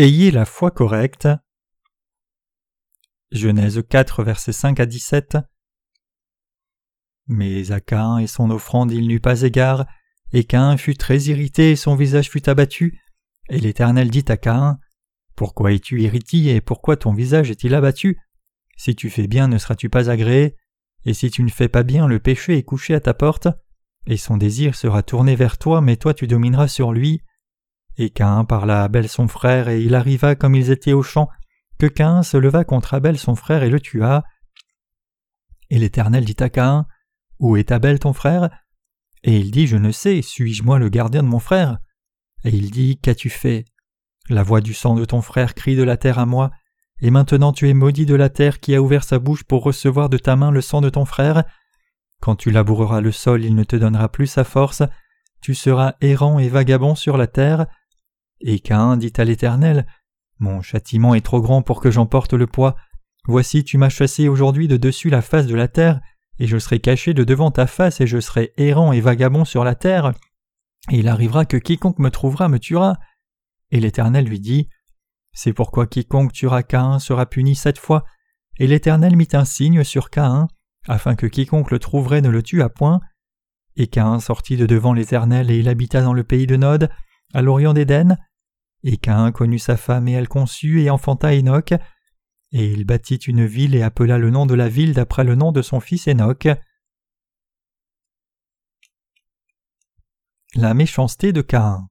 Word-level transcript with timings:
Ayez 0.00 0.30
la 0.30 0.44
foi 0.44 0.70
correcte. 0.70 1.26
Genèse 3.32 3.82
4, 3.82 4.22
versets 4.22 4.52
5 4.52 4.78
à 4.78 4.86
17. 4.86 5.38
Mais 7.26 7.72
à 7.72 7.80
Cain 7.80 8.18
et 8.18 8.28
son 8.28 8.52
offrande 8.52 8.92
il 8.92 9.08
n'eut 9.08 9.18
pas 9.18 9.42
égard, 9.42 9.86
et 10.32 10.44
Cain 10.44 10.76
fut 10.76 10.94
très 10.94 11.22
irrité 11.22 11.72
et 11.72 11.76
son 11.76 11.96
visage 11.96 12.30
fut 12.30 12.48
abattu. 12.48 13.02
Et 13.48 13.58
l'Éternel 13.58 14.08
dit 14.08 14.24
à 14.28 14.36
Cain 14.36 14.78
Pourquoi 15.34 15.72
es-tu 15.72 16.00
irrité 16.00 16.54
et 16.54 16.60
pourquoi 16.60 16.96
ton 16.96 17.12
visage 17.12 17.50
est-il 17.50 17.74
abattu? 17.74 18.20
Si 18.76 18.94
tu 18.94 19.10
fais 19.10 19.26
bien, 19.26 19.48
ne 19.48 19.58
seras-tu 19.58 19.90
pas 19.90 20.10
agréé? 20.10 20.54
Et 21.06 21.12
si 21.12 21.28
tu 21.28 21.42
ne 21.42 21.50
fais 21.50 21.68
pas 21.68 21.82
bien, 21.82 22.06
le 22.06 22.20
péché 22.20 22.56
est 22.56 22.62
couché 22.62 22.94
à 22.94 23.00
ta 23.00 23.14
porte, 23.14 23.48
et 24.06 24.16
son 24.16 24.36
désir 24.36 24.76
sera 24.76 25.02
tourné 25.02 25.34
vers 25.34 25.58
toi, 25.58 25.80
mais 25.80 25.96
toi 25.96 26.14
tu 26.14 26.28
domineras 26.28 26.68
sur 26.68 26.92
lui. 26.92 27.20
Et 27.98 28.10
Cain 28.10 28.44
parla 28.44 28.82
à 28.82 28.84
Abel 28.84 29.08
son 29.08 29.26
frère, 29.28 29.68
et 29.68 29.82
il 29.82 29.94
arriva 29.94 30.36
comme 30.36 30.54
ils 30.54 30.70
étaient 30.70 30.92
au 30.92 31.02
champ, 31.02 31.28
que 31.78 31.86
Cain 31.86 32.22
se 32.22 32.36
leva 32.36 32.64
contre 32.64 32.94
Abel 32.94 33.18
son 33.18 33.34
frère 33.34 33.64
et 33.64 33.70
le 33.70 33.80
tua. 33.80 34.24
Et 35.70 35.78
l'Éternel 35.78 36.24
dit 36.24 36.36
à 36.38 36.48
Cain 36.48 36.86
Où 37.40 37.56
est 37.56 37.72
Abel 37.72 37.98
ton 37.98 38.12
frère? 38.12 38.50
Et 39.24 39.36
il 39.38 39.50
dit 39.50 39.66
Je 39.66 39.76
ne 39.76 39.90
sais, 39.90 40.22
suis-je 40.22 40.62
moi 40.62 40.78
le 40.78 40.88
gardien 40.88 41.22
de 41.24 41.28
mon 41.28 41.40
frère? 41.40 41.78
Et 42.44 42.50
il 42.50 42.70
dit 42.70 42.98
Qu'as-tu 42.98 43.30
fait? 43.30 43.64
La 44.30 44.44
voix 44.44 44.60
du 44.60 44.74
sang 44.74 44.94
de 44.94 45.04
ton 45.04 45.20
frère 45.20 45.54
crie 45.54 45.76
de 45.76 45.82
la 45.82 45.96
terre 45.96 46.18
à 46.18 46.26
moi, 46.26 46.50
et 47.00 47.10
maintenant 47.10 47.52
tu 47.52 47.68
es 47.68 47.74
maudit 47.74 48.06
de 48.06 48.14
la 48.14 48.28
terre 48.28 48.60
qui 48.60 48.74
a 48.74 48.82
ouvert 48.82 49.02
sa 49.02 49.18
bouche 49.18 49.44
pour 49.44 49.62
recevoir 49.62 50.08
de 50.08 50.18
ta 50.18 50.36
main 50.36 50.50
le 50.50 50.60
sang 50.60 50.80
de 50.80 50.90
ton 50.90 51.04
frère. 51.04 51.44
Quand 52.20 52.36
tu 52.36 52.50
laboureras 52.50 53.00
le 53.00 53.12
sol, 53.12 53.44
il 53.44 53.54
ne 53.54 53.64
te 53.64 53.76
donnera 53.76 54.08
plus 54.08 54.26
sa 54.26 54.44
force, 54.44 54.82
tu 55.40 55.54
seras 55.54 55.94
errant 56.00 56.38
et 56.38 56.48
vagabond 56.48 56.94
sur 56.94 57.16
la 57.16 57.26
terre. 57.26 57.66
Et 58.40 58.60
Cain 58.60 58.96
dit 58.96 59.12
à 59.16 59.24
l'Éternel 59.24 59.86
Mon 60.38 60.62
châtiment 60.62 61.14
est 61.14 61.24
trop 61.24 61.40
grand 61.40 61.62
pour 61.62 61.80
que 61.80 61.90
j'emporte 61.90 62.34
le 62.34 62.46
poids. 62.46 62.76
Voici, 63.26 63.64
tu 63.64 63.78
m'as 63.78 63.88
chassé 63.88 64.28
aujourd'hui 64.28 64.68
de 64.68 64.76
dessus 64.76 65.10
la 65.10 65.22
face 65.22 65.46
de 65.46 65.54
la 65.54 65.68
terre, 65.68 66.00
et 66.38 66.46
je 66.46 66.58
serai 66.58 66.78
caché 66.78 67.14
de 67.14 67.24
devant 67.24 67.50
ta 67.50 67.66
face, 67.66 68.00
et 68.00 68.06
je 68.06 68.20
serai 68.20 68.52
errant 68.56 68.92
et 68.92 69.00
vagabond 69.00 69.44
sur 69.44 69.64
la 69.64 69.74
terre. 69.74 70.12
Et 70.90 70.98
il 70.98 71.08
arrivera 71.08 71.44
que 71.44 71.56
quiconque 71.56 71.98
me 71.98 72.10
trouvera 72.10 72.48
me 72.48 72.58
tuera. 72.58 72.98
Et 73.70 73.80
l'Éternel 73.80 74.24
lui 74.24 74.40
dit 74.40 74.68
C'est 75.32 75.52
pourquoi 75.52 75.86
quiconque 75.86 76.32
tuera 76.32 76.62
Cain 76.62 76.98
sera 76.98 77.26
puni 77.26 77.54
sept 77.54 77.78
fois. 77.78 78.04
Et 78.58 78.66
l'Éternel 78.66 79.16
mit 79.16 79.28
un 79.32 79.44
signe 79.44 79.84
sur 79.84 80.10
Caïn, 80.10 80.48
afin 80.86 81.14
que 81.14 81.26
quiconque 81.26 81.70
le 81.70 81.78
trouverait 81.78 82.22
ne 82.22 82.28
le 82.28 82.42
tuât 82.42 82.70
point. 82.70 83.00
Et 83.76 83.88
Cain 83.88 84.18
sortit 84.20 84.56
de 84.56 84.66
devant 84.66 84.92
l'Éternel 84.92 85.50
et 85.50 85.58
il 85.58 85.68
habita 85.68 86.02
dans 86.02 86.14
le 86.14 86.24
pays 86.24 86.46
de 86.46 86.56
Nod, 86.56 86.90
à 87.34 87.42
l'orient 87.42 87.74
d'Éden, 87.74 88.16
et 88.88 88.96
Cain 88.96 89.32
connut 89.32 89.58
sa 89.58 89.76
femme 89.76 90.08
et 90.08 90.12
elle 90.12 90.28
conçut 90.28 90.80
et 90.80 90.88
enfanta 90.88 91.34
Enoch. 91.34 91.74
Et 92.52 92.72
il 92.72 92.86
bâtit 92.86 93.16
une 93.16 93.44
ville 93.44 93.74
et 93.74 93.82
appela 93.82 94.16
le 94.16 94.30
nom 94.30 94.46
de 94.46 94.54
la 94.54 94.70
ville 94.70 94.94
d'après 94.94 95.24
le 95.24 95.34
nom 95.34 95.52
de 95.52 95.60
son 95.60 95.78
fils 95.78 96.08
Enoch. 96.08 96.48
La 100.54 100.72
méchanceté 100.72 101.34
de 101.34 101.42
Cain. 101.42 101.86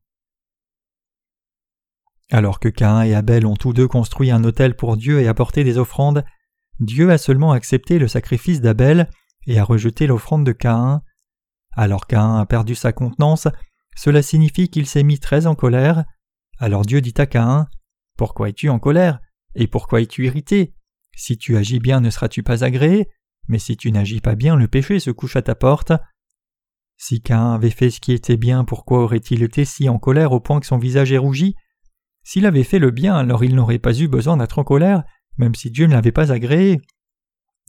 Alors 2.32 2.60
que 2.60 2.68
Cain 2.68 3.04
et 3.04 3.14
Abel 3.14 3.46
ont 3.46 3.56
tous 3.56 3.74
deux 3.74 3.88
construit 3.88 4.32
un 4.32 4.44
autel 4.44 4.76
pour 4.76 4.98
Dieu 4.98 5.22
et 5.22 5.28
apporté 5.28 5.64
des 5.64 5.78
offrandes, 5.78 6.26
Dieu 6.80 7.12
a 7.12 7.20
seulement 7.20 7.52
accepté 7.52 8.00
le 8.00 8.08
sacrifice 8.08 8.60
d'Abel 8.60 9.08
et 9.46 9.60
a 9.60 9.64
rejeté 9.64 10.08
l'offrande 10.08 10.46
de 10.46 10.52
Cain. 10.52 11.04
Alors 11.74 12.08
Cain 12.08 12.40
a 12.40 12.46
perdu 12.48 12.74
sa 12.74 12.92
contenance, 12.92 13.48
cela 13.96 14.24
signifie 14.24 14.70
qu'il 14.70 14.88
s'est 14.88 15.04
mis 15.04 15.20
très 15.20 15.46
en 15.46 15.54
colère. 15.54 16.04
Alors 16.60 16.86
Dieu 16.86 17.02
dit 17.02 17.14
à 17.18 17.26
Caïn 17.26 17.68
Pourquoi 18.18 18.50
es-tu 18.50 18.70
en 18.70 18.80
colère? 18.80 19.20
Et 19.56 19.68
pourquoi 19.68 20.02
es-tu 20.02 20.26
irrité? 20.26 20.74
Si 21.16 21.38
tu 21.38 21.58
agis 21.58 21.80
bien, 21.80 22.00
ne 22.00 22.10
seras-tu 22.10 22.44
pas 22.44 22.64
agréé? 22.64 23.10
Mais 23.48 23.60
si 23.60 23.78
tu 23.78 23.92
n'agis 23.92 24.22
pas 24.22 24.36
bien, 24.36 24.56
le 24.56 24.68
péché 24.68 25.00
se 25.00 25.12
couche 25.12 25.36
à 25.36 25.42
ta 25.42 25.56
porte. 25.56 25.94
Si 26.98 27.22
Cain 27.22 27.54
avait 27.54 27.70
fait 27.70 27.92
ce 27.92 28.00
qui 28.00 28.12
était 28.12 28.38
bien, 28.38 28.66
pourquoi 28.66 29.04
aurait-il 29.04 29.44
été 29.44 29.66
si 29.66 29.88
en 29.88 30.00
colère 30.00 30.32
au 30.32 30.40
point 30.40 30.60
que 30.60 30.66
son 30.66 30.78
visage 30.78 31.12
est 31.12 31.18
rougi? 31.18 31.56
S'il 32.24 32.46
avait 32.46 32.64
fait 32.64 32.80
le 32.80 32.92
bien, 32.92 33.16
alors 33.16 33.44
il 33.44 33.56
n'aurait 33.56 33.80
pas 33.80 33.98
eu 33.98 34.08
besoin 34.08 34.38
d'être 34.38 34.60
en 34.60 34.64
colère, 34.64 35.04
même 35.38 35.56
si 35.56 35.72
Dieu 35.72 35.86
ne 35.86 35.94
l'avait 35.94 36.12
pas 36.12 36.32
agréé. 36.32 36.82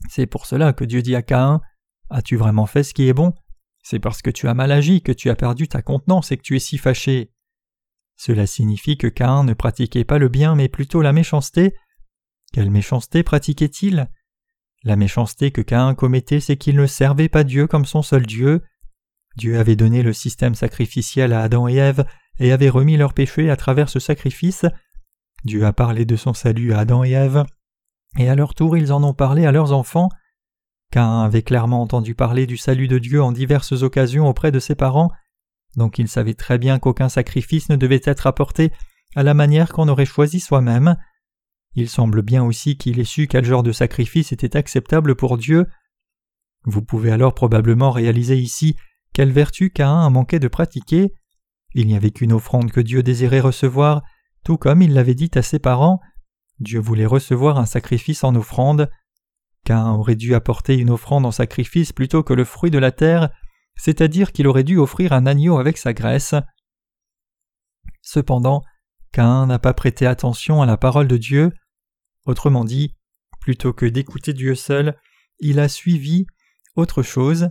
C'est 0.09 0.25
pour 0.25 0.45
cela 0.45 0.73
que 0.73 0.83
Dieu 0.83 1.01
dit 1.01 1.15
à 1.15 1.21
Caïn 1.21 1.61
As-tu 2.09 2.37
vraiment 2.37 2.65
fait 2.65 2.83
ce 2.83 2.93
qui 2.93 3.07
est 3.07 3.13
bon? 3.13 3.33
C'est 3.83 3.99
parce 3.99 4.21
que 4.21 4.31
tu 4.31 4.47
as 4.47 4.53
mal 4.53 4.71
agi 4.71 5.01
que 5.01 5.11
tu 5.11 5.29
as 5.29 5.35
perdu 5.35 5.67
ta 5.67 5.81
contenance 5.81 6.31
et 6.31 6.37
que 6.37 6.41
tu 6.41 6.55
es 6.55 6.59
si 6.59 6.77
fâché. 6.77 7.31
Cela 8.19 8.45
signifie 8.47 8.97
que 8.97 9.07
Caïn 9.07 9.45
ne 9.45 9.53
pratiquait 9.53 10.03
pas 10.03 10.17
le 10.17 10.27
bien 10.27 10.53
mais 10.53 10.67
plutôt 10.67 11.01
la 11.01 11.13
méchanceté. 11.13 11.73
Quelle 12.51 12.69
méchanceté 12.69 13.23
pratiquait-il? 13.23 14.09
La 14.83 14.97
méchanceté 14.97 15.51
que 15.51 15.61
Caïn 15.61 15.95
commettait, 15.95 16.41
c'est 16.41 16.57
qu'il 16.57 16.75
ne 16.75 16.85
servait 16.85 17.29
pas 17.29 17.45
Dieu 17.45 17.65
comme 17.65 17.85
son 17.85 18.01
seul 18.01 18.25
Dieu. 18.25 18.61
Dieu 19.37 19.57
avait 19.57 19.77
donné 19.77 20.03
le 20.03 20.11
système 20.11 20.53
sacrificiel 20.53 21.31
à 21.31 21.43
Adam 21.43 21.69
et 21.69 21.75
Ève 21.75 22.05
et 22.39 22.51
avait 22.51 22.67
remis 22.67 22.97
leurs 22.97 23.13
péchés 23.13 23.49
à 23.49 23.55
travers 23.55 23.87
ce 23.87 23.99
sacrifice. 23.99 24.65
Dieu 25.45 25.65
a 25.65 25.71
parlé 25.71 26.03
de 26.03 26.17
son 26.17 26.33
salut 26.33 26.73
à 26.73 26.79
Adam 26.79 27.05
et 27.05 27.11
Ève, 27.11 27.45
et 28.17 28.27
à 28.27 28.35
leur 28.35 28.53
tour 28.53 28.75
ils 28.75 28.91
en 28.91 29.01
ont 29.01 29.13
parlé 29.13 29.45
à 29.45 29.53
leurs 29.53 29.71
enfants. 29.71 30.09
Caïn 30.91 31.21
avait 31.21 31.41
clairement 31.41 31.81
entendu 31.81 32.15
parler 32.15 32.47
du 32.47 32.57
salut 32.57 32.89
de 32.89 32.99
Dieu 32.99 33.23
en 33.23 33.31
diverses 33.31 33.81
occasions 33.81 34.27
auprès 34.27 34.51
de 34.51 34.59
ses 34.59 34.75
parents, 34.75 35.09
donc 35.75 35.99
il 35.99 36.07
savait 36.07 36.33
très 36.33 36.57
bien 36.57 36.79
qu'aucun 36.79 37.09
sacrifice 37.09 37.69
ne 37.69 37.75
devait 37.75 38.01
être 38.03 38.27
apporté 38.27 38.71
à 39.15 39.23
la 39.23 39.33
manière 39.33 39.71
qu'on 39.71 39.87
aurait 39.87 40.05
choisi 40.05 40.39
soi-même. 40.39 40.95
Il 41.75 41.89
semble 41.89 42.21
bien 42.21 42.43
aussi 42.43 42.77
qu'il 42.77 42.99
ait 42.99 43.03
su 43.03 43.27
quel 43.27 43.45
genre 43.45 43.63
de 43.63 43.71
sacrifice 43.71 44.31
était 44.31 44.57
acceptable 44.57 45.15
pour 45.15 45.37
Dieu. 45.37 45.67
Vous 46.65 46.81
pouvez 46.81 47.11
alors 47.11 47.33
probablement 47.33 47.91
réaliser 47.91 48.37
ici 48.37 48.75
quelle 49.13 49.31
vertu 49.31 49.71
Caïn 49.71 50.05
a 50.05 50.09
manqué 50.09 50.39
de 50.39 50.47
pratiquer. 50.47 51.13
Il 51.73 51.87
n'y 51.87 51.95
avait 51.95 52.11
qu'une 52.11 52.33
offrande 52.33 52.71
que 52.71 52.81
Dieu 52.81 53.03
désirait 53.03 53.39
recevoir, 53.39 54.01
tout 54.43 54.57
comme 54.57 54.81
il 54.81 54.93
l'avait 54.93 55.15
dit 55.15 55.31
à 55.35 55.41
ses 55.41 55.59
parents. 55.59 55.99
Dieu 56.59 56.79
voulait 56.79 57.05
recevoir 57.05 57.57
un 57.57 57.65
sacrifice 57.65 58.23
en 58.23 58.35
offrande. 58.35 58.89
Caïn 59.65 59.91
aurait 59.91 60.15
dû 60.15 60.35
apporter 60.35 60.75
une 60.77 60.89
offrande 60.89 61.25
en 61.25 61.31
sacrifice 61.31 61.93
plutôt 61.93 62.23
que 62.23 62.33
le 62.33 62.43
fruit 62.43 62.71
de 62.71 62.79
la 62.79 62.91
terre, 62.91 63.29
c'est-à-dire 63.79 64.33
qu'il 64.33 64.47
aurait 64.47 64.65
dû 64.65 64.77
offrir 64.77 65.13
un 65.13 65.25
agneau 65.25 65.57
avec 65.57 65.77
sa 65.77 65.93
graisse. 65.93 66.35
Cependant, 68.01 68.61
Cain 69.13 69.45
n'a 69.45 69.57
pas 69.57 69.73
prêté 69.73 70.05
attention 70.05 70.61
à 70.61 70.65
la 70.65 70.75
parole 70.75 71.07
de 71.07 71.15
Dieu. 71.15 71.51
Autrement 72.25 72.65
dit, 72.65 72.93
plutôt 73.39 73.71
que 73.71 73.85
d'écouter 73.85 74.33
Dieu 74.33 74.53
seul, 74.53 74.97
il 75.39 75.59
a 75.59 75.69
suivi 75.69 76.27
autre 76.75 77.03
chose. 77.03 77.47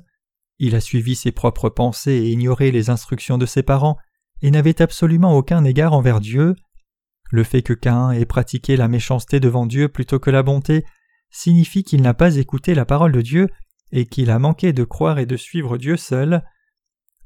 Il 0.59 0.75
a 0.75 0.81
suivi 0.81 1.17
ses 1.17 1.33
propres 1.33 1.71
pensées 1.71 2.13
et 2.13 2.31
ignoré 2.31 2.71
les 2.71 2.91
instructions 2.91 3.39
de 3.39 3.47
ses 3.47 3.63
parents, 3.63 3.97
et 4.43 4.51
n'avait 4.51 4.83
absolument 4.83 5.35
aucun 5.35 5.65
égard 5.65 5.95
envers 5.95 6.21
Dieu. 6.21 6.57
Le 7.31 7.43
fait 7.43 7.63
que 7.63 7.73
Cain 7.73 8.11
ait 8.11 8.27
pratiqué 8.27 8.77
la 8.77 8.89
méchanceté 8.89 9.41
devant 9.41 9.65
Dieu 9.65 9.89
plutôt 9.89 10.19
que 10.19 10.31
la 10.31 10.43
bonté 10.43 10.85
signifie 11.31 11.85
qu'il 11.85 12.03
n'a 12.03 12.15
pas 12.15 12.37
écouté 12.37 12.75
la 12.75 12.85
parole 12.85 13.13
de 13.13 13.23
Dieu 13.23 13.49
et 13.93 14.07
qu'il 14.07 14.31
a 14.31 14.39
manqué 14.39 14.73
de 14.73 14.85
croire 14.85 15.19
et 15.19 15.27
de 15.27 15.37
suivre 15.37 15.79
Dieu 15.79 15.97
seul. 15.97 16.45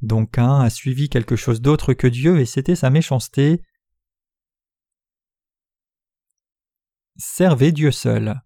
Donc 0.00 0.38
un 0.38 0.60
a 0.60 0.70
suivi 0.70 1.08
quelque 1.08 1.36
chose 1.36 1.60
d'autre 1.60 1.94
que 1.94 2.06
Dieu 2.06 2.40
et 2.40 2.46
c'était 2.46 2.76
sa 2.76 2.90
méchanceté. 2.90 3.62
Servez 7.16 7.72
Dieu 7.72 7.90
seul. 7.90 8.40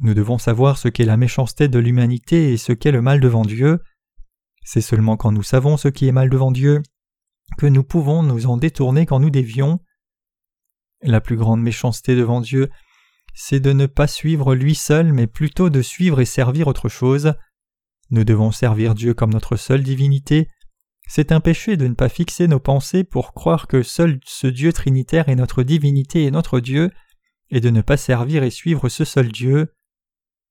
Nous 0.00 0.14
devons 0.14 0.38
savoir 0.38 0.76
ce 0.76 0.88
qu'est 0.88 1.06
la 1.06 1.16
méchanceté 1.16 1.68
de 1.68 1.78
l'humanité 1.78 2.52
et 2.52 2.58
ce 2.58 2.72
qu'est 2.72 2.92
le 2.92 3.00
mal 3.00 3.18
devant 3.18 3.44
Dieu. 3.44 3.80
C'est 4.62 4.82
seulement 4.82 5.16
quand 5.16 5.32
nous 5.32 5.42
savons 5.42 5.76
ce 5.76 5.88
qui 5.88 6.06
est 6.06 6.12
mal 6.12 6.28
devant 6.28 6.52
Dieu 6.52 6.82
que 7.58 7.66
nous 7.66 7.84
pouvons 7.84 8.22
nous 8.22 8.46
en 8.46 8.56
détourner 8.56 9.06
quand 9.06 9.20
nous 9.20 9.30
dévions. 9.30 9.80
La 11.02 11.20
plus 11.20 11.36
grande 11.36 11.62
méchanceté 11.62 12.16
devant 12.16 12.40
Dieu 12.40 12.68
c'est 13.38 13.60
de 13.60 13.72
ne 13.72 13.84
pas 13.84 14.06
suivre 14.06 14.54
lui 14.54 14.74
seul, 14.74 15.12
mais 15.12 15.26
plutôt 15.26 15.68
de 15.68 15.82
suivre 15.82 16.20
et 16.20 16.24
servir 16.24 16.68
autre 16.68 16.88
chose. 16.88 17.34
Nous 18.10 18.24
devons 18.24 18.50
servir 18.50 18.94
Dieu 18.94 19.12
comme 19.12 19.34
notre 19.34 19.56
seule 19.56 19.82
divinité. 19.82 20.48
C'est 21.06 21.32
un 21.32 21.40
péché 21.40 21.76
de 21.76 21.86
ne 21.86 21.92
pas 21.92 22.08
fixer 22.08 22.48
nos 22.48 22.60
pensées 22.60 23.04
pour 23.04 23.34
croire 23.34 23.66
que 23.66 23.82
seul 23.82 24.20
ce 24.24 24.46
Dieu 24.46 24.72
trinitaire 24.72 25.28
est 25.28 25.36
notre 25.36 25.62
divinité 25.62 26.24
et 26.24 26.30
notre 26.30 26.60
Dieu, 26.60 26.90
et 27.50 27.60
de 27.60 27.68
ne 27.68 27.82
pas 27.82 27.98
servir 27.98 28.42
et 28.42 28.50
suivre 28.50 28.88
ce 28.88 29.04
seul 29.04 29.30
Dieu. 29.30 29.70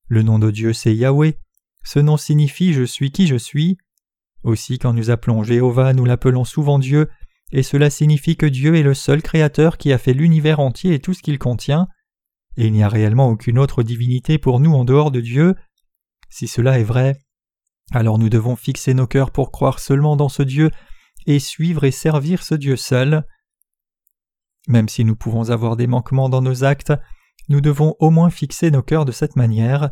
Le 0.07 0.21
nom 0.21 0.37
de 0.37 0.51
Dieu 0.51 0.71
c'est 0.71 0.95
Yahweh. 0.95 1.39
Ce 1.83 1.97
nom 1.97 2.17
signifie 2.17 2.71
je 2.71 2.83
suis 2.83 3.11
qui 3.11 3.25
je 3.25 3.35
suis. 3.35 3.79
Aussi 4.43 4.77
quand 4.77 4.93
nous 4.93 5.09
appelons 5.09 5.41
Jéhovah, 5.41 5.93
nous 5.93 6.05
l'appelons 6.05 6.45
souvent 6.45 6.77
Dieu, 6.77 7.09
et 7.51 7.63
cela 7.63 7.89
signifie 7.89 8.37
que 8.37 8.45
Dieu 8.45 8.75
est 8.75 8.83
le 8.83 8.93
seul 8.93 9.23
Créateur 9.23 9.79
qui 9.79 9.91
a 9.91 9.97
fait 9.97 10.13
l'univers 10.13 10.59
entier 10.59 10.93
et 10.93 10.99
tout 10.99 11.15
ce 11.15 11.23
qu'il 11.23 11.39
contient 11.39 11.87
et 12.57 12.67
il 12.67 12.73
n'y 12.73 12.83
a 12.83 12.89
réellement 12.89 13.29
aucune 13.29 13.59
autre 13.59 13.83
divinité 13.83 14.37
pour 14.37 14.59
nous 14.59 14.73
en 14.73 14.85
dehors 14.85 15.11
de 15.11 15.21
Dieu. 15.21 15.55
Si 16.29 16.47
cela 16.47 16.79
est 16.79 16.83
vrai, 16.83 17.17
alors 17.91 18.17
nous 18.17 18.29
devons 18.29 18.55
fixer 18.55 18.93
nos 18.93 19.07
cœurs 19.07 19.31
pour 19.31 19.51
croire 19.51 19.79
seulement 19.79 20.15
dans 20.15 20.29
ce 20.29 20.43
Dieu 20.43 20.71
et 21.27 21.39
suivre 21.39 21.83
et 21.83 21.91
servir 21.91 22.43
ce 22.43 22.55
Dieu 22.55 22.75
seul. 22.75 23.25
Même 24.67 24.89
si 24.89 25.05
nous 25.05 25.15
pouvons 25.15 25.49
avoir 25.49 25.75
des 25.75 25.87
manquements 25.87 26.29
dans 26.29 26.41
nos 26.41 26.63
actes, 26.63 26.93
nous 27.49 27.61
devons 27.61 27.95
au 27.99 28.09
moins 28.09 28.29
fixer 28.29 28.71
nos 28.71 28.81
cœurs 28.81 29.05
de 29.05 29.11
cette 29.11 29.35
manière. 29.35 29.91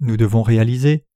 Nous 0.00 0.16
devons 0.16 0.42
réaliser 0.42 1.06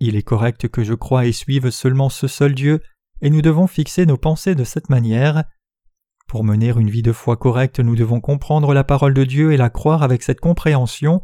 il 0.00 0.16
est 0.16 0.22
correct 0.22 0.68
que 0.68 0.84
je 0.84 0.94
croie 0.94 1.26
et 1.26 1.32
suive 1.32 1.70
seulement 1.70 2.08
ce 2.08 2.26
seul 2.26 2.54
Dieu, 2.54 2.82
et 3.20 3.30
nous 3.30 3.42
devons 3.42 3.66
fixer 3.66 4.06
nos 4.06 4.16
pensées 4.16 4.54
de 4.54 4.64
cette 4.64 4.90
manière. 4.90 5.44
Pour 6.34 6.42
mener 6.42 6.70
une 6.70 6.90
vie 6.90 7.02
de 7.02 7.12
foi 7.12 7.36
correcte, 7.36 7.78
nous 7.78 7.94
devons 7.94 8.20
comprendre 8.20 8.74
la 8.74 8.82
parole 8.82 9.14
de 9.14 9.22
Dieu 9.22 9.52
et 9.52 9.56
la 9.56 9.70
croire 9.70 10.02
avec 10.02 10.24
cette 10.24 10.40
compréhension. 10.40 11.22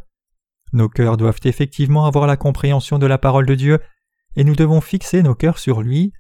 Nos 0.72 0.88
cœurs 0.88 1.16
doivent 1.16 1.40
effectivement 1.42 2.06
avoir 2.06 2.28
la 2.28 2.36
compréhension 2.36 2.96
de 3.00 3.06
la 3.06 3.18
parole 3.18 3.44
de 3.44 3.56
Dieu, 3.56 3.80
et 4.36 4.44
nous 4.44 4.54
devons 4.54 4.80
fixer 4.80 5.24
nos 5.24 5.34
cœurs 5.34 5.58
sur 5.58 5.82
lui. 5.82 6.12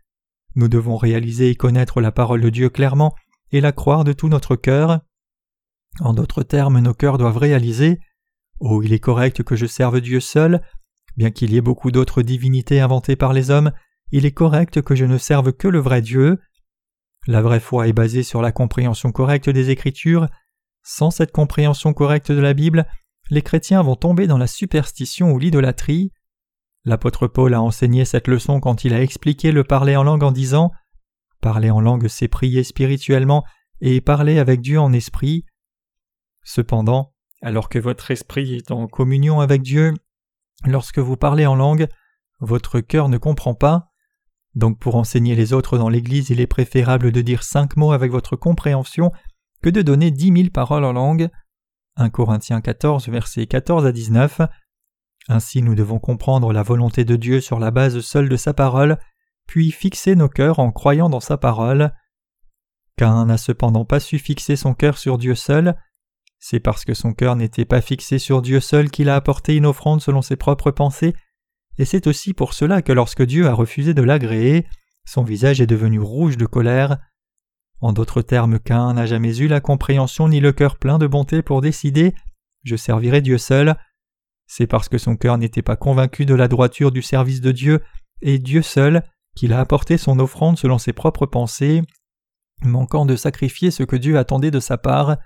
Nous 0.56 0.66
devons 0.66 0.96
réaliser 0.96 1.50
et 1.50 1.54
connaître 1.54 2.00
la 2.00 2.10
parole 2.10 2.40
de 2.40 2.50
Dieu 2.50 2.68
clairement 2.68 3.14
et 3.52 3.60
la 3.60 3.70
croire 3.70 4.02
de 4.02 4.12
tout 4.12 4.28
notre 4.28 4.56
cœur. 4.56 4.98
En 6.00 6.12
d'autres 6.12 6.42
termes, 6.42 6.80
nos 6.80 6.92
cœurs 6.92 7.18
doivent 7.18 7.38
réaliser 7.38 8.00
Oh, 8.58 8.82
il 8.82 8.92
est 8.92 8.98
correct 8.98 9.44
que 9.44 9.54
je 9.54 9.66
serve 9.66 10.00
Dieu 10.00 10.18
seul. 10.18 10.62
Bien 11.16 11.30
qu'il 11.30 11.52
y 11.52 11.56
ait 11.56 11.60
beaucoup 11.60 11.92
d'autres 11.92 12.22
divinités 12.22 12.80
inventées 12.80 13.14
par 13.14 13.34
les 13.34 13.52
hommes, 13.52 13.70
il 14.10 14.26
est 14.26 14.32
correct 14.32 14.82
que 14.82 14.96
je 14.96 15.04
ne 15.04 15.16
serve 15.16 15.52
que 15.52 15.68
le 15.68 15.78
vrai 15.78 16.02
Dieu. 16.02 16.40
La 17.26 17.42
vraie 17.42 17.60
foi 17.60 17.88
est 17.88 17.92
basée 17.92 18.22
sur 18.22 18.42
la 18.42 18.52
compréhension 18.52 19.12
correcte 19.12 19.50
des 19.50 19.70
Écritures. 19.70 20.28
Sans 20.82 21.10
cette 21.10 21.32
compréhension 21.32 21.92
correcte 21.92 22.32
de 22.32 22.40
la 22.40 22.54
Bible, 22.54 22.86
les 23.30 23.42
chrétiens 23.42 23.82
vont 23.82 23.96
tomber 23.96 24.26
dans 24.26 24.38
la 24.38 24.46
superstition 24.46 25.30
ou 25.32 25.38
l'idolâtrie. 25.38 26.12
L'apôtre 26.84 27.26
Paul 27.26 27.52
a 27.54 27.62
enseigné 27.62 28.04
cette 28.04 28.26
leçon 28.26 28.60
quand 28.60 28.84
il 28.84 28.94
a 28.94 29.02
expliqué 29.02 29.52
le 29.52 29.64
parler 29.64 29.96
en 29.96 30.02
langue 30.02 30.22
en 30.22 30.32
disant 30.32 30.72
Parler 31.40 31.70
en 31.70 31.80
langue, 31.80 32.08
c'est 32.08 32.28
prier 32.28 32.64
spirituellement 32.64 33.44
et 33.80 34.00
parler 34.00 34.38
avec 34.38 34.60
Dieu 34.60 34.80
en 34.80 34.92
esprit. 34.92 35.44
Cependant, 36.42 37.14
alors 37.42 37.68
que 37.68 37.78
votre 37.78 38.10
esprit 38.10 38.54
est 38.54 38.70
en 38.70 38.86
communion 38.86 39.40
avec 39.40 39.62
Dieu, 39.62 39.94
lorsque 40.66 40.98
vous 40.98 41.16
parlez 41.16 41.46
en 41.46 41.54
langue, 41.54 41.86
votre 42.40 42.80
cœur 42.80 43.08
ne 43.08 43.18
comprend 43.18 43.54
pas. 43.54 43.89
Donc 44.54 44.78
pour 44.78 44.96
enseigner 44.96 45.34
les 45.34 45.52
autres 45.52 45.78
dans 45.78 45.88
l'Église, 45.88 46.30
il 46.30 46.40
est 46.40 46.46
préférable 46.46 47.12
de 47.12 47.20
dire 47.20 47.42
cinq 47.42 47.76
mots 47.76 47.92
avec 47.92 48.10
votre 48.10 48.36
compréhension 48.36 49.12
que 49.62 49.70
de 49.70 49.82
donner 49.82 50.10
dix 50.10 50.32
mille 50.32 50.50
paroles 50.50 50.84
en 50.84 50.92
langue. 50.92 51.28
1 51.96 52.10
Corinthiens 52.10 52.60
14, 52.60 53.08
versets 53.08 53.46
14 53.46 53.86
à 53.86 53.92
19. 53.92 54.42
Ainsi 55.28 55.62
nous 55.62 55.74
devons 55.74 55.98
comprendre 55.98 56.52
la 56.52 56.62
volonté 56.62 57.04
de 57.04 57.16
Dieu 57.16 57.40
sur 57.40 57.58
la 57.58 57.70
base 57.70 58.00
seule 58.00 58.28
de 58.28 58.36
sa 58.36 58.54
parole, 58.54 58.98
puis 59.46 59.70
fixer 59.70 60.16
nos 60.16 60.28
cœurs 60.28 60.58
en 60.58 60.72
croyant 60.72 61.10
dans 61.10 61.20
sa 61.20 61.36
parole. 61.36 61.92
Cain 62.96 63.26
n'a 63.26 63.36
cependant 63.36 63.84
pas 63.84 64.00
su 64.00 64.18
fixer 64.18 64.56
son 64.56 64.74
cœur 64.74 64.98
sur 64.98 65.18
Dieu 65.18 65.34
seul, 65.34 65.76
c'est 66.38 66.60
parce 66.60 66.84
que 66.84 66.94
son 66.94 67.12
cœur 67.12 67.36
n'était 67.36 67.66
pas 67.66 67.82
fixé 67.82 68.18
sur 68.18 68.40
Dieu 68.40 68.60
seul 68.60 68.90
qu'il 68.90 69.10
a 69.10 69.16
apporté 69.16 69.54
une 69.54 69.66
offrande 69.66 70.00
selon 70.00 70.22
ses 70.22 70.36
propres 70.36 70.70
pensées, 70.70 71.14
et 71.80 71.86
c'est 71.86 72.06
aussi 72.06 72.34
pour 72.34 72.52
cela 72.52 72.82
que 72.82 72.92
lorsque 72.92 73.22
Dieu 73.22 73.46
a 73.46 73.54
refusé 73.54 73.94
de 73.94 74.02
l'agréer, 74.02 74.66
son 75.06 75.24
visage 75.24 75.62
est 75.62 75.66
devenu 75.66 75.98
rouge 75.98 76.36
de 76.36 76.44
colère. 76.44 76.98
En 77.80 77.94
d'autres 77.94 78.20
termes, 78.20 78.58
Cain 78.58 78.92
n'a 78.92 79.06
jamais 79.06 79.38
eu 79.38 79.48
la 79.48 79.62
compréhension 79.62 80.28
ni 80.28 80.40
le 80.40 80.52
cœur 80.52 80.76
plein 80.76 80.98
de 80.98 81.06
bonté 81.06 81.40
pour 81.40 81.62
décider 81.62 82.14
Je 82.64 82.76
servirai 82.76 83.22
Dieu 83.22 83.38
seul. 83.38 83.76
C'est 84.46 84.66
parce 84.66 84.90
que 84.90 84.98
son 84.98 85.16
cœur 85.16 85.38
n'était 85.38 85.62
pas 85.62 85.76
convaincu 85.76 86.26
de 86.26 86.34
la 86.34 86.48
droiture 86.48 86.92
du 86.92 87.00
service 87.00 87.40
de 87.40 87.50
Dieu 87.50 87.80
et 88.20 88.38
Dieu 88.38 88.60
seul 88.60 89.02
qu'il 89.34 89.54
a 89.54 89.60
apporté 89.60 89.96
son 89.96 90.18
offrande 90.18 90.58
selon 90.58 90.76
ses 90.76 90.92
propres 90.92 91.24
pensées, 91.24 91.80
manquant 92.60 93.06
de 93.06 93.16
sacrifier 93.16 93.70
ce 93.70 93.84
que 93.84 93.96
Dieu 93.96 94.18
attendait 94.18 94.50
de 94.50 94.60
sa 94.60 94.76
part. 94.76 95.16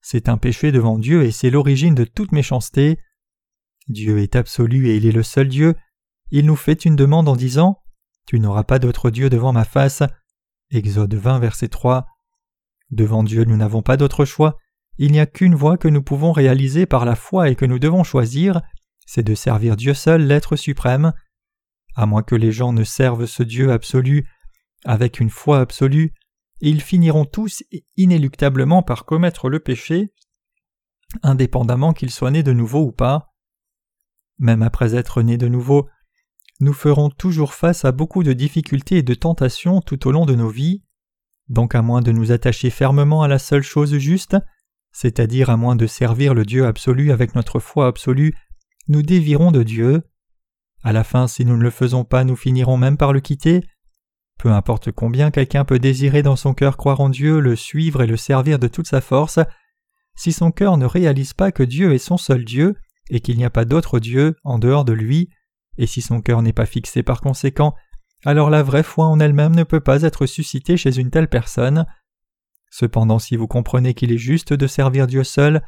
C'est 0.00 0.28
un 0.28 0.38
péché 0.38 0.72
devant 0.72 0.98
Dieu 0.98 1.22
et 1.22 1.30
c'est 1.30 1.50
l'origine 1.50 1.94
de 1.94 2.02
toute 2.02 2.32
méchanceté. 2.32 2.98
Dieu 3.86 4.18
est 4.18 4.34
absolu 4.34 4.88
et 4.88 4.96
il 4.96 5.06
est 5.06 5.12
le 5.12 5.22
seul 5.22 5.46
Dieu. 5.46 5.76
Il 6.30 6.46
nous 6.46 6.56
fait 6.56 6.84
une 6.84 6.96
demande 6.96 7.28
en 7.28 7.36
disant 7.36 7.82
Tu 8.26 8.40
n'auras 8.40 8.64
pas 8.64 8.78
d'autre 8.78 9.10
Dieu 9.10 9.30
devant 9.30 9.52
ma 9.52 9.64
face. 9.64 10.02
Exode 10.70 11.14
20, 11.14 11.38
verset 11.38 11.68
3. 11.68 12.06
Devant 12.90 13.22
Dieu, 13.22 13.44
nous 13.44 13.56
n'avons 13.56 13.82
pas 13.82 13.96
d'autre 13.96 14.24
choix. 14.24 14.58
Il 14.98 15.12
n'y 15.12 15.20
a 15.20 15.26
qu'une 15.26 15.54
voie 15.54 15.76
que 15.76 15.88
nous 15.88 16.02
pouvons 16.02 16.32
réaliser 16.32 16.86
par 16.86 17.04
la 17.04 17.16
foi 17.16 17.48
et 17.48 17.56
que 17.56 17.64
nous 17.64 17.78
devons 17.78 18.04
choisir, 18.04 18.60
c'est 19.06 19.22
de 19.22 19.34
servir 19.34 19.76
Dieu 19.76 19.94
seul, 19.94 20.26
l'être 20.26 20.56
suprême. 20.56 21.12
À 21.96 22.06
moins 22.06 22.22
que 22.22 22.34
les 22.34 22.52
gens 22.52 22.72
ne 22.72 22.84
servent 22.84 23.26
ce 23.26 23.42
Dieu 23.42 23.72
absolu 23.72 24.28
avec 24.84 25.20
une 25.20 25.30
foi 25.30 25.60
absolue, 25.60 26.12
ils 26.60 26.80
finiront 26.80 27.24
tous 27.24 27.62
inéluctablement 27.96 28.82
par 28.82 29.04
commettre 29.04 29.48
le 29.48 29.60
péché, 29.60 30.12
indépendamment 31.22 31.92
qu'ils 31.92 32.10
soient 32.10 32.30
nés 32.30 32.42
de 32.42 32.52
nouveau 32.52 32.82
ou 32.82 32.92
pas. 32.92 33.34
Même 34.38 34.62
après 34.62 34.94
être 34.94 35.22
nés 35.22 35.38
de 35.38 35.48
nouveau, 35.48 35.88
nous 36.60 36.72
ferons 36.72 37.10
toujours 37.10 37.54
face 37.54 37.84
à 37.84 37.92
beaucoup 37.92 38.22
de 38.22 38.32
difficultés 38.32 38.98
et 38.98 39.02
de 39.02 39.14
tentations 39.14 39.80
tout 39.80 40.06
au 40.06 40.12
long 40.12 40.26
de 40.26 40.34
nos 40.34 40.48
vies, 40.48 40.82
donc 41.48 41.74
à 41.74 41.82
moins 41.82 42.00
de 42.00 42.12
nous 42.12 42.32
attacher 42.32 42.70
fermement 42.70 43.22
à 43.22 43.28
la 43.28 43.38
seule 43.38 43.62
chose 43.62 43.96
juste, 43.98 44.36
c'est-à-dire 44.92 45.50
à 45.50 45.56
moins 45.56 45.76
de 45.76 45.86
servir 45.86 46.34
le 46.34 46.44
Dieu 46.44 46.66
absolu 46.66 47.10
avec 47.10 47.34
notre 47.34 47.58
foi 47.58 47.86
absolue, 47.86 48.34
nous 48.88 49.02
dévirons 49.02 49.50
de 49.50 49.62
Dieu. 49.62 50.02
À 50.82 50.92
la 50.92 51.04
fin, 51.04 51.26
si 51.26 51.44
nous 51.44 51.56
ne 51.56 51.62
le 51.62 51.70
faisons 51.70 52.04
pas, 52.04 52.24
nous 52.24 52.36
finirons 52.36 52.76
même 52.76 52.96
par 52.96 53.12
le 53.12 53.20
quitter, 53.20 53.62
peu 54.38 54.50
importe 54.50 54.92
combien 54.92 55.30
quelqu'un 55.30 55.64
peut 55.64 55.78
désirer 55.78 56.22
dans 56.22 56.36
son 56.36 56.54
cœur 56.54 56.76
croire 56.76 57.00
en 57.00 57.08
Dieu, 57.08 57.40
le 57.40 57.56
suivre 57.56 58.02
et 58.02 58.06
le 58.06 58.16
servir 58.16 58.58
de 58.58 58.68
toute 58.68 58.86
sa 58.86 59.00
force, 59.00 59.38
si 60.16 60.32
son 60.32 60.52
cœur 60.52 60.76
ne 60.76 60.86
réalise 60.86 61.32
pas 61.32 61.50
que 61.50 61.62
Dieu 61.62 61.92
est 61.92 61.98
son 61.98 62.16
seul 62.16 62.44
Dieu 62.44 62.76
et 63.10 63.20
qu'il 63.20 63.36
n'y 63.36 63.44
a 63.44 63.50
pas 63.50 63.64
d'autre 63.64 63.98
Dieu 63.98 64.36
en 64.44 64.58
dehors 64.58 64.84
de 64.84 64.92
lui, 64.92 65.30
et 65.78 65.86
si 65.86 66.00
son 66.00 66.20
cœur 66.20 66.42
n'est 66.42 66.52
pas 66.52 66.66
fixé 66.66 67.02
par 67.02 67.20
conséquent, 67.20 67.74
alors 68.24 68.50
la 68.50 68.62
vraie 68.62 68.82
foi 68.82 69.06
en 69.06 69.20
elle-même 69.20 69.54
ne 69.54 69.64
peut 69.64 69.80
pas 69.80 70.02
être 70.02 70.26
suscitée 70.26 70.76
chez 70.76 70.98
une 70.98 71.10
telle 71.10 71.28
personne. 71.28 71.86
Cependant, 72.70 73.18
si 73.18 73.36
vous 73.36 73.46
comprenez 73.46 73.94
qu'il 73.94 74.12
est 74.12 74.18
juste 74.18 74.52
de 74.52 74.66
servir 74.66 75.06
Dieu 75.06 75.24
seul, 75.24 75.62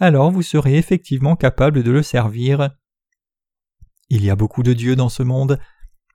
alors 0.00 0.30
vous 0.30 0.42
serez 0.42 0.76
effectivement 0.76 1.36
capable 1.36 1.82
de 1.82 1.90
le 1.90 2.02
servir. 2.02 2.70
Il 4.08 4.24
y 4.24 4.30
a 4.30 4.36
beaucoup 4.36 4.62
de 4.62 4.72
dieux 4.72 4.96
dans 4.96 5.10
ce 5.10 5.22
monde, 5.22 5.58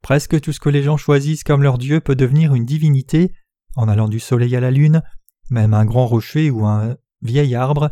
Presque 0.04 0.42
tout 0.42 0.52
ce 0.52 0.60
que 0.60 0.70
les 0.70 0.84
gens 0.84 0.98
choisissent 0.98 1.46
comme 1.46 1.64
leur 1.64 1.78
Dieu 1.78 2.02
peut 2.02 2.16
devenir 2.16 2.54
une 2.54 2.66
divinité, 2.66 3.34
en 3.78 3.88
allant 3.88 4.10
du 4.10 4.20
soleil 4.20 4.54
à 4.54 4.60
la 4.60 4.70
lune, 4.70 5.02
même 5.50 5.74
un 5.74 5.86
grand 5.86 6.06
rocher 6.06 6.52
ou 6.52 6.66
un 6.66 6.98
vieil 7.22 7.56
arbre. 7.56 7.90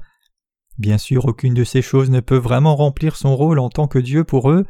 Bien 0.78 0.98
sûr, 0.98 1.24
aucune 1.24 1.54
de 1.54 1.64
ces 1.64 1.82
choses 1.82 2.10
ne 2.10 2.20
peut 2.20 2.38
vraiment 2.38 2.76
remplir 2.76 3.16
son 3.16 3.38
rôle 3.38 3.60
en 3.60 3.70
tant 3.70 3.88
que 3.88 3.98
Dieu 3.98 4.26
pour 4.26 4.52
eux. 4.52 4.66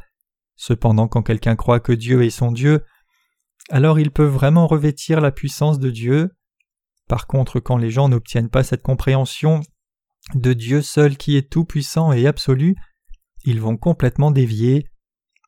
Cependant, 0.61 1.07
quand 1.07 1.23
quelqu'un 1.23 1.55
croit 1.55 1.79
que 1.79 1.91
Dieu 1.91 2.21
est 2.21 2.29
son 2.29 2.51
Dieu, 2.51 2.85
alors 3.71 3.99
il 3.99 4.11
peut 4.11 4.27
vraiment 4.27 4.67
revêtir 4.67 5.19
la 5.19 5.31
puissance 5.31 5.79
de 5.79 5.89
Dieu. 5.89 6.35
Par 7.07 7.25
contre, 7.25 7.59
quand 7.59 7.77
les 7.77 7.89
gens 7.89 8.09
n'obtiennent 8.09 8.51
pas 8.51 8.61
cette 8.61 8.83
compréhension 8.83 9.61
de 10.35 10.53
Dieu 10.53 10.83
seul 10.83 11.17
qui 11.17 11.35
est 11.35 11.49
tout-puissant 11.49 12.13
et 12.13 12.27
absolu, 12.27 12.75
ils 13.43 13.59
vont 13.59 13.75
complètement 13.75 14.29
dévier. 14.29 14.87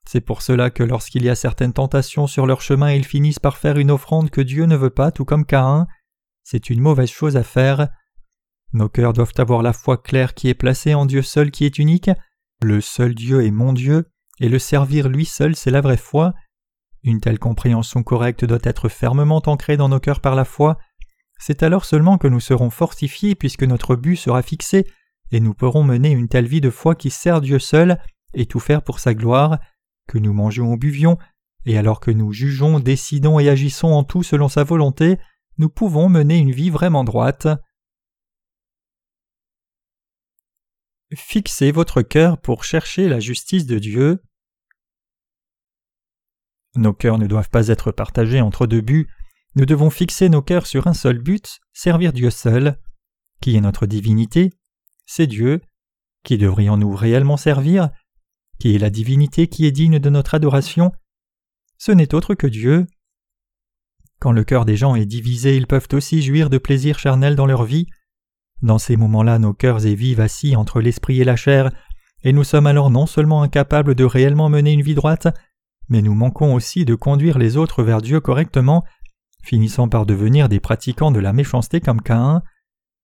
C'est 0.03 0.20
pour 0.20 0.41
cela 0.41 0.72
que 0.72 0.82
lorsqu'il 0.82 1.24
y 1.24 1.29
a 1.29 1.36
certaines 1.36 1.74
tentations 1.74 2.25
sur 2.25 2.48
leur 2.48 2.62
chemin, 2.62 2.91
ils 2.91 3.05
finissent 3.05 3.38
par 3.38 3.58
faire 3.58 3.77
une 3.77 3.91
offrande 3.91 4.32
que 4.32 4.41
Dieu 4.41 4.65
ne 4.65 4.75
veut 4.75 4.89
pas, 4.89 5.12
tout 5.12 5.25
comme 5.25 5.46
Caïn. 5.46 5.86
C'est 6.41 6.72
une 6.72 6.82
mauvaise 6.82 7.12
chose 7.12 7.38
à 7.38 7.43
faire. 7.43 7.88
Nos 8.74 8.89
cœurs 8.89 9.13
doivent 9.13 9.34
avoir 9.38 9.62
la 9.62 9.74
foi 9.74 9.98
claire 9.98 10.34
qui 10.34 10.50
est 10.50 10.55
placée 10.55 10.96
en 10.96 11.05
Dieu 11.05 11.22
seul 11.22 11.51
qui 11.51 11.65
est 11.65 11.77
unique. 11.77 12.10
Le 12.63 12.82
seul 12.82 13.13
Dieu 13.13 13.46
est 13.46 13.51
mon 13.51 13.74
Dieu, 13.74 14.10
et 14.40 14.50
le 14.50 14.60
servir 14.60 15.10
lui 15.10 15.25
seul 15.25 15.56
c'est 15.56 15.72
la 15.72 15.82
vraie 15.82 15.98
foi. 15.98 16.34
Une 17.04 17.20
telle 17.20 17.40
compréhension 17.40 18.04
correcte 18.04 18.46
doit 18.46 18.60
être 18.63 18.90
fermement 18.90 19.42
ancrée 19.46 19.78
dans 19.78 19.90
nos 19.90 20.00
cœurs 20.00 20.22
par 20.22 20.36
la 20.36 20.46
foi. 20.46 20.78
C'est 21.38 21.63
alors 21.63 21.86
seulement 21.86 22.18
que 22.18 22.28
nous 22.28 22.40
serons 22.40 22.70
fortifiés 22.70 23.36
puisque 23.36 23.63
notre 23.63 23.96
but 23.96 24.16
sera 24.16 24.42
fixé, 24.42 24.88
et 25.32 25.40
nous 25.40 25.54
pourrons 25.54 25.84
mener 25.84 26.12
une 26.12 26.30
telle 26.30 26.48
vie 26.48 26.62
de 26.62 26.70
foi 26.70 26.96
qui 26.96 27.10
sert 27.10 27.42
Dieu 27.42 27.60
seul 27.60 28.00
et 28.34 28.46
tout 28.46 28.60
faire 28.60 28.82
pour 28.82 29.00
sa 29.00 29.13
gloire 29.13 29.60
que 30.08 30.18
nous 30.18 30.34
mangions 30.34 30.72
ou 30.72 30.78
buvions, 30.78 31.18
et 31.66 31.78
alors 31.78 32.00
que 32.00 32.12
nous 32.12 32.32
jugeons, 32.34 32.80
décidons 32.80 33.40
et 33.40 33.50
agissons 33.50 33.92
en 33.92 34.04
tout 34.04 34.24
selon 34.24 34.48
sa 34.50 34.63
volonté, 34.63 35.18
nous 35.58 35.70
pouvons 35.70 36.10
mener 36.10 36.38
une 36.38 36.52
vie 36.52 36.70
vraiment 36.70 37.04
droite. 37.04 37.48
Fixez 41.15 41.72
votre 41.72 42.01
cœur 42.01 42.39
pour 42.39 42.63
chercher 42.63 43.08
la 43.10 43.20
justice 43.20 43.65
de 43.65 43.79
Dieu. 43.79 44.24
Nos 46.75 46.93
cœurs 46.93 47.17
ne 47.17 47.27
doivent 47.27 47.50
pas 47.50 47.67
être 47.67 47.91
partagés 47.91 48.41
entre 48.41 48.65
deux 48.65 48.82
buts, 48.82 49.08
nous 49.55 49.65
devons 49.65 49.91
fixer 49.91 50.29
nos 50.29 50.41
cœurs 50.41 50.65
sur 50.65 50.88
un 50.88 50.93
seul 50.93 51.20
but, 51.20 51.60
servir 51.74 52.13
Dieu 52.13 52.32
seul. 52.32 52.79
Qui 53.41 53.55
est 53.55 53.62
notre 53.62 53.86
divinité 53.86 54.51
C'est 55.05 55.27
Dieu. 55.27 55.62
Qui 56.24 56.38
devrions-nous 56.38 56.96
réellement 56.96 57.38
servir 57.38 57.89
qui 58.60 58.75
est 58.75 58.79
la 58.79 58.89
divinité 58.89 59.48
qui 59.48 59.65
est 59.65 59.72
digne 59.72 60.00
de 60.00 60.10
notre 60.10 60.36
adoration, 60.36 60.93
ce 61.77 61.91
n'est 61.91 62.15
autre 62.15 62.34
que 62.34 62.48
Dieu. 62.48 62.88
Quand 64.20 64.32
le 64.32 64.46
cœur 64.46 64.63
des 64.63 64.77
gens 64.77 64.96
est 64.96 65.05
divisé, 65.05 65.58
ils 65.58 65.67
peuvent 65.67 65.89
aussi 65.91 66.22
jouir 66.22 66.50
de 66.50 66.58
plaisirs 66.58 66.98
charnels 66.98 67.36
dans 67.36 67.46
leur 67.46 67.65
vie, 67.65 67.88
Dans 68.63 68.79
ces 68.79 68.96
moments-là, 68.96 69.39
nos 69.39 69.53
cœurs 69.53 69.86
et 69.86 69.93
vies 69.93 70.15
vacillent 70.15 70.55
entre 70.55 70.79
l'esprit 70.79 71.20
et 71.20 71.25
la 71.25 71.36
chair, 71.36 71.70
et 72.24 72.32
nous 72.32 72.46
sommes 72.46 72.65
alors 72.65 72.89
non 72.89 73.05
seulement 73.05 73.41
incapables 73.41 73.93
de 73.93 74.05
réellement 74.05 74.48
mener 74.48 74.72
une 74.72 74.82
vie 74.82 74.96
droite, 74.96 75.27
mais 75.89 76.01
nous 76.01 76.15
manquons 76.15 76.55
aussi 76.55 76.86
de 76.86 76.96
conduire 76.96 77.38
les 77.38 77.58
autres 77.58 77.84
vers 77.84 78.01
Dieu 78.01 78.22
correctement, 78.22 78.86
finissant 79.43 79.89
par 79.89 80.05
devenir 80.05 80.48
des 80.48 80.62
pratiquants 80.62 81.12
de 81.12 81.20
la 81.20 81.34
méchanceté 81.34 81.82
comme 81.82 82.01
Caïn. 82.01 82.41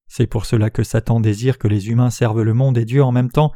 C'est 0.08 0.28
pour 0.28 0.46
cela 0.46 0.70
que 0.70 0.84
Satan 0.84 1.20
désire 1.20 1.58
que 1.58 1.68
les 1.68 1.90
humains 1.90 2.10
servent 2.10 2.44
le 2.44 2.54
monde 2.54 2.78
et 2.78 2.86
Dieu 2.86 3.04
en 3.04 3.12
même 3.12 3.30
temps. 3.30 3.52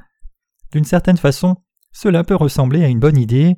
D'une 0.73 0.83
certaine 0.83 1.17
façon, 1.17 1.55
cela 1.93 2.25
peut 2.25 2.35
ressembler 2.35 2.83
à 2.83 2.89
une 2.89 2.99
bonne 2.99 3.17
idée. 3.17 3.55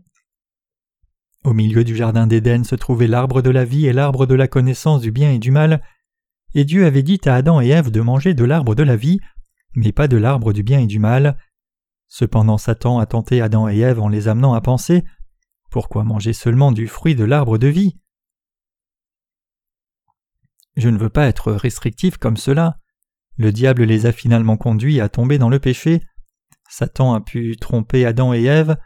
Au 1.43 1.53
milieu 1.53 1.83
du 1.83 1.95
jardin 1.95 2.27
d'Éden 2.27 2.63
se 2.63 2.75
trouvait 2.75 3.07
l'arbre 3.07 3.41
de 3.41 3.49
la 3.49 3.65
vie 3.65 3.87
et 3.87 3.93
l'arbre 3.93 4.27
de 4.27 4.35
la 4.35 4.47
connaissance 4.47 5.01
du 5.01 5.11
bien 5.11 5.31
et 5.31 5.39
du 5.39 5.49
mal, 5.49 5.81
et 6.55 6.63
Dieu 6.63 6.85
avait 6.85 7.03
dit 7.03 7.19
à 7.25 7.35
Adam 7.35 7.59
et 7.59 7.67
Ève 7.67 7.91
de 7.91 7.99
manger 7.99 8.33
de 8.33 8.45
l'arbre 8.45 8.75
de 8.75 8.83
la 8.83 8.95
vie, 8.95 9.19
mais 9.75 9.91
pas 9.91 10.07
de 10.07 10.15
l'arbre 10.15 10.53
du 10.53 10.63
bien 10.63 10.79
et 10.79 10.87
du 10.87 10.99
mal. 10.99 11.37
Cependant 12.07 12.57
Satan 12.57 12.97
a 12.97 13.05
tenté 13.05 13.41
Adam 13.41 13.67
et 13.67 13.77
Ève 13.77 13.99
en 13.99 14.07
les 14.07 14.29
amenant 14.29 14.53
à 14.53 14.61
penser 14.61 15.03
Pourquoi 15.69 16.05
manger 16.05 16.31
seulement 16.31 16.71
du 16.71 16.87
fruit 16.87 17.13
de 17.13 17.25
l'arbre 17.25 17.57
de 17.57 17.67
vie? 17.67 17.99
Je 20.77 20.87
ne 20.87 20.97
veux 20.97 21.09
pas 21.09 21.27
être 21.27 21.51
restrictif 21.51 22.17
comme 22.17 22.37
cela. 22.37 22.79
Le 23.37 23.51
diable 23.51 23.83
les 23.83 24.05
a 24.05 24.13
finalement 24.13 24.55
conduits 24.55 25.01
à 25.01 25.09
tomber 25.09 25.37
dans 25.37 25.49
le 25.49 25.59
péché. 25.59 26.01
Satan 26.69 27.13
a 27.13 27.19
pu 27.19 27.57
tromper 27.57 28.05
Adam 28.05 28.33
et 28.33 28.43
Ève 28.43 28.77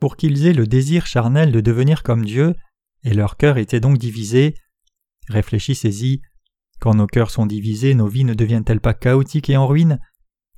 pour 0.00 0.16
qu'ils 0.16 0.46
aient 0.46 0.54
le 0.54 0.66
désir 0.66 1.04
charnel 1.04 1.52
de 1.52 1.60
devenir 1.60 2.02
comme 2.02 2.24
Dieu, 2.24 2.54
et 3.02 3.12
leur 3.12 3.36
cœur 3.36 3.58
était 3.58 3.80
donc 3.80 3.98
divisé. 3.98 4.54
Réfléchissez-y. 5.28 6.22
Quand 6.80 6.94
nos 6.94 7.06
cœurs 7.06 7.30
sont 7.30 7.46
divisés, 7.46 7.94
nos 7.94 8.06
vies 8.06 8.24
ne 8.24 8.34
deviennent-elles 8.34 8.80
pas 8.80 8.94
chaotiques 8.94 9.50
et 9.50 9.56
en 9.56 9.66
ruine 9.66 9.98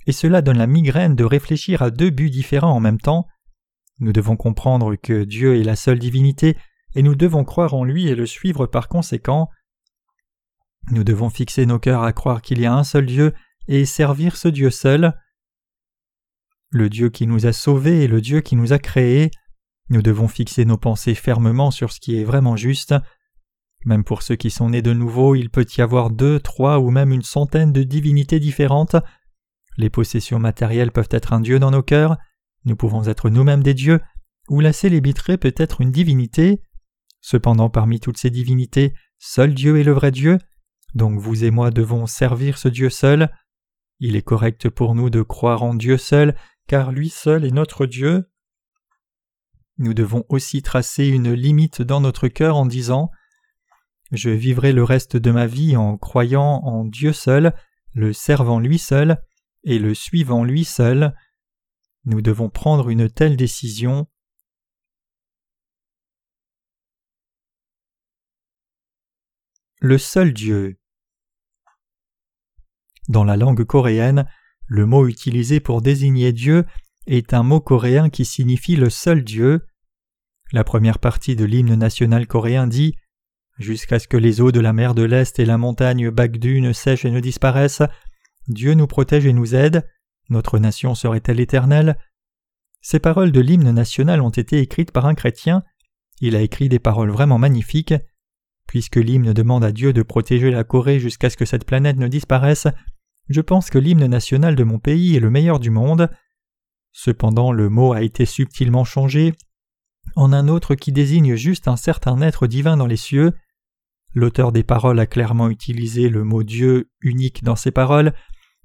Et 0.07 0.11
cela 0.11 0.41
donne 0.41 0.57
la 0.57 0.67
migraine 0.67 1.15
de 1.15 1.23
réfléchir 1.23 1.81
à 1.81 1.89
deux 1.89 2.09
buts 2.09 2.29
différents 2.29 2.73
en 2.73 2.79
même 2.79 2.99
temps. 2.99 3.27
Nous 3.99 4.13
devons 4.13 4.35
comprendre 4.35 4.95
que 4.95 5.23
Dieu 5.23 5.59
est 5.59 5.63
la 5.63 5.75
seule 5.75 5.99
divinité, 5.99 6.57
et 6.95 7.03
nous 7.03 7.15
devons 7.15 7.43
croire 7.43 7.73
en 7.73 7.83
lui 7.83 8.07
et 8.07 8.15
le 8.15 8.25
suivre 8.25 8.65
par 8.65 8.87
conséquent. 8.87 9.49
Nous 10.89 11.03
devons 11.03 11.29
fixer 11.29 11.65
nos 11.65 11.79
cœurs 11.79 12.03
à 12.03 12.13
croire 12.13 12.41
qu'il 12.41 12.59
y 12.59 12.65
a 12.65 12.73
un 12.73 12.83
seul 12.83 13.05
Dieu 13.05 13.33
et 13.67 13.85
servir 13.85 14.35
ce 14.35 14.47
Dieu 14.47 14.71
seul. 14.71 15.13
Le 16.69 16.89
Dieu 16.89 17.09
qui 17.09 17.27
nous 17.27 17.45
a 17.45 17.53
sauvés 17.53 18.03
est 18.03 18.07
le 18.07 18.21
Dieu 18.21 18.41
qui 18.41 18.55
nous 18.55 18.73
a 18.73 18.79
créés. 18.79 19.31
Nous 19.89 20.01
devons 20.01 20.27
fixer 20.27 20.65
nos 20.65 20.77
pensées 20.77 21.15
fermement 21.15 21.69
sur 21.69 21.91
ce 21.91 21.99
qui 21.99 22.17
est 22.17 22.23
vraiment 22.23 22.55
juste. 22.55 22.95
Même 23.85 24.03
pour 24.03 24.21
ceux 24.21 24.35
qui 24.35 24.51
sont 24.51 24.69
nés 24.69 24.81
de 24.81 24.93
nouveau, 24.93 25.35
il 25.35 25.49
peut 25.49 25.65
y 25.77 25.81
avoir 25.81 26.11
deux, 26.11 26.39
trois 26.39 26.79
ou 26.79 26.91
même 26.91 27.11
une 27.11 27.23
centaine 27.23 27.71
de 27.71 27.83
divinités 27.83 28.39
différentes. 28.39 28.95
Les 29.77 29.89
possessions 29.89 30.39
matérielles 30.39 30.91
peuvent 30.91 31.09
être 31.11 31.33
un 31.33 31.39
dieu 31.39 31.57
dans 31.57 31.71
nos 31.71 31.81
cœurs, 31.83 32.17
nous 32.65 32.75
pouvons 32.75 33.05
être 33.05 33.29
nous-mêmes 33.29 33.63
des 33.63 33.73
dieux, 33.73 33.99
ou 34.49 34.59
la 34.59 34.73
célébrité 34.73 35.37
peut 35.37 35.53
être 35.57 35.81
une 35.81 35.91
divinité. 35.91 36.61
Cependant, 37.21 37.69
parmi 37.69 37.99
toutes 37.99 38.17
ces 38.17 38.29
divinités, 38.29 38.93
seul 39.17 39.53
Dieu 39.53 39.79
est 39.79 39.83
le 39.83 39.93
vrai 39.93 40.11
Dieu, 40.11 40.37
donc 40.93 41.19
vous 41.19 41.43
et 41.43 41.51
moi 41.51 41.71
devons 41.71 42.05
servir 42.05 42.57
ce 42.57 42.67
Dieu 42.67 42.89
seul. 42.89 43.31
Il 43.99 44.15
est 44.15 44.21
correct 44.21 44.69
pour 44.69 44.93
nous 44.93 45.09
de 45.09 45.21
croire 45.21 45.63
en 45.63 45.73
Dieu 45.73 45.97
seul, 45.97 46.35
car 46.67 46.91
lui 46.91 47.09
seul 47.09 47.45
est 47.45 47.51
notre 47.51 47.85
Dieu. 47.85 48.29
Nous 49.77 49.93
devons 49.93 50.25
aussi 50.29 50.61
tracer 50.61 51.07
une 51.07 51.31
limite 51.31 51.81
dans 51.81 52.01
notre 52.01 52.27
cœur 52.27 52.57
en 52.57 52.65
disant 52.65 53.09
je 54.11 54.29
vivrai 54.29 54.73
le 54.73 54.83
reste 54.83 55.15
de 55.15 55.31
ma 55.31 55.47
vie 55.47 55.77
en 55.77 55.97
croyant 55.97 56.61
en 56.63 56.83
Dieu 56.85 57.13
seul, 57.13 57.53
le 57.93 58.13
servant 58.13 58.59
lui 58.59 58.77
seul, 58.77 59.23
et 59.63 59.79
le 59.79 59.93
suivant 59.93 60.43
lui 60.43 60.65
seul. 60.65 61.15
Nous 62.05 62.21
devons 62.21 62.49
prendre 62.49 62.89
une 62.89 63.09
telle 63.09 63.37
décision. 63.37 64.07
Le 69.79 69.97
seul 69.97 70.33
Dieu. 70.33 70.77
Dans 73.07 73.23
la 73.23 73.37
langue 73.37 73.63
coréenne, 73.63 74.27
le 74.67 74.85
mot 74.85 75.07
utilisé 75.07 75.59
pour 75.59 75.81
désigner 75.81 76.33
Dieu 76.33 76.65
est 77.07 77.33
un 77.33 77.43
mot 77.43 77.59
coréen 77.59 78.09
qui 78.09 78.25
signifie 78.25 78.75
le 78.75 78.89
seul 78.89 79.23
Dieu. 79.23 79.65
La 80.51 80.63
première 80.63 80.99
partie 80.99 81.35
de 81.35 81.45
l'hymne 81.45 81.75
national 81.75 82.27
coréen 82.27 82.67
dit 82.67 82.95
Jusqu'à 83.61 83.99
ce 83.99 84.07
que 84.07 84.17
les 84.17 84.41
eaux 84.41 84.51
de 84.51 84.59
la 84.59 84.73
mer 84.73 84.95
de 84.95 85.03
l'Est 85.03 85.37
et 85.37 85.45
la 85.45 85.59
montagne 85.59 86.09
Bagdu 86.09 86.61
ne 86.61 86.73
sèchent 86.73 87.05
et 87.05 87.11
ne 87.11 87.19
disparaissent, 87.19 87.83
Dieu 88.47 88.73
nous 88.73 88.87
protège 88.87 89.27
et 89.27 89.33
nous 89.33 89.53
aide, 89.53 89.87
notre 90.29 90.57
nation 90.57 90.95
serait-elle 90.95 91.39
éternelle? 91.39 91.95
Ces 92.81 92.99
paroles 92.99 93.31
de 93.31 93.39
l'hymne 93.39 93.71
national 93.71 94.19
ont 94.21 94.31
été 94.31 94.57
écrites 94.57 94.91
par 94.91 95.05
un 95.05 95.13
chrétien, 95.13 95.63
il 96.21 96.35
a 96.35 96.41
écrit 96.41 96.69
des 96.69 96.79
paroles 96.79 97.11
vraiment 97.11 97.37
magnifiques. 97.37 97.93
Puisque 98.67 98.95
l'hymne 98.95 99.31
demande 99.31 99.63
à 99.63 99.71
Dieu 99.71 99.93
de 99.93 100.01
protéger 100.01 100.49
la 100.49 100.63
Corée 100.63 100.99
jusqu'à 100.99 101.29
ce 101.29 101.37
que 101.37 101.45
cette 101.45 101.65
planète 101.65 101.97
ne 101.97 102.07
disparaisse, 102.07 102.65
je 103.29 103.41
pense 103.41 103.69
que 103.69 103.77
l'hymne 103.77 104.07
national 104.07 104.55
de 104.55 104.63
mon 104.63 104.79
pays 104.79 105.15
est 105.15 105.19
le 105.19 105.29
meilleur 105.29 105.59
du 105.59 105.69
monde. 105.69 106.09
Cependant, 106.93 107.51
le 107.51 107.69
mot 107.69 107.93
a 107.93 108.01
été 108.01 108.25
subtilement 108.25 108.85
changé 108.85 109.35
en 110.15 110.33
un 110.33 110.47
autre 110.47 110.73
qui 110.73 110.91
désigne 110.91 111.35
juste 111.35 111.67
un 111.67 111.75
certain 111.75 112.19
être 112.21 112.47
divin 112.47 112.75
dans 112.75 112.87
les 112.87 112.97
cieux. 112.97 113.33
L'auteur 114.13 114.51
des 114.51 114.63
paroles 114.63 114.99
a 114.99 115.05
clairement 115.05 115.49
utilisé 115.49 116.09
le 116.09 116.23
mot 116.23 116.43
Dieu 116.43 116.89
unique 117.01 117.43
dans 117.43 117.55
ses 117.55 117.71
paroles, 117.71 118.13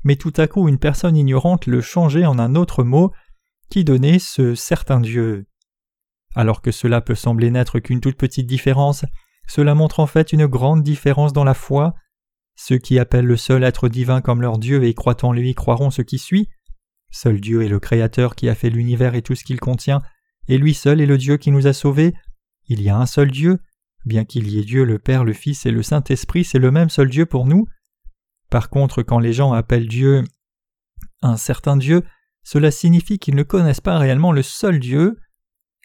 mais 0.05 0.17
tout 0.17 0.33
à 0.37 0.47
coup 0.47 0.69
une 0.69 0.79
personne 0.79 1.17
ignorante 1.17 1.67
le 1.67 1.81
changeait 1.81 2.27
en 2.27 2.39
un 2.39 2.55
autre 2.55 2.85
mot 2.85 3.13
qui 3.71 3.85
donnait 3.85 4.19
ce 4.19 4.55
certain 4.55 5.01
Dieu. 5.01 5.47
Alors 6.35 6.63
que 6.63 6.71
cela 6.71 7.01
peut 7.01 7.15
sembler 7.15 7.51
n'être 7.51 7.79
qu'une 7.81 8.01
toute 8.01 8.17
petite 8.17 8.47
différence, 8.47 9.05
cela 9.49 9.75
montre 9.75 10.01
en 10.01 10.07
fait 10.07 10.33
une 10.33 10.47
grande 10.47 10.83
différence 10.83 11.33
dans 11.33 11.45
la 11.45 11.55
foi. 11.55 11.95
Ceux 12.57 12.79
qui 12.79 12.99
appellent 12.99 13.27
le 13.27 13.37
seul 13.37 13.65
être 13.65 13.89
divin 13.89 14.21
comme 14.21 14.43
leur 14.43 14.59
Dieu 14.59 14.85
et 14.85 14.95
croient 14.95 15.25
en 15.25 15.33
lui 15.33 15.55
croiront 15.55 15.91
ce 15.91 16.03
qui 16.03 16.19
suit. 16.19 16.49
Seul 17.11 17.41
Dieu 17.41 17.63
est 17.63 17.69
le 17.69 17.81
Créateur 17.81 18.35
qui 18.35 18.49
a 18.49 18.55
fait 18.55 18.71
l'univers 18.71 19.15
et 19.15 19.23
tout 19.23 19.35
ce 19.35 19.45
qu'il 19.45 19.61
contient, 19.61 20.03
et 20.49 20.59
lui 20.59 20.75
seul 20.75 21.01
est 21.01 21.07
le 21.07 21.19
Dieu 21.19 21.37
qui 21.37 21.51
nous 21.51 21.67
a 21.67 21.73
sauvés. 21.73 22.15
Il 22.69 22.83
y 22.83 22.89
a 22.89 22.97
un 22.97 23.07
seul 23.07 23.31
Dieu, 23.31 23.61
Bien 24.07 24.25
qu'il 24.25 24.49
y 24.49 24.59
ait 24.59 24.65
Dieu 24.65 24.85
le 24.85 25.01
Père, 25.01 25.25
le 25.25 25.33
Fils 25.33 25.67
et 25.67 25.73
le 25.73 25.83
Saint-Esprit, 25.83 26.45
c'est 26.45 26.61
le 26.61 26.71
même 26.71 26.89
seul 26.89 27.11
Dieu 27.11 27.27
pour 27.27 27.45
nous. 27.45 27.67
Par 28.51 28.71
contre, 28.71 29.03
quand 29.03 29.19
les 29.19 29.33
gens 29.33 29.53
appellent 29.53 29.89
Dieu 29.89 30.23
un 31.23 31.37
certain 31.37 31.77
Dieu, 31.77 32.03
cela 32.45 32.71
signifie 32.71 33.19
qu'ils 33.19 33.35
ne 33.35 33.43
connaissent 33.43 33.81
pas 33.81 33.99
réellement 33.99 34.31
le 34.31 34.43
seul 34.43 34.79
Dieu. 34.79 35.19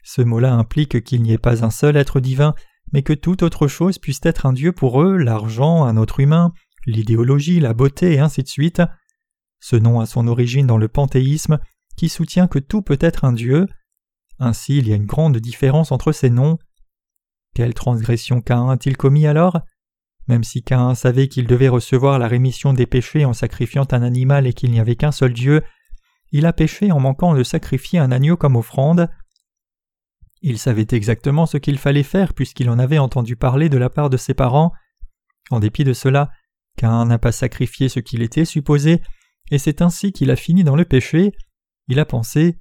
Ce 0.04 0.22
mot-là 0.22 0.54
implique 0.54 1.04
qu'il 1.04 1.24
n'y 1.24 1.34
ait 1.34 1.40
pas 1.40 1.66
un 1.66 1.72
seul 1.72 1.98
être 1.98 2.20
divin, 2.20 2.54
mais 2.94 3.02
que 3.02 3.14
toute 3.14 3.42
autre 3.42 3.68
chose 3.68 3.98
puisse 3.98 4.20
être 4.24 4.46
un 4.46 4.54
Dieu 4.54 4.72
pour 4.72 5.02
eux, 5.02 5.18
l'argent, 5.18 5.84
un 5.86 5.98
autre 5.98 6.20
humain, 6.20 6.54
l'idéologie, 6.86 7.60
la 7.60 7.74
beauté, 7.74 8.14
et 8.14 8.20
ainsi 8.20 8.44
de 8.44 8.48
suite. 8.48 8.84
Ce 9.60 9.76
nom 9.76 10.00
a 10.00 10.06
son 10.06 10.28
origine 10.28 10.68
dans 10.68 10.78
le 10.78 10.88
panthéisme, 10.88 11.58
qui 11.98 12.10
soutient 12.10 12.48
que 12.48 12.60
tout 12.60 12.84
peut 12.84 13.00
être 13.02 13.26
un 13.26 13.34
Dieu. 13.34 13.68
Ainsi, 14.38 14.78
il 14.78 14.88
y 14.88 14.94
a 14.94 14.96
une 14.96 15.06
grande 15.06 15.38
différence 15.38 15.92
entre 15.92 16.12
ces 16.12 16.30
noms. 16.30 16.60
Quelle 17.54 17.74
transgression 17.74 18.42
Caïn 18.42 18.70
a-t-il 18.70 18.98
commis 18.98 19.28
alors? 19.28 19.60
Même 20.28 20.44
si 20.44 20.64
Caïn 20.64 20.96
savait 20.96 21.28
qu'il 21.28 21.48
devait 21.48 21.68
recevoir 21.68 22.20
la 22.20 22.28
rémission 22.28 22.74
des 22.74 22.86
péchés 22.86 23.26
en 23.26 23.34
sacrifiant 23.34 23.88
un 23.92 24.02
animal 24.02 24.48
et 24.48 24.54
qu'il 24.54 24.72
n'y 24.72 24.80
avait 24.80 24.96
qu'un 24.96 25.12
seul 25.12 25.34
Dieu, 25.34 25.62
il 26.32 26.46
a 26.46 26.54
péché 26.54 26.92
en 26.92 27.00
manquant 27.00 27.34
de 27.34 27.44
sacrifier 27.44 28.00
un 28.00 28.12
agneau 28.12 28.38
comme 28.38 28.56
offrande. 28.56 29.10
Il 30.42 30.58
savait 30.58 30.88
exactement 30.92 31.46
ce 31.46 31.58
qu'il 31.58 31.78
fallait 31.78 32.04
faire 32.04 32.34
puisqu'il 32.34 32.70
en 32.70 32.80
avait 32.80 32.98
entendu 32.98 33.36
parler 33.36 33.68
de 33.68 33.78
la 33.78 33.90
part 33.90 34.10
de 34.10 34.18
ses 34.18 34.34
parents. 34.34 34.72
En 35.50 35.60
dépit 35.60 35.84
de 35.84 35.94
cela, 35.94 36.32
Caïn 36.78 37.06
n'a 37.06 37.20
pas 37.20 37.34
sacrifié 37.34 37.90
ce 37.90 38.00
qu'il 38.00 38.22
était 38.22 38.46
supposé, 38.46 39.02
et 39.52 39.58
c'est 39.58 39.82
ainsi 39.82 40.14
qu'il 40.14 40.32
a 40.32 40.36
fini 40.36 40.64
dans 40.64 40.78
le 40.78 40.86
péché. 40.86 41.34
Il 41.90 42.00
a 42.00 42.06
pensé 42.06 42.58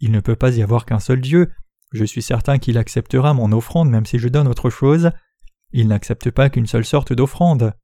Il 0.00 0.10
ne 0.10 0.20
peut 0.20 0.34
pas 0.34 0.56
y 0.56 0.62
avoir 0.62 0.84
qu'un 0.84 0.98
seul 0.98 1.20
Dieu, 1.20 1.52
je 1.92 2.04
suis 2.04 2.22
certain 2.22 2.58
qu'il 2.58 2.78
acceptera 2.78 3.34
mon 3.34 3.52
offrande 3.52 3.90
même 3.90 4.06
si 4.06 4.18
je 4.18 4.28
donne 4.28 4.48
autre 4.48 4.70
chose. 4.70 5.10
Il 5.72 5.88
n'accepte 5.88 6.30
pas 6.30 6.50
qu'une 6.50 6.66
seule 6.66 6.84
sorte 6.84 7.12
d'offrande. 7.12 7.74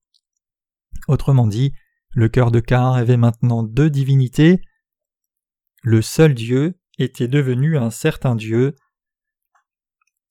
Autrement 1.06 1.46
dit, 1.46 1.72
le 2.10 2.28
cœur 2.28 2.50
de 2.50 2.60
Cain 2.60 2.92
avait 2.92 3.16
maintenant 3.16 3.62
deux 3.62 3.90
divinités. 3.90 4.62
Le 5.82 6.02
seul 6.02 6.34
Dieu 6.34 6.78
était 6.98 7.28
devenu 7.28 7.78
un 7.78 7.90
certain 7.90 8.34
Dieu. 8.34 8.74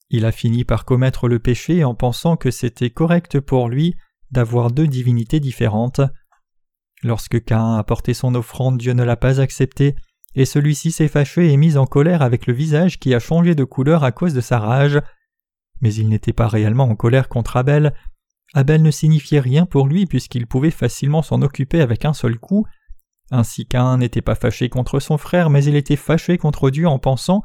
Il 0.09 0.25
a 0.25 0.31
fini 0.31 0.65
par 0.65 0.85
commettre 0.85 1.27
le 1.27 1.39
péché 1.39 1.83
en 1.83 1.95
pensant 1.95 2.37
que 2.37 2.51
c'était 2.51 2.89
correct 2.89 3.39
pour 3.39 3.69
lui 3.69 3.95
d'avoir 4.31 4.71
deux 4.71 4.87
divinités 4.87 5.39
différentes. 5.39 6.01
Lorsque 7.03 7.43
Cain 7.43 7.75
a 7.75 7.83
porté 7.83 8.13
son 8.13 8.33
offrande, 8.35 8.77
Dieu 8.77 8.93
ne 8.93 9.03
l'a 9.03 9.17
pas 9.17 9.39
acceptée, 9.39 9.95
et 10.37 10.45
celui-ci 10.45 10.91
s'est 10.91 11.07
fâché 11.07 11.51
et 11.51 11.57
mis 11.57 11.77
en 11.77 11.85
colère 11.85 12.21
avec 12.21 12.45
le 12.47 12.53
visage 12.53 12.99
qui 12.99 13.13
a 13.13 13.19
changé 13.19 13.55
de 13.55 13.63
couleur 13.63 14.03
à 14.03 14.11
cause 14.11 14.35
de 14.35 14.39
sa 14.39 14.59
rage. 14.59 15.01
Mais 15.81 15.93
il 15.93 16.07
n'était 16.07 16.31
pas 16.31 16.47
réellement 16.47 16.85
en 16.85 16.95
colère 16.95 17.27
contre 17.27 17.57
Abel. 17.57 17.93
Abel 18.53 18.83
ne 18.83 18.91
signifiait 18.91 19.39
rien 19.39 19.65
pour 19.65 19.87
lui 19.87 20.05
puisqu'il 20.05 20.47
pouvait 20.47 20.71
facilement 20.71 21.23
s'en 21.23 21.41
occuper 21.41 21.81
avec 21.81 22.05
un 22.05 22.13
seul 22.13 22.37
coup, 22.39 22.65
Ainsi 23.29 23.65
qu'un 23.65 23.97
n'était 23.97 24.21
pas 24.21 24.35
fâché 24.35 24.69
contre 24.69 24.99
son 24.99 25.17
frère, 25.17 25.49
mais 25.49 25.63
il 25.65 25.75
était 25.75 25.97
fâché 25.97 26.37
contre 26.37 26.69
Dieu 26.69 26.87
en 26.87 26.99
pensant 26.99 27.43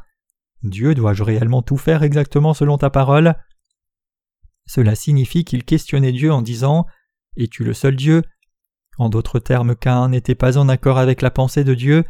Dieu, 0.62 0.94
dois-je 0.94 1.24
réellement 1.24 1.62
tout 1.62 1.76
faire 1.76 2.04
exactement 2.04 2.54
selon 2.54 2.78
ta 2.78 2.88
parole? 2.88 3.34
Cela 4.64 4.94
signifie 4.94 5.44
qu'il 5.44 5.64
questionnait 5.64 6.12
Dieu 6.12 6.32
en 6.32 6.40
disant 6.40 6.86
Es-tu 7.36 7.64
le 7.64 7.74
seul 7.74 7.96
Dieu? 7.96 8.22
En 8.96 9.08
d'autres 9.08 9.40
termes, 9.40 9.74
Cain 9.74 10.10
n'était 10.10 10.36
pas 10.36 10.56
en 10.56 10.68
accord 10.68 10.98
avec 10.98 11.20
la 11.20 11.32
pensée 11.32 11.64
de 11.64 11.74
Dieu. 11.74 12.04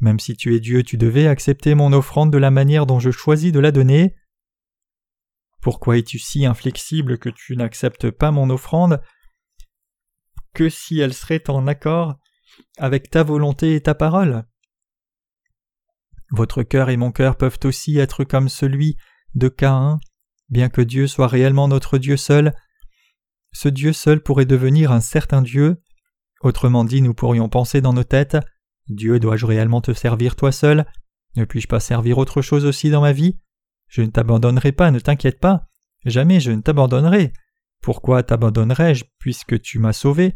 Même 0.00 0.18
si 0.18 0.36
tu 0.36 0.54
es 0.54 0.60
Dieu, 0.60 0.82
tu 0.82 0.96
devais 0.96 1.26
accepter 1.26 1.74
mon 1.74 1.92
offrande 1.92 2.32
de 2.32 2.38
la 2.38 2.50
manière 2.50 2.86
dont 2.86 2.98
je 2.98 3.10
choisis 3.10 3.52
de 3.52 3.60
la 3.60 3.72
donner. 3.72 4.14
Pourquoi 5.60 5.96
es-tu 5.98 6.18
si 6.18 6.44
inflexible 6.44 7.18
que 7.18 7.30
tu 7.30 7.56
n'acceptes 7.56 8.10
pas 8.10 8.30
mon 8.30 8.50
offrande? 8.50 9.00
Que 10.52 10.68
si 10.68 10.98
elle 10.98 11.14
serait 11.14 11.48
en 11.48 11.66
accord 11.66 12.16
avec 12.76 13.10
ta 13.10 13.22
volonté 13.22 13.74
et 13.74 13.80
ta 13.80 13.94
parole? 13.94 14.44
Votre 16.30 16.62
cœur 16.62 16.90
et 16.90 16.96
mon 16.96 17.12
cœur 17.12 17.36
peuvent 17.36 17.58
aussi 17.64 17.98
être 17.98 18.24
comme 18.24 18.48
celui 18.48 18.96
de 19.34 19.48
Caïn, 19.48 20.00
bien 20.48 20.68
que 20.68 20.80
Dieu 20.82 21.06
soit 21.06 21.28
réellement 21.28 21.68
notre 21.68 21.98
Dieu 21.98 22.16
seul. 22.16 22.54
Ce 23.52 23.68
Dieu 23.68 23.92
seul 23.92 24.20
pourrait 24.20 24.44
devenir 24.44 24.92
un 24.92 25.00
certain 25.00 25.42
Dieu. 25.42 25.80
Autrement 26.40 26.84
dit, 26.84 27.02
nous 27.02 27.14
pourrions 27.14 27.48
penser 27.48 27.80
dans 27.80 27.92
nos 27.92 28.04
têtes 28.04 28.36
Dieu, 28.88 29.18
dois-je 29.18 29.46
réellement 29.46 29.80
te 29.80 29.92
servir 29.92 30.36
toi 30.36 30.52
seul? 30.52 30.86
Ne 31.36 31.44
puis-je 31.44 31.68
pas 31.68 31.80
servir 31.80 32.18
autre 32.18 32.42
chose 32.42 32.64
aussi 32.64 32.90
dans 32.90 33.00
ma 33.00 33.12
vie? 33.12 33.38
Je 33.88 34.02
ne 34.02 34.08
t'abandonnerai 34.08 34.72
pas, 34.72 34.90
ne 34.90 34.98
t'inquiète 34.98 35.40
pas. 35.40 35.68
Jamais 36.04 36.40
je 36.40 36.52
ne 36.52 36.60
t'abandonnerai. 36.60 37.32
Pourquoi 37.80 38.22
t'abandonnerais-je 38.22 39.04
puisque 39.18 39.60
tu 39.60 39.78
m'as 39.78 39.92
sauvé? 39.92 40.34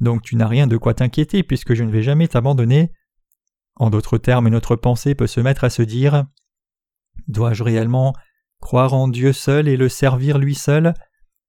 Donc 0.00 0.22
tu 0.22 0.36
n'as 0.36 0.46
rien 0.46 0.66
de 0.66 0.76
quoi 0.76 0.94
t'inquiéter 0.94 1.42
puisque 1.42 1.74
je 1.74 1.84
ne 1.84 1.90
vais 1.90 2.02
jamais 2.02 2.28
t'abandonner. 2.28 2.92
En 3.76 3.90
d'autres 3.90 4.18
termes, 4.18 4.48
notre 4.48 4.76
pensée 4.76 5.14
peut 5.14 5.26
se 5.26 5.40
mettre 5.40 5.64
à 5.64 5.70
se 5.70 5.82
dire 5.82 6.26
Dois-je 7.28 7.62
réellement 7.62 8.14
croire 8.60 8.94
en 8.94 9.08
Dieu 9.08 9.32
seul 9.32 9.68
et 9.68 9.76
le 9.76 9.88
servir 9.88 10.38
lui 10.38 10.54
seul? 10.54 10.94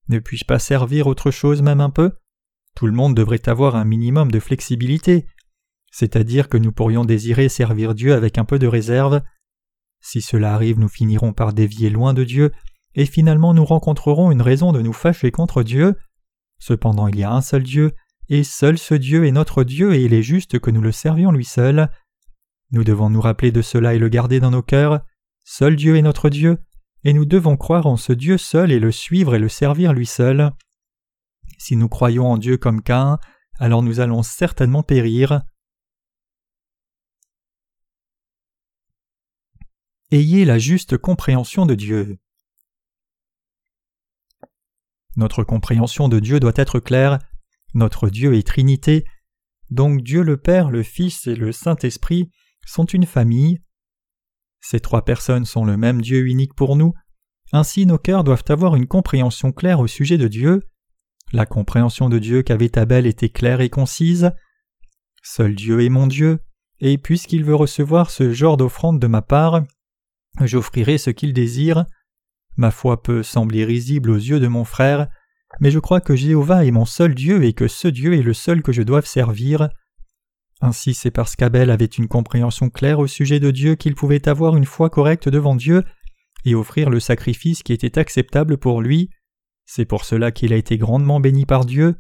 Ne 0.10 0.20
puis-je 0.20 0.46
pas 0.46 0.60
servir 0.60 1.08
autre 1.08 1.32
chose 1.32 1.62
même 1.62 1.82
un 1.82 1.90
peu? 1.90 2.12
Tout 2.76 2.88
le 2.88 2.94
monde 2.94 3.16
devrait 3.16 3.48
avoir 3.48 3.76
un 3.76 3.86
minimum 3.86 4.32
de 4.32 4.40
flexibilité 4.40 5.26
c'est-à-dire 5.92 6.50
que 6.50 6.58
nous 6.58 6.72
pourrions 6.72 7.06
désirer 7.06 7.50
servir 7.50 7.94
Dieu 7.94 8.14
avec 8.14 8.38
un 8.38 8.46
peu 8.46 8.58
de 8.58 8.68
réserve. 8.68 9.22
Si 10.02 10.22
cela 10.22 10.54
arrive, 10.54 10.80
nous 10.80 10.90
finirons 10.90 11.34
par 11.34 11.54
dévier 11.54 11.90
loin 11.90 12.14
de 12.14 12.24
Dieu, 12.24 12.52
et 12.96 13.06
finalement 13.06 13.54
nous 13.54 13.66
rencontrerons 13.66 14.32
une 14.32 14.42
raison 14.42 14.72
de 14.72 14.82
nous 14.82 14.94
fâcher 14.94 15.32
contre 15.32 15.64
Dieu. 15.64 15.96
Cependant 16.60 17.08
il 17.08 17.18
y 17.18 17.24
a 17.24 17.32
un 17.32 17.42
seul 17.42 17.64
Dieu, 17.64 17.94
et 18.30 18.44
seul 18.44 18.78
ce 18.78 18.96
Dieu 18.96 19.26
est 19.26 19.32
notre 19.32 19.64
Dieu, 19.64 19.94
et 19.94 20.04
il 20.04 20.14
est 20.14 20.24
juste 20.24 20.60
que 20.60 20.72
nous 20.72 20.82
le 20.82 20.92
servions 20.92 21.32
lui 21.32 21.46
seul. 21.46 21.90
Nous 22.72 22.84
devons 22.84 23.10
nous 23.10 23.22
rappeler 23.22 23.52
de 23.52 23.62
cela 23.62 23.94
et 23.94 24.00
le 24.00 24.08
garder 24.10 24.40
dans 24.40 24.52
nos 24.52 24.62
cœurs. 24.62 25.02
Seul 25.44 25.76
Dieu 25.76 25.98
est 25.98 26.02
notre 26.02 26.30
Dieu, 26.30 26.58
et 27.04 27.14
nous 27.14 27.26
devons 27.26 27.58
croire 27.58 27.88
en 27.88 27.98
ce 27.98 28.14
Dieu 28.14 28.38
seul 28.38 28.72
et 28.72 28.80
le 28.80 28.92
suivre 28.92 29.36
et 29.36 29.40
le 29.40 29.50
servir 29.50 29.92
lui 29.92 30.06
seul. 30.06 30.52
Si 31.58 31.76
nous 31.76 31.90
croyons 31.90 32.32
en 32.32 32.38
Dieu 32.38 32.58
comme 32.58 32.82
Cain, 32.82 33.20
alors 33.60 33.84
nous 33.84 34.00
allons 34.00 34.24
certainement 34.24 34.84
périr. 34.84 35.42
Ayez 40.14 40.44
la 40.44 40.60
juste 40.60 40.98
compréhension 40.98 41.66
de 41.66 41.74
Dieu. 41.74 42.18
Notre 45.16 45.46
compréhension 45.46 46.10
de 46.10 46.20
Dieu 46.20 46.42
doit 46.42 46.52
être 46.56 46.82
claire. 46.82 47.20
Notre 47.74 48.10
Dieu 48.10 48.36
est 48.36 48.46
Trinité. 48.46 49.06
Donc 49.70 50.02
Dieu 50.02 50.22
le 50.22 50.36
Père, 50.36 50.70
le 50.70 50.84
Fils 50.84 51.28
et 51.28 51.36
le 51.36 51.54
Saint-Esprit 51.54 52.30
sont 52.66 52.84
une 52.84 53.06
famille. 53.06 53.62
Ces 54.60 54.82
trois 54.82 55.06
personnes 55.06 55.46
sont 55.46 55.64
le 55.64 55.78
même 55.78 56.02
Dieu 56.02 56.28
unique 56.28 56.56
pour 56.56 56.76
nous. 56.76 56.94
Ainsi 57.54 57.86
nos 57.86 57.98
cœurs 57.98 58.26
doivent 58.26 58.44
avoir 58.50 58.76
une 58.76 58.88
compréhension 58.88 59.54
claire 59.54 59.80
au 59.80 59.88
sujet 59.88 60.18
de 60.18 60.28
Dieu. 60.28 60.62
La 61.32 61.46
compréhension 61.46 62.10
de 62.10 62.20
Dieu 62.20 62.42
qu'avait 62.42 62.78
Abel 62.78 63.08
était 63.08 63.30
claire 63.30 63.62
et 63.62 63.70
concise. 63.70 64.32
Seul 65.24 65.56
Dieu 65.56 65.82
est 65.82 65.90
mon 65.90 66.08
Dieu, 66.08 66.40
et 66.82 66.98
puisqu'il 66.98 67.46
veut 67.46 67.56
recevoir 67.56 68.10
ce 68.10 68.34
genre 68.34 68.58
d'offrande 68.58 69.00
de 69.00 69.08
ma 69.08 69.22
part, 69.22 69.64
J'offrirai 70.40 70.98
ce 70.98 71.10
qu'il 71.10 71.34
désire. 71.34 71.86
Ma 72.58 72.72
foi 72.72 73.02
peut 73.02 73.24
sembler 73.24 73.66
risible 73.66 74.12
aux 74.12 74.16
yeux 74.16 74.40
de 74.40 74.48
mon 74.48 74.64
frère, 74.64 75.08
mais 75.60 75.72
je 75.72 75.80
crois 75.80 76.02
que 76.02 76.16
Jéhovah 76.16 76.66
est 76.66 76.72
mon 76.72 76.86
seul 76.86 77.16
Dieu 77.16 77.44
et 77.44 77.54
que 77.54 77.68
ce 77.68 77.88
Dieu 77.88 78.14
est 78.14 78.22
le 78.22 78.34
seul 78.34 78.62
que 78.62 78.72
je 78.72 78.82
doive 78.82 79.06
servir. 79.06 79.70
Ainsi 80.62 80.94
c'est 80.94 81.12
parce 81.12 81.36
qu'Abel 81.36 81.72
avait 81.72 81.86
une 81.86 82.08
compréhension 82.08 82.70
claire 82.70 83.00
au 83.00 83.08
sujet 83.08 83.40
de 83.40 83.52
Dieu 83.52 83.76
qu'il 83.76 83.96
pouvait 83.96 84.30
avoir 84.30 84.56
une 84.56 84.66
foi 84.66 84.90
correcte 84.90 85.28
devant 85.28 85.56
Dieu 85.56 85.84
et 86.46 86.56
offrir 86.56 86.90
le 86.90 87.00
sacrifice 87.00 87.64
qui 87.64 87.74
était 87.74 88.00
acceptable 88.00 88.58
pour 88.58 88.82
lui. 88.82 89.10
C'est 89.66 89.86
pour 89.86 90.06
cela 90.06 90.32
qu'il 90.32 90.54
a 90.54 90.58
été 90.58 90.78
grandement 90.78 91.20
béni 91.20 91.46
par 91.46 91.66
Dieu. 91.66 91.96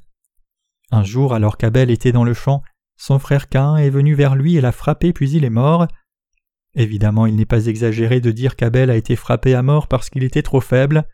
Un 0.91 1.03
jour, 1.03 1.33
alors 1.33 1.57
qu'Abel 1.57 1.89
était 1.89 2.11
dans 2.11 2.23
le 2.23 2.33
champ, 2.33 2.61
son 2.97 3.17
frère 3.17 3.49
Cain 3.49 3.77
est 3.77 3.89
venu 3.89 4.13
vers 4.13 4.35
lui 4.35 4.57
et 4.57 4.61
l'a 4.61 4.71
frappé 4.71 5.13
puis 5.13 5.31
il 5.31 5.43
est 5.43 5.49
mort. 5.49 5.87
Évidemment, 6.75 7.25
il 7.25 7.35
n'est 7.35 7.45
pas 7.45 7.65
exagéré 7.65 8.21
de 8.21 8.31
dire 8.31 8.55
qu'Abel 8.55 8.89
a 8.89 8.95
été 8.95 9.15
frappé 9.15 9.53
à 9.53 9.61
mort 9.61 9.87
parce 9.87 10.09
qu'il 10.09 10.23
était 10.23 10.41
trop 10.41 10.61
faible. 10.61 11.05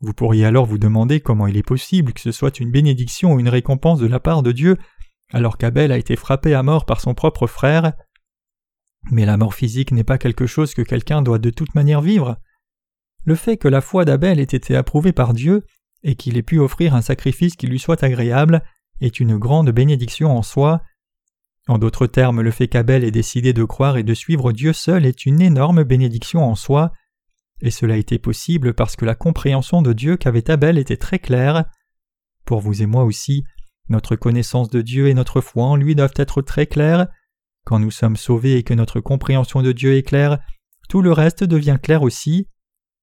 Vous 0.00 0.14
pourriez 0.14 0.44
alors 0.44 0.64
vous 0.64 0.78
demander 0.78 1.20
comment 1.20 1.46
il 1.46 1.56
est 1.56 1.62
possible 1.62 2.12
que 2.12 2.20
ce 2.20 2.32
soit 2.32 2.60
une 2.60 2.70
bénédiction 2.70 3.34
ou 3.34 3.40
une 3.40 3.48
récompense 3.48 3.98
de 3.98 4.06
la 4.06 4.20
part 4.20 4.42
de 4.42 4.52
Dieu 4.52 4.76
alors 5.30 5.58
qu'Abel 5.58 5.92
a 5.92 5.98
été 5.98 6.16
frappé 6.16 6.54
à 6.54 6.62
mort 6.62 6.86
par 6.86 7.00
son 7.00 7.14
propre 7.14 7.46
frère. 7.46 7.92
Mais 9.10 9.26
la 9.26 9.36
mort 9.36 9.54
physique 9.54 9.92
n'est 9.92 10.04
pas 10.04 10.18
quelque 10.18 10.46
chose 10.46 10.74
que 10.74 10.82
quelqu'un 10.82 11.22
doit 11.22 11.38
de 11.38 11.50
toute 11.50 11.74
manière 11.74 12.00
vivre. 12.00 12.38
Le 13.24 13.34
fait 13.34 13.56
que 13.56 13.68
la 13.68 13.80
foi 13.80 14.04
d'Abel 14.04 14.40
ait 14.40 14.42
été 14.42 14.74
approuvée 14.74 15.12
par 15.12 15.34
Dieu 15.34 15.64
et 16.02 16.14
qu'il 16.14 16.36
ait 16.36 16.42
pu 16.42 16.58
offrir 16.58 16.94
un 16.94 17.02
sacrifice 17.02 17.56
qui 17.56 17.66
lui 17.66 17.78
soit 17.78 18.02
agréable 18.02 18.62
est 19.00 19.20
une 19.20 19.36
grande 19.36 19.70
bénédiction 19.70 20.36
en 20.36 20.42
soi, 20.42 20.80
en 21.68 21.78
d'autres 21.78 22.06
termes, 22.06 22.40
le 22.40 22.50
fait 22.50 22.66
qu'Abel 22.66 23.04
ait 23.04 23.10
décidé 23.10 23.52
de 23.52 23.64
croire 23.64 23.98
et 23.98 24.02
de 24.02 24.14
suivre 24.14 24.52
Dieu 24.52 24.72
seul 24.72 25.04
est 25.04 25.26
une 25.26 25.42
énorme 25.42 25.84
bénédiction 25.84 26.42
en 26.42 26.54
soi, 26.54 26.92
et 27.60 27.70
cela 27.70 27.94
a 27.94 27.98
été 27.98 28.18
possible 28.18 28.72
parce 28.72 28.96
que 28.96 29.04
la 29.04 29.14
compréhension 29.14 29.82
de 29.82 29.92
Dieu 29.92 30.16
qu'avait 30.16 30.50
Abel 30.50 30.78
était 30.78 30.96
très 30.96 31.18
claire. 31.18 31.64
Pour 32.46 32.60
vous 32.60 32.82
et 32.82 32.86
moi 32.86 33.04
aussi, 33.04 33.44
notre 33.88 34.16
connaissance 34.16 34.70
de 34.70 34.80
Dieu 34.80 35.08
et 35.08 35.14
notre 35.14 35.40
foi 35.40 35.64
en 35.64 35.76
lui 35.76 35.94
doivent 35.94 36.14
être 36.16 36.40
très 36.40 36.66
claires. 36.66 37.06
Quand 37.64 37.78
nous 37.78 37.90
sommes 37.90 38.16
sauvés 38.16 38.56
et 38.56 38.62
que 38.62 38.74
notre 38.74 39.00
compréhension 39.00 39.60
de 39.60 39.72
Dieu 39.72 39.96
est 39.96 40.02
claire, 40.02 40.38
tout 40.88 41.02
le 41.02 41.12
reste 41.12 41.44
devient 41.44 41.78
clair 41.82 42.02
aussi. 42.02 42.48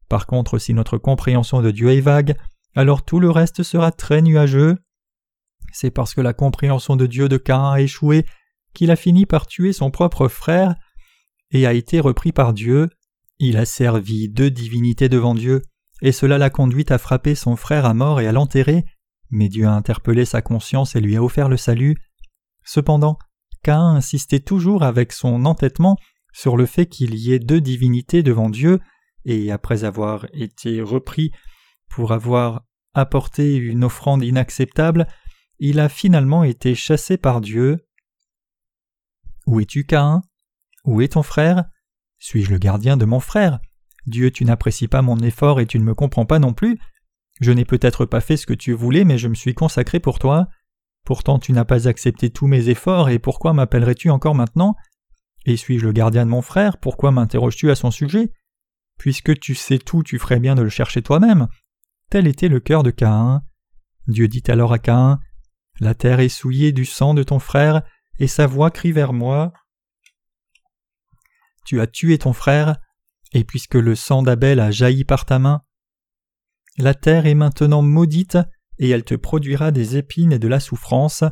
Par 0.10 0.26
contre, 0.26 0.58
si 0.58 0.74
notre 0.74 0.98
compréhension 0.98 1.62
de 1.62 1.70
Dieu 1.70 1.92
est 1.92 2.02
vague, 2.02 2.36
alors 2.76 3.06
tout 3.06 3.20
le 3.20 3.30
reste 3.30 3.62
sera 3.62 3.92
très 3.92 4.22
nuageux. 4.22 4.78
C'est 5.72 5.92
parce 5.92 6.14
que 6.14 6.22
la 6.22 6.34
compréhension 6.34 6.96
de 6.96 7.06
Dieu 7.06 7.30
de 7.30 7.38
Cain 7.38 7.72
a 7.72 7.82
échoué 7.82 8.26
qu'il 8.76 8.92
a 8.92 8.96
fini 8.96 9.26
par 9.26 9.48
tuer 9.48 9.74
son 9.74 9.90
propre 9.90 10.28
frère 10.28 10.76
et 11.52 11.66
a 11.66 11.74
été 11.74 12.00
repris 12.00 12.32
par 12.32 12.54
Dieu. 12.54 12.90
Il 13.40 13.58
a 13.58 13.66
servi 13.66 14.30
deux 14.30 14.52
divinités 14.52 15.10
devant 15.10 15.34
Dieu, 15.34 15.64
et 16.02 16.12
cela 16.12 16.38
l'a 16.38 16.50
conduit 16.50 16.86
à 16.90 17.00
frapper 17.00 17.34
son 17.34 17.56
frère 17.56 17.86
à 17.86 17.94
mort 17.94 18.22
et 18.22 18.28
à 18.28 18.32
l'enterrer, 18.32 18.86
mais 19.32 19.50
Dieu 19.50 19.66
a 19.66 19.72
interpellé 19.72 20.26
sa 20.26 20.42
conscience 20.42 20.96
et 20.96 21.02
lui 21.02 21.16
a 21.16 21.24
offert 21.24 21.50
le 21.50 21.58
salut. 21.58 21.96
Cependant, 22.64 23.18
Cain 23.64 23.96
insistait 23.96 24.40
toujours 24.40 24.84
avec 24.84 25.12
son 25.12 25.46
entêtement 25.46 25.98
sur 26.34 26.58
le 26.58 26.66
fait 26.66 26.86
qu'il 26.86 27.16
y 27.16 27.34
ait 27.34 27.40
deux 27.40 27.62
divinités 27.62 28.22
devant 28.22 28.50
Dieu, 28.50 28.80
et 29.26 29.52
après 29.52 29.84
avoir 29.84 30.28
été 30.34 30.82
repris 30.82 31.32
pour 31.90 32.12
avoir 32.12 32.66
apporté 32.94 33.56
une 33.56 33.84
offrande 33.84 34.24
inacceptable, 34.24 35.08
il 35.60 35.80
a 35.80 35.90
finalement 35.90 36.44
été 36.44 36.76
chassé 36.76 37.18
par 37.18 37.42
Dieu. 37.42 37.78
Où 39.46 39.60
es-tu, 39.60 39.86
Caïn? 39.86 40.22
Où 40.86 41.02
est 41.02 41.14
ton 41.14 41.24
frère? 41.24 41.66
Suis-je 42.20 42.52
le 42.52 42.58
gardien 42.58 42.98
de 42.98 43.06
mon 43.06 43.20
frère? 43.20 43.60
Dieu, 44.08 44.32
tu 44.32 44.46
n'apprécies 44.46 44.88
pas 44.88 45.02
mon 45.02 45.18
effort 45.20 45.60
et 45.60 45.66
tu 45.66 45.80
ne 45.80 45.84
me 45.84 45.94
comprends 45.94 46.26
pas 46.26 46.40
non 46.40 46.54
plus. 46.54 46.80
Je 47.42 47.52
n'ai 47.52 47.66
peut-être 47.66 48.06
pas 48.06 48.22
fait 48.22 48.38
ce 48.38 48.46
que 48.46 48.54
tu 48.54 48.72
voulais, 48.74 49.04
mais 49.04 49.18
je 49.18 49.28
me 49.28 49.36
suis 49.36 49.54
consacré 49.54 50.00
pour 50.00 50.20
toi. 50.20 50.48
Pourtant 51.06 51.38
tu 51.38 51.54
n'as 51.54 51.66
pas 51.66 51.88
accepté 51.88 52.30
tous 52.30 52.48
mes 52.48 52.70
efforts, 52.70 53.10
et 53.10 53.20
pourquoi 53.20 53.54
m'appellerais-tu 53.54 54.10
encore 54.10 54.36
maintenant? 54.36 54.76
Et 55.46 55.58
suis-je 55.58 55.86
le 55.86 55.92
gardien 55.92 56.26
de 56.26 56.32
mon 56.32 56.42
frère? 56.42 56.78
Pourquoi 56.78 57.12
m'interroges-tu 57.12 57.70
à 57.70 57.76
son 57.76 57.92
sujet? 57.92 58.32
Puisque 58.98 59.38
tu 59.40 59.54
sais 59.54 59.78
tout, 59.78 60.02
tu 60.02 60.18
ferais 60.18 60.40
bien 60.40 60.56
de 60.56 60.64
le 60.64 60.70
chercher 60.70 61.02
toi-même. 61.02 61.48
Tel 62.10 62.28
était 62.28 62.48
le 62.48 62.60
cœur 62.60 62.82
de 62.82 62.92
Caïn. 62.92 63.44
Dieu 64.08 64.28
dit 64.28 64.44
alors 64.48 64.74
à 64.74 64.80
Caïn 64.80 65.20
La 65.80 65.94
terre 65.94 66.20
est 66.20 66.30
souillée 66.30 66.72
du 66.72 66.86
sang 66.86 67.14
de 67.14 67.24
ton 67.24 67.40
frère, 67.40 67.84
et 68.20 68.28
sa 68.28 68.48
voix 68.48 68.72
crie 68.72 68.92
vers 68.92 69.14
moi. 69.14 69.54
Tu 71.66 71.82
as 71.82 71.88
tué 71.88 72.18
ton 72.18 72.34
frère, 72.34 72.78
et 73.34 73.44
puisque 73.44 73.76
le 73.76 73.96
sang 73.96 74.24
d'Abel 74.24 74.60
a 74.60 74.72
jailli 74.72 75.04
par 75.04 75.26
ta 75.26 75.40
main, 75.40 75.62
la 76.78 76.94
terre 76.94 77.26
est 77.26 77.36
maintenant 77.36 77.82
maudite, 77.82 78.38
et 78.78 78.90
elle 78.90 79.06
te 79.06 79.16
produira 79.16 79.72
des 79.72 79.98
épines 79.98 80.34
et 80.34 80.40
de 80.40 80.48
la 80.48 80.60
souffrance. 80.60 81.24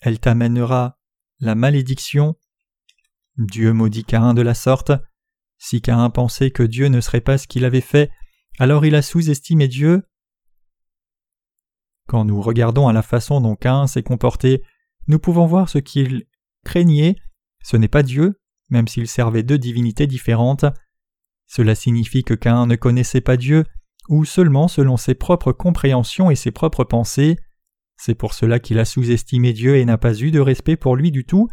Elle 0.00 0.20
t'amènera 0.20 0.98
la 1.40 1.54
malédiction. 1.54 2.36
Dieu 3.38 3.72
maudit 3.72 4.04
Caïn 4.04 4.34
de 4.34 4.42
la 4.42 4.54
sorte. 4.54 4.92
Si 5.58 5.80
Caïn 5.80 6.10
pensait 6.10 6.50
que 6.50 6.62
Dieu 6.62 6.88
ne 6.88 7.00
serait 7.00 7.22
pas 7.22 7.38
ce 7.38 7.46
qu'il 7.46 7.64
avait 7.64 7.80
fait, 7.80 8.10
alors 8.58 8.84
il 8.84 8.94
a 8.94 9.02
sous-estimé 9.02 9.68
Dieu. 9.68 10.06
Quand 12.06 12.24
nous 12.26 12.40
regardons 12.40 12.88
à 12.88 12.92
la 12.92 13.02
façon 13.02 13.40
dont 13.40 13.56
Caïn 13.56 13.86
s'est 13.86 14.02
comporté, 14.02 14.62
nous 15.08 15.18
pouvons 15.18 15.46
voir 15.46 15.68
ce 15.68 15.78
qu'il 15.78 16.24
craignait. 16.64 17.16
Ce 17.62 17.76
n'est 17.76 17.88
pas 17.88 18.02
Dieu, 18.02 18.40
même 18.70 18.88
s'il 18.88 19.08
servait 19.08 19.42
deux 19.42 19.58
divinités 19.58 20.06
différentes. 20.06 20.64
Cela 21.46 21.74
signifie 21.74 22.24
que 22.24 22.34
Caïn 22.34 22.66
ne 22.66 22.76
connaissait 22.76 23.20
pas 23.20 23.36
Dieu, 23.36 23.64
ou 24.08 24.24
seulement 24.24 24.68
selon 24.68 24.96
ses 24.96 25.14
propres 25.14 25.52
compréhensions 25.52 26.30
et 26.30 26.36
ses 26.36 26.50
propres 26.50 26.84
pensées. 26.84 27.36
C'est 27.96 28.14
pour 28.14 28.34
cela 28.34 28.58
qu'il 28.58 28.78
a 28.78 28.84
sous-estimé 28.84 29.52
Dieu 29.52 29.76
et 29.76 29.84
n'a 29.84 29.98
pas 29.98 30.14
eu 30.14 30.30
de 30.30 30.40
respect 30.40 30.76
pour 30.76 30.96
lui 30.96 31.10
du 31.10 31.24
tout. 31.24 31.48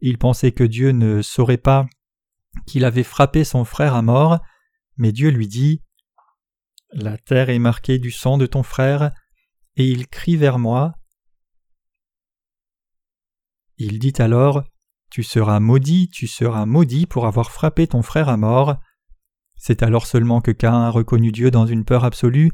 Il 0.00 0.18
pensait 0.18 0.52
que 0.52 0.64
Dieu 0.64 0.90
ne 0.92 1.22
saurait 1.22 1.56
pas 1.56 1.86
qu'il 2.66 2.84
avait 2.84 3.04
frappé 3.04 3.44
son 3.44 3.64
frère 3.64 3.94
à 3.94 4.02
mort, 4.02 4.40
mais 4.96 5.12
Dieu 5.12 5.30
lui 5.30 5.48
dit 5.48 5.82
La 6.92 7.16
terre 7.16 7.50
est 7.50 7.58
marquée 7.58 7.98
du 7.98 8.10
sang 8.10 8.38
de 8.38 8.46
ton 8.46 8.62
frère, 8.62 9.12
et 9.76 9.86
il 9.86 10.08
crie 10.08 10.36
vers 10.36 10.58
moi. 10.58 10.94
Il 13.82 13.98
dit 13.98 14.12
alors 14.18 14.62
Tu 15.10 15.22
seras 15.22 15.58
maudit, 15.58 16.10
tu 16.10 16.26
seras 16.26 16.66
maudit 16.66 17.06
pour 17.06 17.26
avoir 17.26 17.50
frappé 17.50 17.86
ton 17.86 18.02
frère 18.02 18.28
à 18.28 18.36
mort. 18.36 18.76
C'est 19.56 19.82
alors 19.82 20.06
seulement 20.06 20.42
que 20.42 20.50
Cain 20.50 20.82
a 20.82 20.90
reconnu 20.90 21.32
Dieu 21.32 21.50
dans 21.50 21.64
une 21.64 21.86
peur 21.86 22.04
absolue. 22.04 22.52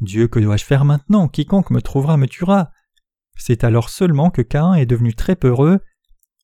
Dieu, 0.00 0.28
que 0.28 0.40
dois-je 0.40 0.64
faire 0.64 0.86
maintenant? 0.86 1.28
Quiconque 1.28 1.70
me 1.70 1.82
trouvera 1.82 2.16
me 2.16 2.26
tuera. 2.26 2.70
C'est 3.36 3.64
alors 3.64 3.90
seulement 3.90 4.30
que 4.30 4.40
Cain 4.40 4.72
est 4.72 4.86
devenu 4.86 5.12
très 5.12 5.36
peureux. 5.36 5.78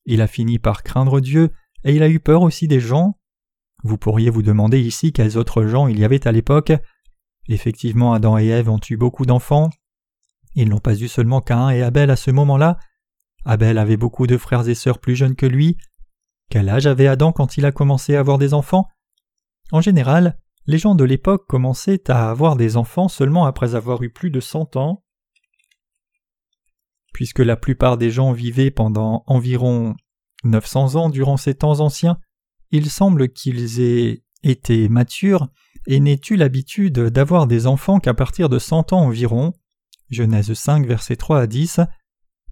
Il 0.04 0.20
a 0.20 0.26
fini 0.26 0.58
par 0.58 0.82
craindre 0.82 1.20
Dieu, 1.20 1.50
et 1.84 1.94
il 1.94 2.02
a 2.02 2.10
eu 2.10 2.20
peur 2.20 2.42
aussi 2.42 2.68
des 2.68 2.80
gens. 2.80 3.18
Vous 3.82 3.96
pourriez 3.96 4.28
vous 4.28 4.42
demander 4.42 4.78
ici 4.78 5.14
quels 5.14 5.38
autres 5.38 5.64
gens 5.64 5.86
il 5.86 5.98
y 5.98 6.04
avait 6.04 6.28
à 6.28 6.32
l'époque. 6.32 6.72
Effectivement, 7.48 8.12
Adam 8.12 8.36
et 8.36 8.48
Ève 8.48 8.68
ont 8.68 8.80
eu 8.90 8.98
beaucoup 8.98 9.24
d'enfants. 9.24 9.70
Ils 10.54 10.68
n'ont 10.68 10.80
pas 10.80 11.00
eu 11.00 11.08
seulement 11.08 11.40
Cain 11.40 11.70
et 11.70 11.82
Abel 11.82 12.10
à 12.10 12.16
ce 12.16 12.30
moment-là. 12.30 12.78
Abel 13.44 13.78
avait 13.78 13.96
beaucoup 13.96 14.26
de 14.26 14.36
frères 14.36 14.68
et 14.68 14.74
sœurs 14.74 14.98
plus 14.98 15.16
jeunes 15.16 15.36
que 15.36 15.46
lui. 15.46 15.76
Quel 16.50 16.68
âge 16.68 16.86
avait 16.86 17.06
Adam 17.06 17.32
quand 17.32 17.56
il 17.56 17.66
a 17.66 17.72
commencé 17.72 18.14
à 18.16 18.20
avoir 18.20 18.38
des 18.38 18.54
enfants? 18.54 18.88
En 19.72 19.80
général, 19.80 20.38
les 20.66 20.78
gens 20.78 20.94
de 20.94 21.04
l'époque 21.04 21.46
commençaient 21.46 22.10
à 22.10 22.30
avoir 22.30 22.56
des 22.56 22.76
enfants 22.76 23.08
seulement 23.08 23.46
après 23.46 23.74
avoir 23.74 24.02
eu 24.02 24.10
plus 24.10 24.30
de 24.30 24.40
cent 24.40 24.76
ans. 24.76 25.04
Puisque 27.12 27.38
la 27.38 27.56
plupart 27.56 27.98
des 27.98 28.10
gens 28.10 28.32
vivaient 28.32 28.70
pendant 28.70 29.24
environ 29.26 29.96
900 30.44 30.94
ans 30.94 31.08
durant 31.08 31.36
ces 31.36 31.54
temps 31.54 31.80
anciens, 31.80 32.18
il 32.70 32.90
semble 32.90 33.32
qu'ils 33.32 33.80
aient 33.80 34.22
été 34.42 34.88
matures 34.88 35.48
et 35.86 36.00
n'aient 36.00 36.20
eu 36.30 36.36
l'habitude 36.36 36.98
d'avoir 36.98 37.46
des 37.46 37.66
enfants 37.66 37.98
qu'à 37.98 38.14
partir 38.14 38.48
de 38.48 38.58
cent 38.58 38.92
ans 38.92 39.00
environ. 39.00 39.52
Genèse 40.10 40.52
5, 40.52 40.86
versets 40.86 41.16
3 41.16 41.40
à 41.40 41.46
10. 41.46 41.80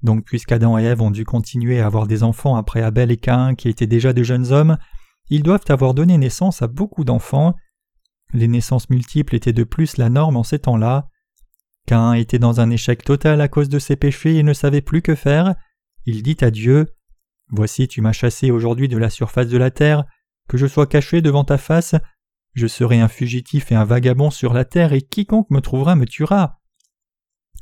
Donc, 0.06 0.24
puisqu'Adam 0.24 0.78
et 0.78 0.84
Ève 0.84 1.02
ont 1.02 1.10
dû 1.10 1.24
continuer 1.24 1.80
à 1.80 1.86
avoir 1.86 2.06
des 2.06 2.22
enfants 2.22 2.54
après 2.54 2.80
Abel 2.80 3.10
et 3.10 3.16
Caïn 3.16 3.56
qui 3.56 3.68
étaient 3.68 3.88
déjà 3.88 4.12
de 4.12 4.22
jeunes 4.22 4.52
hommes, 4.52 4.78
ils 5.30 5.42
doivent 5.42 5.64
avoir 5.68 5.94
donné 5.94 6.16
naissance 6.16 6.62
à 6.62 6.68
beaucoup 6.68 7.02
d'enfants. 7.02 7.56
Les 8.32 8.46
naissances 8.46 8.88
multiples 8.88 9.34
étaient 9.34 9.52
de 9.52 9.64
plus 9.64 9.96
la 9.96 10.08
norme 10.08 10.36
en 10.36 10.44
ces 10.44 10.60
temps-là. 10.60 11.08
Cain 11.88 12.12
était 12.12 12.38
dans 12.38 12.60
un 12.60 12.70
échec 12.70 13.02
total 13.02 13.40
à 13.40 13.48
cause 13.48 13.68
de 13.68 13.80
ses 13.80 13.96
péchés 13.96 14.36
et 14.36 14.44
ne 14.44 14.52
savait 14.52 14.80
plus 14.80 15.02
que 15.02 15.16
faire. 15.16 15.56
Il 16.04 16.22
dit 16.22 16.36
à 16.40 16.52
Dieu 16.52 16.86
Voici, 17.48 17.88
tu 17.88 18.00
m'as 18.00 18.12
chassé 18.12 18.52
aujourd'hui 18.52 18.86
de 18.86 18.98
la 18.98 19.10
surface 19.10 19.48
de 19.48 19.58
la 19.58 19.72
terre, 19.72 20.04
que 20.48 20.56
je 20.56 20.68
sois 20.68 20.86
caché 20.86 21.20
devant 21.20 21.42
ta 21.42 21.58
face. 21.58 21.96
Je 22.54 22.68
serai 22.68 23.00
un 23.00 23.08
fugitif 23.08 23.72
et 23.72 23.74
un 23.74 23.84
vagabond 23.84 24.30
sur 24.30 24.52
la 24.52 24.64
terre, 24.64 24.92
et 24.92 25.02
quiconque 25.02 25.50
me 25.50 25.60
trouvera 25.60 25.96
me 25.96 26.06
tuera. 26.06 26.55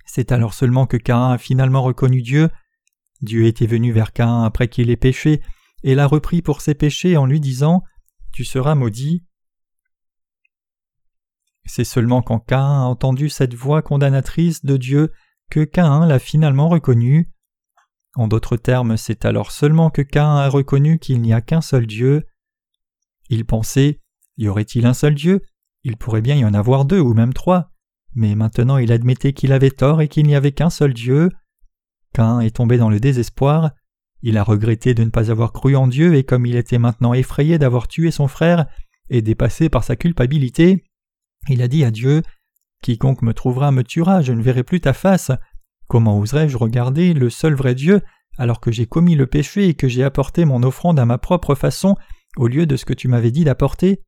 C'est 0.05 0.33
alors 0.33 0.55
seulement 0.55 0.87
que 0.87 0.97
Cain 0.97 1.31
a 1.31 1.39
finalement 1.39 1.83
reconnu 1.83 2.23
Dieu. 2.23 2.51
Dieu 3.21 3.47
était 3.47 3.67
venu 3.67 3.93
vers 3.93 4.13
Cain 4.13 4.43
après 4.43 4.69
qu'il 4.69 4.91
ait 4.91 4.97
péché, 4.97 5.41
et 5.83 5.95
l'a 5.95 6.07
repris 6.07 6.43
pour 6.43 6.61
ses 6.61 6.75
péchés 6.75 7.17
en 7.17 7.27
lui 7.27 7.41
disant 7.41 7.83
Tu 8.33 8.45
seras 8.45 8.75
maudit. 8.75 9.25
C'est 11.67 11.85
seulement 11.85 12.23
quand 12.23 12.41
Caïn 12.41 12.83
a 12.83 12.87
entendu 12.87 13.29
cette 13.29 13.55
voix 13.55 13.83
condamnatrice 13.83 14.65
de 14.65 14.77
Dieu 14.77 15.13
que 15.51 15.65
Caïn 15.65 16.07
l'a 16.07 16.19
finalement 16.19 16.69
reconnu. 16.69 17.31
En 18.17 18.29
d'autres 18.29 18.57
termes, 18.57 18.97
c'est 18.97 19.25
alors 19.25 19.51
seulement 19.51 19.91
que 19.91 20.03
Caïn 20.03 20.37
a 20.37 20.49
reconnu 20.49 20.99
qu'il 20.99 21.21
n'y 21.21 21.33
a 21.33 21.41
qu'un 21.41 21.61
seul 21.61 21.87
Dieu. 21.87 22.27
Il 23.29 23.45
pensait 23.45 24.01
Y 24.37 24.49
aurait-il 24.49 24.87
un 24.87 24.95
seul 24.95 25.15
Dieu? 25.15 25.43
Il 25.83 25.97
pourrait 25.97 26.23
bien 26.23 26.37
y 26.37 26.45
en 26.45 26.55
avoir 26.55 26.85
deux 26.85 27.01
ou 27.01 27.15
même 27.15 27.33
trois. 27.33 27.71
Mais 28.15 28.35
maintenant 28.35 28.79
il 28.79 28.93
admettait 28.93 29.33
qu'il 29.33 29.53
avait 29.53 29.71
tort 29.71 30.01
et 30.01 30.09
qu'il 30.09 30.27
n'y 30.27 30.37
avait 30.37 30.53
qu'un 30.53 30.71
seul 30.71 30.95
Dieu. 30.95 31.31
Caïn 32.13 32.41
est 32.41 32.57
tombé 32.57 32.79
dans 32.79 32.91
le 32.91 33.01
désespoir. 33.01 33.73
Il 34.23 34.39
a 34.39 34.43
regretté 34.43 34.95
de 34.95 35.05
ne 35.05 35.11
pas 35.11 35.31
avoir 35.31 35.53
cru 35.53 35.77
en 35.77 35.87
Dieu 35.87 36.15
et 36.15 36.25
comme 36.25 36.47
il 36.47 36.57
était 36.57 36.79
maintenant 36.79 37.13
effrayé 37.13 37.59
d'avoir 37.59 37.89
tué 37.89 38.11
son 38.11 38.29
frère 38.29 38.67
et 39.11 39.21
dépassé 39.21 39.69
par 39.69 39.85
sa 39.85 39.97
culpabilité, 39.97 40.85
il 41.49 41.61
a 41.61 41.69
dit 41.69 41.85
à 41.85 41.91
Dieu 41.91 42.23
Quiconque 42.83 43.23
me 43.23 43.35
trouvera 43.35 43.71
me 43.71 43.83
tuera, 43.83 44.23
je 44.23 44.33
ne 44.33 44.43
verrai 44.43 44.63
plus 44.63 44.81
ta 44.81 44.93
face. 44.93 45.31
Comment 45.89 46.19
oserais-je 46.19 46.57
regarder 46.57 47.15
le 47.15 47.31
seul 47.31 47.55
vrai 47.55 47.75
Dieu 47.75 48.01
alors 48.37 48.61
que 48.61 48.73
j'ai 48.73 48.87
commis 48.87 49.15
le 49.15 49.27
péché 49.27 49.69
et 49.69 49.75
que 49.75 49.89
j'ai 49.89 50.05
apporté 50.05 50.45
mon 50.45 50.63
offrande 50.63 50.99
à 50.99 51.05
ma 51.05 51.19
propre 51.19 51.55
façon 51.55 51.97
au 52.37 52.49
lieu 52.49 52.67
de 52.67 52.77
ce 52.77 52.85
que 52.85 52.95
tu 52.95 53.09
m'avais 53.09 53.31
dit 53.31 53.45
d'apporter? 53.45 54.03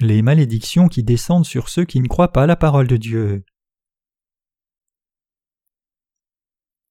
Les 0.00 0.22
malédictions 0.22 0.86
qui 0.86 1.02
descendent 1.02 1.44
sur 1.44 1.68
ceux 1.68 1.84
qui 1.84 1.98
ne 1.98 2.06
croient 2.06 2.32
pas 2.32 2.46
la 2.46 2.54
parole 2.54 2.86
de 2.86 2.96
Dieu. 2.96 3.44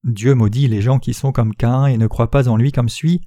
Dieu 0.04 0.36
maudit 0.36 0.68
les 0.68 0.82
gens 0.82 1.00
qui 1.00 1.14
sont 1.14 1.32
comme 1.32 1.56
Cain 1.56 1.86
et 1.86 1.98
ne 1.98 2.08
croient 2.08 2.32
pas 2.32 2.50
en 2.50 2.58
lui 2.58 2.74
comme 2.74 2.90
suit. 2.90 3.22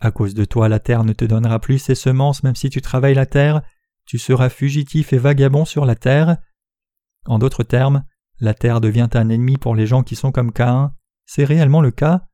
À 0.00 0.10
cause 0.10 0.32
de 0.32 0.46
toi, 0.46 0.70
la 0.70 0.80
terre 0.80 1.04
ne 1.04 1.12
te 1.12 1.26
donnera 1.26 1.58
plus 1.58 1.78
ses 1.78 1.94
semences 1.94 2.42
même 2.42 2.54
si 2.54 2.70
tu 2.70 2.80
travailles 2.80 3.14
la 3.14 3.26
terre, 3.26 3.60
tu 4.06 4.18
seras 4.18 4.48
fugitif 4.48 5.12
et 5.12 5.18
vagabond 5.18 5.66
sur 5.66 5.84
la 5.84 5.94
terre. 5.94 6.38
En 7.26 7.38
d'autres 7.38 7.64
termes, 7.64 8.02
la 8.40 8.54
terre 8.54 8.80
devient 8.80 9.08
un 9.12 9.28
ennemi 9.28 9.58
pour 9.58 9.74
les 9.74 9.86
gens 9.86 10.02
qui 10.02 10.16
sont 10.16 10.32
comme 10.32 10.52
Cain. 10.52 10.94
C'est 11.26 11.44
réellement 11.44 11.82
le 11.82 11.90
cas. 11.90 12.26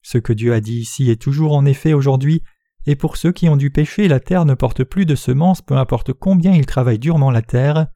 Ce 0.00 0.16
que 0.16 0.32
Dieu 0.32 0.54
a 0.54 0.60
dit 0.60 0.78
ici 0.78 1.10
est 1.10 1.20
toujours 1.20 1.52
en 1.52 1.66
effet 1.66 1.92
aujourd'hui, 1.92 2.42
et 2.86 2.96
pour 2.96 3.16
ceux 3.16 3.32
qui 3.32 3.48
ont 3.48 3.56
dû 3.56 3.70
pécher, 3.70 4.08
la 4.08 4.20
terre 4.20 4.44
ne 4.44 4.54
porte 4.54 4.84
plus 4.84 5.06
de 5.06 5.14
semences, 5.14 5.60
peu 5.60 5.76
importe 5.76 6.12
combien 6.12 6.52
ils 6.52 6.66
travaillent 6.66 6.98
durement 6.98 7.30
la 7.30 7.42
terre. 7.42 7.88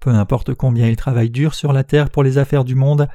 Peu 0.00 0.10
importe 0.10 0.54
combien 0.54 0.86
ils 0.88 0.96
travaillent 0.96 1.30
dur 1.30 1.54
sur 1.54 1.72
la 1.72 1.82
terre 1.82 2.10
pour 2.10 2.22
les 2.22 2.38
affaires 2.38 2.64
du 2.64 2.76
monde, 2.76 3.08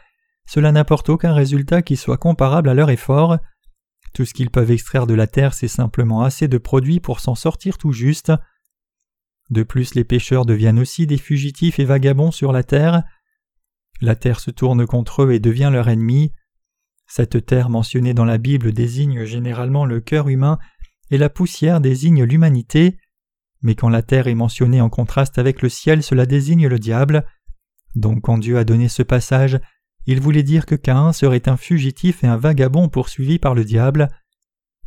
cela 0.46 0.72
n'apporte 0.72 1.10
aucun 1.10 1.34
résultat 1.34 1.82
qui 1.82 1.96
soit 1.96 2.18
comparable 2.18 2.68
à 2.68 2.74
leur 2.74 2.90
effort. 2.90 3.38
Tout 4.14 4.26
ce 4.26 4.34
qu'ils 4.34 4.50
peuvent 4.50 4.72
extraire 4.72 5.08
de 5.08 5.14
la 5.14 5.28
terre, 5.28 5.54
c'est 5.54 5.70
simplement 5.70 6.24
assez 6.24 6.50
de 6.50 6.58
produits 6.58 7.00
pour 7.00 7.22
s'en 7.22 7.36
sortir 7.36 7.78
tout 7.78 7.94
juste. 7.94 8.34
De 9.50 9.64
plus, 9.64 9.96
les 9.96 10.04
pêcheurs 10.04 10.46
deviennent 10.46 10.80
aussi 10.80 11.08
des 11.08 11.18
fugitifs 11.18 11.80
et 11.80 11.86
vagabonds 11.86 12.32
sur 12.32 12.52
la 12.52 12.64
terre. 12.64 13.04
La 14.02 14.16
terre 14.16 14.40
se 14.40 14.52
tourne 14.52 14.86
contre 14.86 15.24
eux 15.24 15.32
et 15.32 15.40
devient 15.40 15.70
leur 15.72 15.88
ennemi. 15.88 16.34
Cette 17.14 17.46
terre 17.46 17.70
mentionnée 17.70 18.14
dans 18.14 18.24
la 18.24 18.38
Bible 18.38 18.72
désigne 18.72 19.26
généralement 19.26 19.84
le 19.84 20.00
cœur 20.00 20.30
humain 20.30 20.60
et 21.10 21.18
la 21.18 21.28
poussière 21.28 21.82
désigne 21.82 22.24
l'humanité. 22.24 23.00
Mais 23.62 23.76
quand 23.76 23.90
la 23.90 24.02
terre 24.02 24.28
est 24.28 24.34
mentionnée 24.34 24.80
en 24.80 24.88
contraste 24.88 25.38
avec 25.38 25.62
le 25.62 25.68
ciel, 25.68 26.04
cela 26.04 26.26
désigne 26.26 26.70
le 26.70 26.80
diable. 26.80 27.26
Donc 27.96 28.22
quand 28.22 28.38
Dieu 28.38 28.58
a 28.58 28.64
donné 28.64 28.88
ce 28.88 29.04
passage, 29.04 29.60
il 30.06 30.22
voulait 30.22 30.42
dire 30.42 30.66
que 30.66 30.76
Caïn 30.76 31.12
serait 31.12 31.50
un 31.50 31.58
fugitif 31.58 32.24
et 32.24 32.28
un 32.28 32.38
vagabond 32.38 32.88
poursuivi 32.88 33.40
par 33.40 33.56
le 33.56 33.66
diable. 33.66 34.08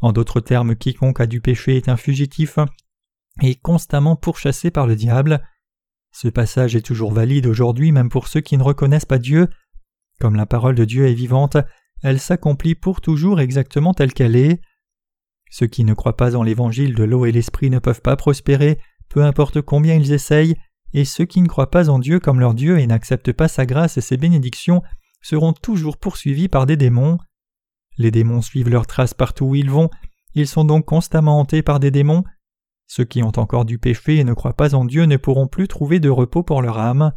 En 0.01 0.13
d'autres 0.13 0.41
termes, 0.41 0.77
quiconque 0.77 1.21
a 1.21 1.27
du 1.27 1.43
péché 1.43 1.77
est 1.77 1.91
un 1.91 1.99
fugitif 1.99 2.59
et 3.43 3.55
constamment 3.55 4.17
pourchassé 4.17 4.71
par 4.71 4.87
le 4.87 4.97
diable. 4.97 5.47
Ce 6.11 6.29
passage 6.29 6.75
est 6.75 6.87
toujours 6.87 7.13
valide 7.13 7.47
aujourd'hui 7.47 7.93
même 7.93 8.09
pour 8.09 8.29
ceux 8.29 8.41
qui 8.41 8.57
ne 8.57 8.63
reconnaissent 8.63 9.05
pas 9.05 9.19
Dieu. 9.19 9.49
Comme 10.21 10.37
la 10.37 10.47
parole 10.47 10.75
de 10.75 10.87
Dieu 10.87 11.07
est 11.07 11.13
vivante, 11.13 11.59
elle 12.05 12.21
s'accomplit 12.21 12.75
pour 12.75 13.01
toujours 13.01 13.41
exactement 13.41 13.95
telle 13.95 14.13
qu'elle 14.13 14.37
est. 14.37 14.61
Ceux 15.51 15.67
qui 15.67 15.85
ne 15.85 15.95
croient 15.95 16.19
pas 16.19 16.37
en 16.37 16.43
l'évangile 16.43 16.95
de 16.95 17.03
l'eau 17.03 17.25
et 17.25 17.33
l'esprit 17.33 17.71
ne 17.71 17.79
peuvent 17.79 18.03
pas 18.03 18.15
prospérer, 18.15 18.79
peu 19.09 19.25
importe 19.25 19.63
combien 19.63 19.95
ils 19.95 20.13
essayent, 20.13 20.55
et 20.93 21.07
ceux 21.07 21.25
qui 21.25 21.41
ne 21.41 21.49
croient 21.49 21.71
pas 21.71 21.89
en 21.89 21.99
Dieu 21.99 22.21
comme 22.21 22.41
leur 22.41 22.53
Dieu 22.53 22.79
et 22.79 22.87
n'acceptent 22.87 23.33
pas 23.33 23.49
sa 23.49 23.65
grâce 23.65 23.97
et 23.97 24.03
ses 24.03 24.19
bénédictions 24.19 24.83
seront 25.23 25.55
toujours 25.55 25.97
poursuivis 25.97 26.49
par 26.49 26.67
des 26.67 26.77
démons. 26.77 27.17
Les 27.97 28.11
démons 28.11 28.43
suivent 28.43 28.69
leurs 28.69 28.87
traces 28.87 29.15
partout 29.15 29.47
où 29.47 29.55
ils 29.55 29.71
vont, 29.71 29.89
ils 30.35 30.47
sont 30.47 30.65
donc 30.65 30.85
constamment 30.85 31.41
hantés 31.41 31.63
par 31.63 31.81
des 31.81 31.91
démons. 31.91 32.25
Ceux 32.87 33.05
qui 33.05 33.23
ont 33.23 33.33
encore 33.39 33.65
du 33.65 33.79
péché 33.79 34.17
et 34.17 34.25
ne 34.25 34.35
croient 34.35 34.53
pas 34.53 34.75
en 34.75 34.85
Dieu 34.85 35.05
ne 35.05 35.17
pourront 35.17 35.47
plus 35.47 35.69
trouver 35.69 36.01
de 36.01 36.11
repos 36.11 36.43
pour 36.43 36.61
leur 36.61 36.79
âme. 36.79 37.13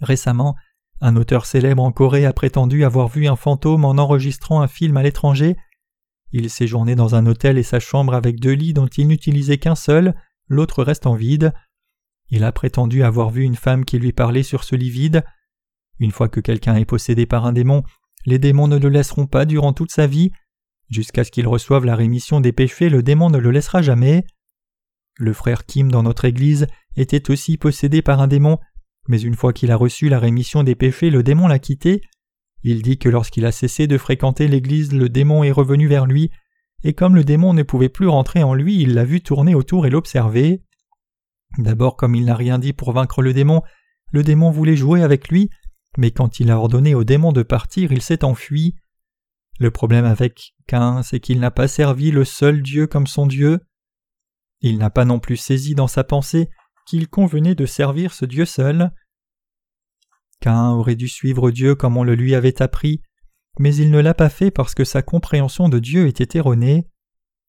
Récemment, 0.00 0.56
un 1.00 1.16
auteur 1.16 1.46
célèbre 1.46 1.82
en 1.82 1.92
Corée 1.92 2.26
a 2.26 2.32
prétendu 2.32 2.84
avoir 2.84 3.08
vu 3.08 3.26
un 3.26 3.36
fantôme 3.36 3.84
en 3.84 3.92
enregistrant 3.92 4.60
un 4.60 4.68
film 4.68 4.96
à 4.96 5.02
l'étranger. 5.02 5.56
Il 6.32 6.50
séjournait 6.50 6.94
dans 6.94 7.14
un 7.14 7.26
hôtel 7.26 7.58
et 7.58 7.62
sa 7.62 7.80
chambre 7.80 8.14
avec 8.14 8.38
deux 8.38 8.52
lits 8.52 8.74
dont 8.74 8.86
il 8.86 9.08
n'utilisait 9.08 9.58
qu'un 9.58 9.74
seul, 9.74 10.14
l'autre 10.48 10.84
restant 10.84 11.14
vide. 11.14 11.52
Il 12.28 12.44
a 12.44 12.52
prétendu 12.52 13.02
avoir 13.02 13.30
vu 13.30 13.42
une 13.42 13.56
femme 13.56 13.84
qui 13.84 13.98
lui 13.98 14.12
parlait 14.12 14.42
sur 14.42 14.62
ce 14.62 14.76
lit 14.76 14.90
vide. 14.90 15.24
Une 15.98 16.12
fois 16.12 16.28
que 16.28 16.40
quelqu'un 16.40 16.76
est 16.76 16.84
possédé 16.84 17.26
par 17.26 17.46
un 17.46 17.52
démon, 17.52 17.82
les 18.26 18.38
démons 18.38 18.68
ne 18.68 18.78
le 18.78 18.88
laisseront 18.88 19.26
pas 19.26 19.44
durant 19.44 19.72
toute 19.72 19.90
sa 19.90 20.06
vie. 20.06 20.30
Jusqu'à 20.88 21.24
ce 21.24 21.30
qu'il 21.30 21.48
reçoive 21.48 21.84
la 21.84 21.96
rémission 21.96 22.40
des 22.40 22.52
péchés, 22.52 22.88
le 22.88 23.02
démon 23.02 23.30
ne 23.30 23.38
le 23.38 23.50
laissera 23.50 23.82
jamais. 23.82 24.24
Le 25.18 25.32
frère 25.32 25.66
Kim 25.66 25.90
dans 25.90 26.02
notre 26.02 26.24
Église 26.24 26.66
était 26.96 27.30
aussi 27.30 27.56
possédé 27.56 28.02
par 28.02 28.20
un 28.20 28.28
démon, 28.28 28.58
mais 29.10 29.20
une 29.20 29.34
fois 29.34 29.52
qu'il 29.52 29.72
a 29.72 29.76
reçu 29.76 30.08
la 30.08 30.20
rémission 30.20 30.62
des 30.62 30.76
péchés, 30.76 31.10
le 31.10 31.24
démon 31.24 31.48
l'a 31.48 31.58
quitté. 31.58 32.00
Il 32.62 32.80
dit 32.80 32.96
que 32.96 33.08
lorsqu'il 33.08 33.44
a 33.44 33.50
cessé 33.50 33.88
de 33.88 33.98
fréquenter 33.98 34.46
l'Église, 34.46 34.92
le 34.92 35.08
démon 35.08 35.42
est 35.42 35.50
revenu 35.50 35.88
vers 35.88 36.06
lui, 36.06 36.30
et 36.84 36.94
comme 36.94 37.16
le 37.16 37.24
démon 37.24 37.52
ne 37.52 37.64
pouvait 37.64 37.88
plus 37.88 38.06
rentrer 38.06 38.44
en 38.44 38.54
lui, 38.54 38.80
il 38.80 38.94
l'a 38.94 39.04
vu 39.04 39.20
tourner 39.20 39.56
autour 39.56 39.84
et 39.84 39.90
l'observer. 39.90 40.62
D'abord, 41.58 41.96
comme 41.96 42.14
il 42.14 42.24
n'a 42.26 42.36
rien 42.36 42.60
dit 42.60 42.72
pour 42.72 42.92
vaincre 42.92 43.20
le 43.20 43.32
démon, 43.32 43.62
le 44.12 44.22
démon 44.22 44.52
voulait 44.52 44.76
jouer 44.76 45.02
avec 45.02 45.28
lui, 45.28 45.50
mais 45.98 46.12
quand 46.12 46.38
il 46.38 46.48
a 46.48 46.56
ordonné 46.56 46.94
au 46.94 47.02
démon 47.02 47.32
de 47.32 47.42
partir, 47.42 47.90
il 47.90 48.02
s'est 48.02 48.22
enfui. 48.22 48.76
Le 49.58 49.72
problème 49.72 50.04
avec 50.04 50.54
Cain, 50.68 51.02
c'est 51.02 51.18
qu'il 51.18 51.40
n'a 51.40 51.50
pas 51.50 51.66
servi 51.66 52.12
le 52.12 52.24
seul 52.24 52.62
Dieu 52.62 52.86
comme 52.86 53.08
son 53.08 53.26
Dieu. 53.26 53.58
Il 54.60 54.78
n'a 54.78 54.90
pas 54.90 55.04
non 55.04 55.18
plus 55.18 55.36
saisi 55.36 55.74
dans 55.74 55.88
sa 55.88 56.04
pensée 56.04 56.48
qu'il 56.86 57.08
convenait 57.08 57.56
de 57.56 57.66
servir 57.66 58.12
ce 58.12 58.24
Dieu 58.24 58.44
seul. 58.44 58.92
Cain 60.40 60.70
aurait 60.70 60.96
dû 60.96 61.08
suivre 61.08 61.50
Dieu 61.50 61.74
comme 61.74 61.96
on 61.96 62.04
le 62.04 62.14
lui 62.14 62.34
avait 62.34 62.62
appris, 62.62 63.02
mais 63.58 63.74
il 63.74 63.90
ne 63.90 64.00
l'a 64.00 64.14
pas 64.14 64.30
fait 64.30 64.50
parce 64.50 64.74
que 64.74 64.84
sa 64.84 65.02
compréhension 65.02 65.68
de 65.68 65.78
Dieu 65.78 66.06
était 66.06 66.38
erronée. 66.38 66.86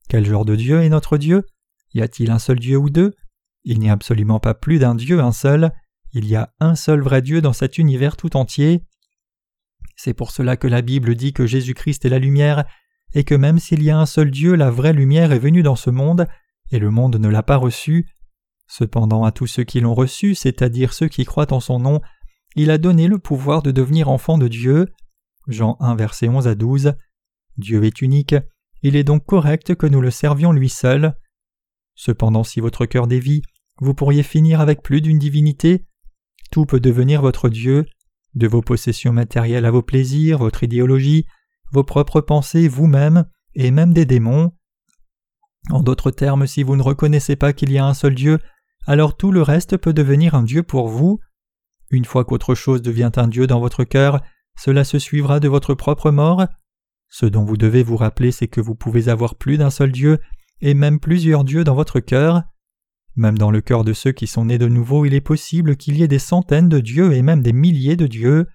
Quel 0.10 0.26
genre 0.26 0.46
de 0.46 0.56
Dieu 0.56 0.82
est 0.82 0.90
notre 0.90 1.18
Dieu? 1.18 1.46
Y 1.94 2.02
a-t-il 2.02 2.32
un 2.32 2.40
seul 2.40 2.60
Dieu 2.60 2.78
ou 2.78 2.90
deux? 2.90 3.14
Il 3.64 3.80
n'y 3.80 3.90
a 3.90 3.94
absolument 3.94 4.40
pas 4.40 4.54
plus 4.54 4.80
d'un 4.80 4.96
Dieu, 4.96 5.20
un 5.20 5.32
seul. 5.32 5.72
Il 6.14 6.28
y 6.28 6.36
a 6.36 6.54
un 6.60 6.76
seul 6.76 7.02
vrai 7.02 7.22
Dieu 7.22 7.42
dans 7.42 7.54
cet 7.54 7.78
univers 7.78 8.18
tout 8.18 8.36
entier. 8.36 8.84
C'est 9.96 10.14
pour 10.14 10.32
cela 10.32 10.58
que 10.58 10.68
la 10.68 10.82
Bible 10.82 11.16
dit 11.16 11.32
que 11.32 11.46
Jésus-Christ 11.46 12.04
est 12.06 12.10
la 12.10 12.20
lumière, 12.20 12.66
et 13.14 13.24
que 13.24 13.36
même 13.36 13.60
s'il 13.60 13.84
y 13.84 13.90
a 13.90 13.98
un 13.98 14.06
seul 14.06 14.32
Dieu, 14.32 14.56
la 14.56 14.72
vraie 14.72 14.94
lumière 14.94 15.32
est 15.32 15.40
venue 15.40 15.64
dans 15.64 15.76
ce 15.76 15.90
monde, 15.90 16.28
et 16.72 16.80
le 16.80 16.90
monde 16.90 17.18
ne 17.18 17.28
l'a 17.28 17.44
pas 17.44 17.58
reçue. 17.58 18.08
Cependant 18.68 19.24
à 19.24 19.32
tous 19.32 19.48
ceux 19.48 19.64
qui 19.64 19.80
l'ont 19.80 19.94
reçu, 19.94 20.34
c'est-à-dire 20.34 20.94
ceux 20.94 21.08
qui 21.08 21.26
croient 21.26 21.54
en 21.54 21.60
son 21.60 21.80
nom, 21.80 22.02
il 22.56 22.72
a 22.72 22.78
donné 22.78 23.08
le 23.08 23.18
pouvoir 23.18 23.62
de 23.62 23.72
devenir 23.72 24.10
enfants 24.10 24.38
de 24.38 24.48
Dieu. 24.48 24.88
Jean 25.48 25.78
1 25.80 25.96
verset 25.96 26.28
11 26.28 26.48
à 26.48 26.56
12. 26.56 26.94
Dieu 27.58 27.84
est 27.84 28.02
unique, 28.02 28.36
il 28.82 28.96
est 28.96 29.04
donc 29.04 29.26
correct 29.26 29.76
que 29.76 29.88
nous 29.88 30.02
le 30.02 30.12
servions 30.12 30.52
lui 30.52 30.70
seul. 30.70 31.16
Cependant 31.96 32.44
si 32.44 32.60
votre 32.60 32.86
cœur 32.86 33.08
dévie, 33.08 33.42
vous 33.80 33.94
pourriez 33.94 34.24
finir 34.24 34.60
avec 34.62 34.82
plus 34.82 35.02
d'une 35.02 35.20
divinité. 35.20 35.86
Tout 36.52 36.66
peut 36.66 36.80
devenir 36.80 37.22
votre 37.22 37.50
Dieu, 37.50 37.86
de 38.36 38.48
vos 38.48 38.62
possessions 38.62 39.14
matérielles 39.14 39.66
à 39.66 39.72
vos 39.72 39.82
plaisirs, 39.82 40.40
votre 40.40 40.64
idéologie, 40.64 41.26
vos 41.72 41.84
propres 41.84 42.22
pensées, 42.22 42.68
vous-même, 42.68 43.26
et 43.56 43.72
même 43.72 43.94
des 43.94 44.06
démons. 44.06 44.52
En 45.70 45.82
d'autres 45.82 46.12
termes, 46.12 46.48
si 46.48 46.64
vous 46.64 46.76
ne 46.76 46.82
reconnaissez 46.82 47.36
pas 47.36 47.54
qu'il 47.54 47.72
y 47.72 47.78
a 47.78 47.86
un 47.86 47.94
seul 47.94 48.16
Dieu, 48.16 48.40
alors 48.88 49.16
tout 49.16 49.32
le 49.32 49.42
reste 49.42 49.78
peut 49.78 49.94
devenir 49.94 50.36
un 50.36 50.44
Dieu 50.44 50.64
pour 50.64 50.88
vous. 50.88 51.20
Une 51.92 52.06
fois 52.06 52.26
qu'autre 52.26 52.56
chose 52.56 52.82
devient 52.82 53.12
un 53.18 53.28
Dieu 53.28 53.48
dans 53.48 53.60
votre 53.60 53.84
cœur, 53.84 54.22
cela 54.58 54.84
se 54.84 54.98
suivra 54.98 55.40
de 55.40 55.48
votre 55.48 55.74
propre 55.74 56.12
mort. 56.12 56.46
Ce 57.10 57.26
dont 57.26 57.44
vous 57.44 57.58
devez 57.58 57.84
vous 57.84 57.98
rappeler, 57.98 58.32
c'est 58.32 58.48
que 58.48 58.62
vous 58.62 58.76
pouvez 58.76 59.10
avoir 59.10 59.36
plus 59.36 59.58
d'un 59.58 59.70
seul 59.70 59.92
Dieu, 59.92 60.20
et 60.62 60.74
même 60.74 61.00
plusieurs 61.00 61.44
dieux 61.44 61.64
dans 61.64 61.76
votre 61.76 62.00
cœur. 62.00 62.44
Même 63.16 63.38
dans 63.38 63.52
le 63.52 63.60
cœur 63.60 63.84
de 63.84 63.92
ceux 63.92 64.14
qui 64.14 64.28
sont 64.28 64.46
nés 64.46 64.58
de 64.58 64.70
nouveau, 64.70 65.06
il 65.06 65.14
est 65.14 65.22
possible 65.22 65.76
qu'il 65.76 65.98
y 65.98 66.04
ait 66.04 66.08
des 66.08 66.20
centaines 66.20 66.70
de 66.70 66.80
dieux 66.80 67.14
et 67.14 67.22
même 67.22 67.42
des 67.42 67.52
milliers 67.52 67.98
de 67.98 68.08
dieux. 68.08 68.48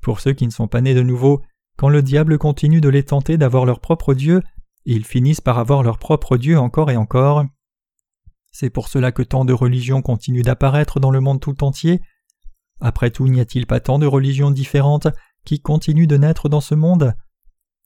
Pour 0.00 0.20
ceux 0.20 0.32
qui 0.32 0.46
ne 0.46 0.52
sont 0.52 0.68
pas 0.68 0.80
nés 0.80 0.94
de 0.94 1.02
nouveau, 1.02 1.42
quand 1.76 1.90
le 1.90 2.02
diable 2.02 2.38
continue 2.38 2.80
de 2.80 2.88
les 2.88 3.02
tenter 3.02 3.36
d'avoir 3.36 3.66
leur 3.66 3.80
propre 3.80 4.14
Dieu, 4.14 4.42
ils 4.86 5.04
finissent 5.04 5.42
par 5.42 5.58
avoir 5.58 5.82
leur 5.82 5.98
propre 5.98 6.38
Dieu 6.38 6.58
encore 6.58 6.90
et 6.90 6.96
encore. 6.96 7.44
C'est 8.50 8.70
pour 8.70 8.88
cela 8.88 9.12
que 9.12 9.22
tant 9.22 9.44
de 9.44 9.52
religions 9.52 10.00
continuent 10.00 10.42
d'apparaître 10.42 10.98
dans 10.98 11.10
le 11.10 11.20
monde 11.20 11.40
tout 11.40 11.62
entier. 11.62 12.00
Après 12.80 13.10
tout, 13.10 13.28
n'y 13.28 13.40
a-t-il 13.40 13.66
pas 13.66 13.80
tant 13.80 13.98
de 13.98 14.06
religions 14.06 14.50
différentes 14.50 15.08
qui 15.44 15.60
continuent 15.60 16.06
de 16.06 16.16
naître 16.16 16.48
dans 16.48 16.60
ce 16.60 16.74
monde? 16.74 17.14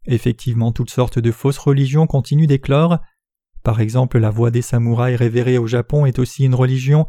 Effectivement, 0.07 0.73
toutes 0.73 0.91
sortes 0.91 1.19
de 1.19 1.31
fausses 1.31 1.59
religions 1.59 2.07
continuent 2.07 2.47
d'éclore, 2.47 2.99
par 3.65 3.81
exemple, 3.81 4.19
la 4.19 4.31
voix 4.31 4.51
des 4.51 4.63
samouraïs 4.63 5.17
révérée 5.17 5.57
au 5.57 5.67
Japon 5.67 6.05
est 6.05 6.19
aussi 6.19 6.45
une 6.45 6.55
religion. 6.55 7.07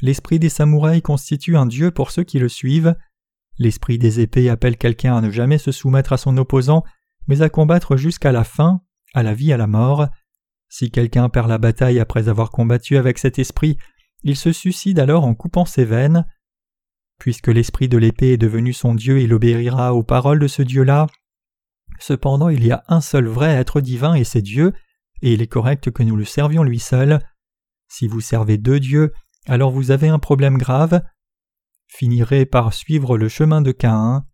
L'esprit 0.00 0.38
des 0.38 0.48
samouraïs 0.48 1.02
constitue 1.02 1.56
un 1.56 1.66
dieu 1.66 1.90
pour 1.90 2.12
ceux 2.12 2.22
qui 2.22 2.38
le 2.38 2.48
suivent. 2.48 2.94
L'esprit 3.58 3.98
des 3.98 4.20
épées 4.20 4.48
appelle 4.48 4.76
quelqu'un 4.76 5.16
à 5.16 5.20
ne 5.20 5.30
jamais 5.32 5.58
se 5.58 5.72
soumettre 5.72 6.12
à 6.12 6.16
son 6.16 6.36
opposant, 6.38 6.84
mais 7.26 7.42
à 7.42 7.48
combattre 7.48 7.96
jusqu'à 7.96 8.30
la 8.30 8.44
fin, 8.44 8.80
à 9.12 9.24
la 9.24 9.34
vie 9.34 9.52
à 9.52 9.56
la 9.56 9.66
mort. 9.66 10.06
Si 10.68 10.92
quelqu'un 10.92 11.28
perd 11.28 11.48
la 11.48 11.58
bataille 11.58 11.98
après 11.98 12.28
avoir 12.28 12.52
combattu 12.52 12.96
avec 12.96 13.18
cet 13.18 13.40
esprit, 13.40 13.76
il 14.22 14.36
se 14.36 14.52
suicide 14.52 15.00
alors 15.00 15.24
en 15.24 15.34
coupant 15.34 15.64
ses 15.64 15.84
veines. 15.84 16.24
Puisque 17.18 17.48
l'esprit 17.48 17.88
de 17.88 17.98
l'épée 17.98 18.32
est 18.32 18.38
devenu 18.38 18.72
son 18.72 18.94
Dieu, 18.94 19.20
il 19.20 19.34
obéira 19.34 19.94
aux 19.94 20.04
paroles 20.04 20.38
de 20.38 20.46
ce 20.46 20.62
Dieu-là. 20.62 21.06
Cependant, 21.98 22.48
il 22.48 22.64
y 22.64 22.70
a 22.70 22.84
un 22.88 23.00
seul 23.00 23.26
vrai 23.26 23.50
être 23.50 23.80
divin 23.80 24.14
et 24.14 24.24
c'est 24.24 24.42
Dieu, 24.42 24.72
et 25.22 25.32
il 25.32 25.42
est 25.42 25.48
correct 25.48 25.90
que 25.90 26.02
nous 26.02 26.16
le 26.16 26.24
servions 26.24 26.62
lui 26.62 26.78
seul. 26.78 27.20
Si 27.88 28.06
vous 28.06 28.20
servez 28.20 28.56
deux 28.56 28.78
dieux, 28.78 29.12
alors 29.46 29.70
vous 29.70 29.90
avez 29.90 30.08
un 30.08 30.18
problème 30.18 30.58
grave. 30.58 31.02
Finirez 31.88 32.46
par 32.46 32.72
suivre 32.72 33.18
le 33.18 33.28
chemin 33.28 33.62
de 33.62 33.72
Caïn. 33.72 34.24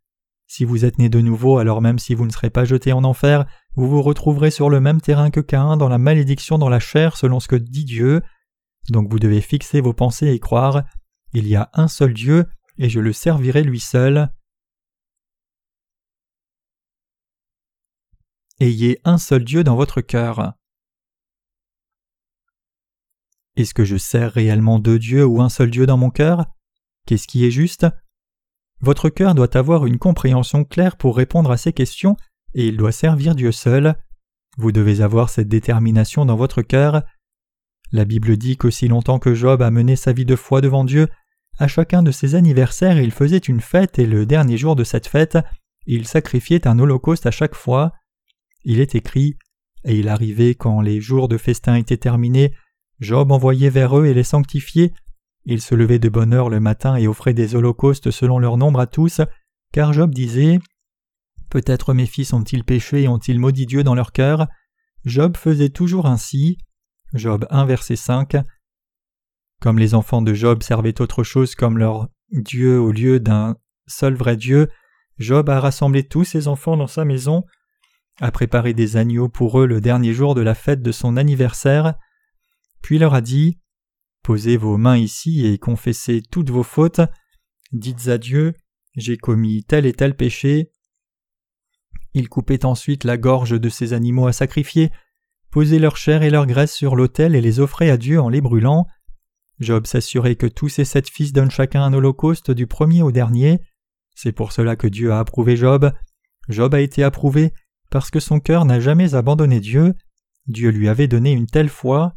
Si 0.46 0.64
vous 0.64 0.84
êtes 0.84 0.98
né 0.98 1.08
de 1.08 1.20
nouveau, 1.20 1.58
alors 1.58 1.80
même 1.80 1.98
si 1.98 2.14
vous 2.14 2.26
ne 2.26 2.30
serez 2.30 2.50
pas 2.50 2.64
jeté 2.64 2.92
en 2.92 3.04
enfer, 3.04 3.46
vous 3.76 3.88
vous 3.88 4.02
retrouverez 4.02 4.50
sur 4.50 4.68
le 4.68 4.80
même 4.80 5.00
terrain 5.00 5.30
que 5.30 5.40
Caïn 5.40 5.76
dans 5.76 5.88
la 5.88 5.98
malédiction 5.98 6.58
dans 6.58 6.68
la 6.68 6.80
chair 6.80 7.16
selon 7.16 7.40
ce 7.40 7.48
que 7.48 7.56
dit 7.56 7.84
Dieu. 7.84 8.22
Donc 8.90 9.10
vous 9.10 9.18
devez 9.18 9.40
fixer 9.40 9.80
vos 9.80 9.94
pensées 9.94 10.28
et 10.28 10.38
croire 10.38 10.84
Il 11.32 11.48
y 11.48 11.56
a 11.56 11.70
un 11.72 11.88
seul 11.88 12.12
Dieu, 12.12 12.46
et 12.78 12.88
je 12.88 13.00
le 13.00 13.12
servirai 13.12 13.62
lui 13.62 13.80
seul. 13.80 14.30
Ayez 18.60 19.00
un 19.04 19.18
seul 19.18 19.44
Dieu 19.44 19.64
dans 19.64 19.76
votre 19.76 20.00
cœur. 20.00 20.54
Est-ce 23.56 23.74
que 23.74 23.84
je 23.84 23.96
sers 23.96 24.32
réellement 24.32 24.78
deux 24.78 24.98
dieux 24.98 25.24
ou 25.24 25.40
un 25.40 25.48
seul 25.48 25.70
Dieu 25.70 25.86
dans 25.86 25.96
mon 25.96 26.10
cœur? 26.10 26.46
Qu'est-ce 27.06 27.28
qui 27.28 27.44
est 27.44 27.50
juste? 27.50 27.86
Votre 28.80 29.08
cœur 29.08 29.34
doit 29.34 29.56
avoir 29.56 29.86
une 29.86 29.98
compréhension 29.98 30.64
claire 30.64 30.96
pour 30.96 31.16
répondre 31.16 31.50
à 31.50 31.56
ces 31.56 31.72
questions, 31.72 32.16
et 32.54 32.66
il 32.66 32.76
doit 32.76 32.92
servir 32.92 33.34
Dieu 33.34 33.52
seul. 33.52 33.96
Vous 34.56 34.72
devez 34.72 35.00
avoir 35.00 35.30
cette 35.30 35.48
détermination 35.48 36.24
dans 36.24 36.36
votre 36.36 36.62
cœur. 36.62 37.02
La 37.92 38.04
Bible 38.04 38.36
dit 38.36 38.56
qu'aussi 38.56 38.88
longtemps 38.88 39.18
que 39.18 39.34
Job 39.34 39.62
a 39.62 39.70
mené 39.70 39.96
sa 39.96 40.12
vie 40.12 40.24
de 40.24 40.36
foi 40.36 40.60
devant 40.60 40.84
Dieu, 40.84 41.08
à 41.58 41.68
chacun 41.68 42.02
de 42.02 42.10
ses 42.10 42.34
anniversaires 42.34 43.00
il 43.00 43.12
faisait 43.12 43.38
une 43.38 43.60
fête 43.60 43.98
et 43.98 44.06
le 44.06 44.26
dernier 44.26 44.56
jour 44.56 44.76
de 44.76 44.84
cette 44.84 45.06
fête, 45.06 45.38
il 45.86 46.06
sacrifiait 46.06 46.66
un 46.66 46.78
holocauste 46.78 47.26
à 47.26 47.30
chaque 47.30 47.54
fois. 47.54 47.92
Il 48.64 48.80
est 48.80 48.94
écrit, 48.94 49.36
et 49.84 49.98
il 49.98 50.08
arrivait 50.08 50.54
quand 50.54 50.80
les 50.80 51.00
jours 51.00 51.28
de 51.28 51.36
festin 51.36 51.76
étaient 51.76 51.96
terminés, 51.96 52.54
Job 53.00 53.32
envoyait 53.32 53.70
vers 53.70 53.98
eux 53.98 54.06
et 54.06 54.14
les 54.14 54.24
sanctifiait. 54.24 54.92
Ils 55.44 55.60
se 55.60 55.74
levaient 55.74 55.98
de 55.98 56.08
bonne 56.08 56.32
heure 56.32 56.48
le 56.48 56.60
matin 56.60 56.96
et 56.96 57.06
offraient 57.06 57.34
des 57.34 57.54
holocaustes 57.54 58.10
selon 58.10 58.38
leur 58.38 58.56
nombre 58.56 58.80
à 58.80 58.86
tous, 58.86 59.20
car 59.72 59.92
Job 59.92 60.14
disait 60.14 60.58
Peut-être 61.50 61.92
mes 61.92 62.06
fils 62.06 62.32
ont-ils 62.32 62.64
péché 62.64 63.02
et 63.02 63.08
ont-ils 63.08 63.38
maudit 63.38 63.66
Dieu 63.66 63.84
dans 63.84 63.94
leur 63.94 64.12
cœur 64.12 64.48
Job 65.04 65.36
faisait 65.36 65.68
toujours 65.68 66.06
ainsi. 66.06 66.56
Job 67.12 67.46
1 67.50 67.66
verset 67.66 67.96
5. 67.96 68.36
Comme 69.64 69.78
les 69.78 69.94
enfants 69.94 70.20
de 70.20 70.34
Job 70.34 70.62
servaient 70.62 71.00
autre 71.00 71.22
chose 71.22 71.54
comme 71.54 71.78
leur 71.78 72.10
Dieu 72.30 72.78
au 72.78 72.92
lieu 72.92 73.18
d'un 73.18 73.56
seul 73.86 74.12
vrai 74.12 74.36
Dieu, 74.36 74.68
Job 75.16 75.48
a 75.48 75.58
rassemblé 75.58 76.06
tous 76.06 76.24
ses 76.24 76.48
enfants 76.48 76.76
dans 76.76 76.86
sa 76.86 77.06
maison, 77.06 77.44
a 78.20 78.30
préparé 78.30 78.74
des 78.74 78.98
agneaux 78.98 79.30
pour 79.30 79.58
eux 79.58 79.66
le 79.66 79.80
dernier 79.80 80.12
jour 80.12 80.34
de 80.34 80.42
la 80.42 80.54
fête 80.54 80.82
de 80.82 80.92
son 80.92 81.16
anniversaire, 81.16 81.94
puis 82.82 82.98
leur 82.98 83.14
a 83.14 83.22
dit 83.22 83.58
Posez 84.22 84.58
vos 84.58 84.76
mains 84.76 84.98
ici 84.98 85.46
et 85.46 85.56
confessez 85.56 86.20
toutes 86.30 86.50
vos 86.50 86.62
fautes. 86.62 87.00
Dites 87.72 88.08
à 88.08 88.18
Dieu 88.18 88.52
J'ai 88.96 89.16
commis 89.16 89.64
tel 89.64 89.86
et 89.86 89.94
tel 89.94 90.14
péché. 90.14 90.72
Il 92.12 92.28
coupait 92.28 92.66
ensuite 92.66 93.04
la 93.04 93.16
gorge 93.16 93.58
de 93.58 93.68
ces 93.70 93.94
animaux 93.94 94.26
à 94.26 94.34
sacrifier, 94.34 94.92
posait 95.50 95.78
leur 95.78 95.96
chair 95.96 96.22
et 96.22 96.28
leur 96.28 96.44
graisse 96.44 96.74
sur 96.74 96.96
l'autel 96.96 97.34
et 97.34 97.40
les 97.40 97.60
offrait 97.60 97.88
à 97.88 97.96
Dieu 97.96 98.20
en 98.20 98.28
les 98.28 98.42
brûlant. 98.42 98.86
Job 99.60 99.86
s'assurait 99.86 100.36
que 100.36 100.46
tous 100.46 100.68
ses 100.68 100.84
sept 100.84 101.08
fils 101.08 101.32
donnent 101.32 101.50
chacun 101.50 101.82
un 101.82 101.92
holocauste 101.92 102.50
du 102.50 102.66
premier 102.66 103.02
au 103.02 103.12
dernier. 103.12 103.60
C'est 104.14 104.32
pour 104.32 104.52
cela 104.52 104.76
que 104.76 104.86
Dieu 104.86 105.12
a 105.12 105.18
approuvé 105.18 105.56
Job. 105.56 105.92
Job 106.48 106.74
a 106.74 106.80
été 106.80 107.02
approuvé 107.02 107.52
parce 107.90 108.10
que 108.10 108.20
son 108.20 108.40
cœur 108.40 108.64
n'a 108.64 108.80
jamais 108.80 109.14
abandonné 109.14 109.60
Dieu. 109.60 109.94
Dieu 110.46 110.70
lui 110.70 110.88
avait 110.88 111.08
donné 111.08 111.32
une 111.32 111.46
telle 111.46 111.68
foi. 111.68 112.14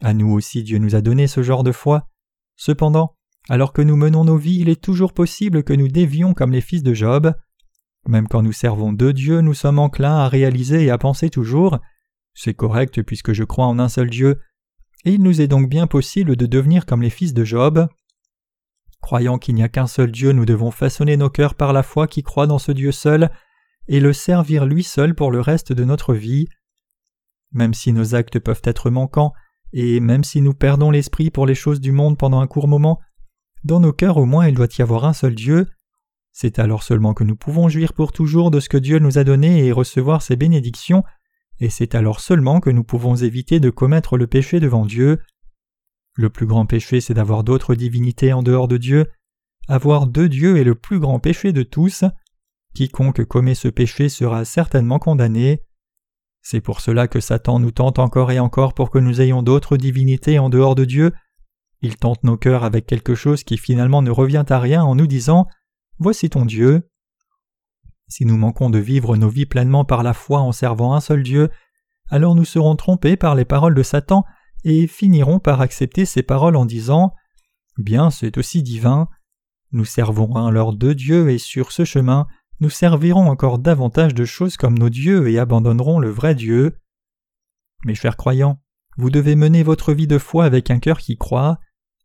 À 0.00 0.14
nous 0.14 0.32
aussi 0.32 0.62
Dieu 0.62 0.78
nous 0.78 0.94
a 0.94 1.00
donné 1.00 1.26
ce 1.26 1.42
genre 1.42 1.62
de 1.62 1.72
foi. 1.72 2.08
Cependant, 2.56 3.14
alors 3.48 3.72
que 3.72 3.82
nous 3.82 3.96
menons 3.96 4.24
nos 4.24 4.36
vies, 4.36 4.60
il 4.60 4.68
est 4.68 4.82
toujours 4.82 5.12
possible 5.12 5.62
que 5.62 5.72
nous 5.72 5.88
dévions 5.88 6.34
comme 6.34 6.52
les 6.52 6.60
fils 6.60 6.82
de 6.82 6.94
Job. 6.94 7.34
Même 8.08 8.28
quand 8.28 8.42
nous 8.42 8.52
servons 8.52 8.92
deux 8.92 9.12
dieux, 9.12 9.40
nous 9.40 9.54
sommes 9.54 9.78
enclins 9.78 10.16
à 10.16 10.28
réaliser 10.28 10.84
et 10.84 10.90
à 10.90 10.98
penser 10.98 11.28
toujours 11.28 11.78
C'est 12.34 12.54
correct 12.54 13.02
puisque 13.02 13.32
je 13.32 13.44
crois 13.44 13.66
en 13.66 13.78
un 13.78 13.88
seul 13.88 14.10
Dieu, 14.10 14.38
il 15.12 15.22
nous 15.22 15.40
est 15.40 15.46
donc 15.46 15.68
bien 15.68 15.86
possible 15.86 16.36
de 16.36 16.46
devenir 16.46 16.86
comme 16.86 17.02
les 17.02 17.10
fils 17.10 17.32
de 17.32 17.44
Job. 17.44 17.88
Croyant 19.00 19.38
qu'il 19.38 19.54
n'y 19.54 19.62
a 19.62 19.68
qu'un 19.68 19.86
seul 19.86 20.10
Dieu, 20.10 20.32
nous 20.32 20.44
devons 20.44 20.70
façonner 20.70 21.16
nos 21.16 21.30
cœurs 21.30 21.54
par 21.54 21.72
la 21.72 21.82
foi 21.82 22.08
qui 22.08 22.22
croit 22.22 22.46
dans 22.46 22.58
ce 22.58 22.72
Dieu 22.72 22.90
seul, 22.90 23.30
et 23.88 24.00
le 24.00 24.12
servir 24.12 24.66
lui 24.66 24.82
seul 24.82 25.14
pour 25.14 25.30
le 25.30 25.40
reste 25.40 25.72
de 25.72 25.84
notre 25.84 26.12
vie. 26.12 26.48
Même 27.52 27.72
si 27.72 27.92
nos 27.92 28.16
actes 28.16 28.40
peuvent 28.40 28.62
être 28.64 28.90
manquants, 28.90 29.32
et 29.72 30.00
même 30.00 30.24
si 30.24 30.40
nous 30.40 30.54
perdons 30.54 30.90
l'esprit 30.90 31.30
pour 31.30 31.46
les 31.46 31.54
choses 31.54 31.80
du 31.80 31.92
monde 31.92 32.18
pendant 32.18 32.40
un 32.40 32.46
court 32.46 32.66
moment, 32.66 32.98
dans 33.62 33.80
nos 33.80 33.92
cœurs 33.92 34.16
au 34.16 34.26
moins 34.26 34.48
il 34.48 34.54
doit 34.54 34.68
y 34.76 34.82
avoir 34.82 35.04
un 35.04 35.12
seul 35.12 35.34
Dieu. 35.34 35.68
C'est 36.32 36.58
alors 36.58 36.82
seulement 36.82 37.14
que 37.14 37.24
nous 37.24 37.36
pouvons 37.36 37.68
jouir 37.68 37.92
pour 37.92 38.12
toujours 38.12 38.50
de 38.50 38.60
ce 38.60 38.68
que 38.68 38.76
Dieu 38.76 38.98
nous 38.98 39.18
a 39.18 39.24
donné 39.24 39.64
et 39.64 39.72
recevoir 39.72 40.20
ses 40.22 40.36
bénédictions, 40.36 41.04
et 41.60 41.70
c'est 41.70 41.94
alors 41.94 42.20
seulement 42.20 42.60
que 42.60 42.70
nous 42.70 42.84
pouvons 42.84 43.16
éviter 43.16 43.60
de 43.60 43.70
commettre 43.70 44.16
le 44.16 44.26
péché 44.26 44.60
devant 44.60 44.86
Dieu. 44.86 45.20
Le 46.14 46.30
plus 46.30 46.46
grand 46.46 46.66
péché 46.66 47.00
c'est 47.00 47.14
d'avoir 47.14 47.44
d'autres 47.44 47.74
divinités 47.74 48.32
en 48.32 48.42
dehors 48.42 48.68
de 48.68 48.76
Dieu. 48.76 49.06
Avoir 49.68 50.06
deux 50.06 50.28
dieux 50.28 50.58
est 50.58 50.64
le 50.64 50.74
plus 50.74 51.00
grand 51.00 51.18
péché 51.18 51.52
de 51.52 51.62
tous. 51.62 52.04
Quiconque 52.74 53.24
commet 53.24 53.54
ce 53.54 53.68
péché 53.68 54.08
sera 54.08 54.44
certainement 54.44 54.98
condamné. 54.98 55.62
C'est 56.42 56.60
pour 56.60 56.80
cela 56.80 57.08
que 57.08 57.18
Satan 57.20 57.58
nous 57.58 57.72
tente 57.72 57.98
encore 57.98 58.30
et 58.30 58.38
encore 58.38 58.74
pour 58.74 58.90
que 58.90 58.98
nous 58.98 59.20
ayons 59.20 59.42
d'autres 59.42 59.76
divinités 59.76 60.38
en 60.38 60.48
dehors 60.48 60.76
de 60.76 60.84
Dieu. 60.84 61.12
Il 61.82 61.96
tente 61.96 62.22
nos 62.22 62.36
cœurs 62.36 62.64
avec 62.64 62.86
quelque 62.86 63.14
chose 63.14 63.42
qui 63.42 63.58
finalement 63.58 64.02
ne 64.02 64.10
revient 64.10 64.44
à 64.48 64.60
rien 64.60 64.84
en 64.84 64.94
nous 64.94 65.06
disant 65.06 65.46
Voici 65.98 66.30
ton 66.30 66.44
Dieu. 66.44 66.88
Si 68.08 68.24
nous 68.24 68.36
manquons 68.36 68.70
de 68.70 68.78
vivre 68.78 69.16
nos 69.16 69.28
vies 69.28 69.46
pleinement 69.46 69.84
par 69.84 70.02
la 70.02 70.14
foi 70.14 70.40
en 70.40 70.52
servant 70.52 70.94
un 70.94 71.00
seul 71.00 71.22
Dieu, 71.22 71.50
alors 72.08 72.34
nous 72.34 72.44
serons 72.44 72.76
trompés 72.76 73.16
par 73.16 73.34
les 73.34 73.44
paroles 73.44 73.74
de 73.74 73.82
Satan 73.82 74.24
et 74.64 74.86
finirons 74.86 75.40
par 75.40 75.60
accepter 75.60 76.04
ces 76.04 76.22
paroles 76.22 76.56
en 76.56 76.66
disant 76.66 77.12
Bien, 77.78 78.10
c'est 78.10 78.38
aussi 78.38 78.62
divin. 78.62 79.08
Nous 79.72 79.84
servons 79.84 80.46
alors 80.46 80.72
deux 80.72 80.94
dieux 80.94 81.30
et 81.30 81.38
sur 81.38 81.72
ce 81.72 81.84
chemin, 81.84 82.26
nous 82.60 82.70
servirons 82.70 83.28
encore 83.28 83.58
davantage 83.58 84.14
de 84.14 84.24
choses 84.24 84.56
comme 84.56 84.78
nos 84.78 84.88
dieux 84.88 85.28
et 85.28 85.38
abandonnerons 85.38 85.98
le 85.98 86.08
vrai 86.08 86.34
Dieu. 86.34 86.78
Mes 87.84 87.94
chers 87.94 88.16
croyants, 88.16 88.60
vous 88.96 89.10
devez 89.10 89.36
mener 89.36 89.62
votre 89.62 89.92
vie 89.92 90.06
de 90.06 90.18
foi 90.18 90.44
avec 90.44 90.70
un 90.70 90.78
cœur 90.78 90.98
qui 90.98 91.18
croit. 91.18 91.58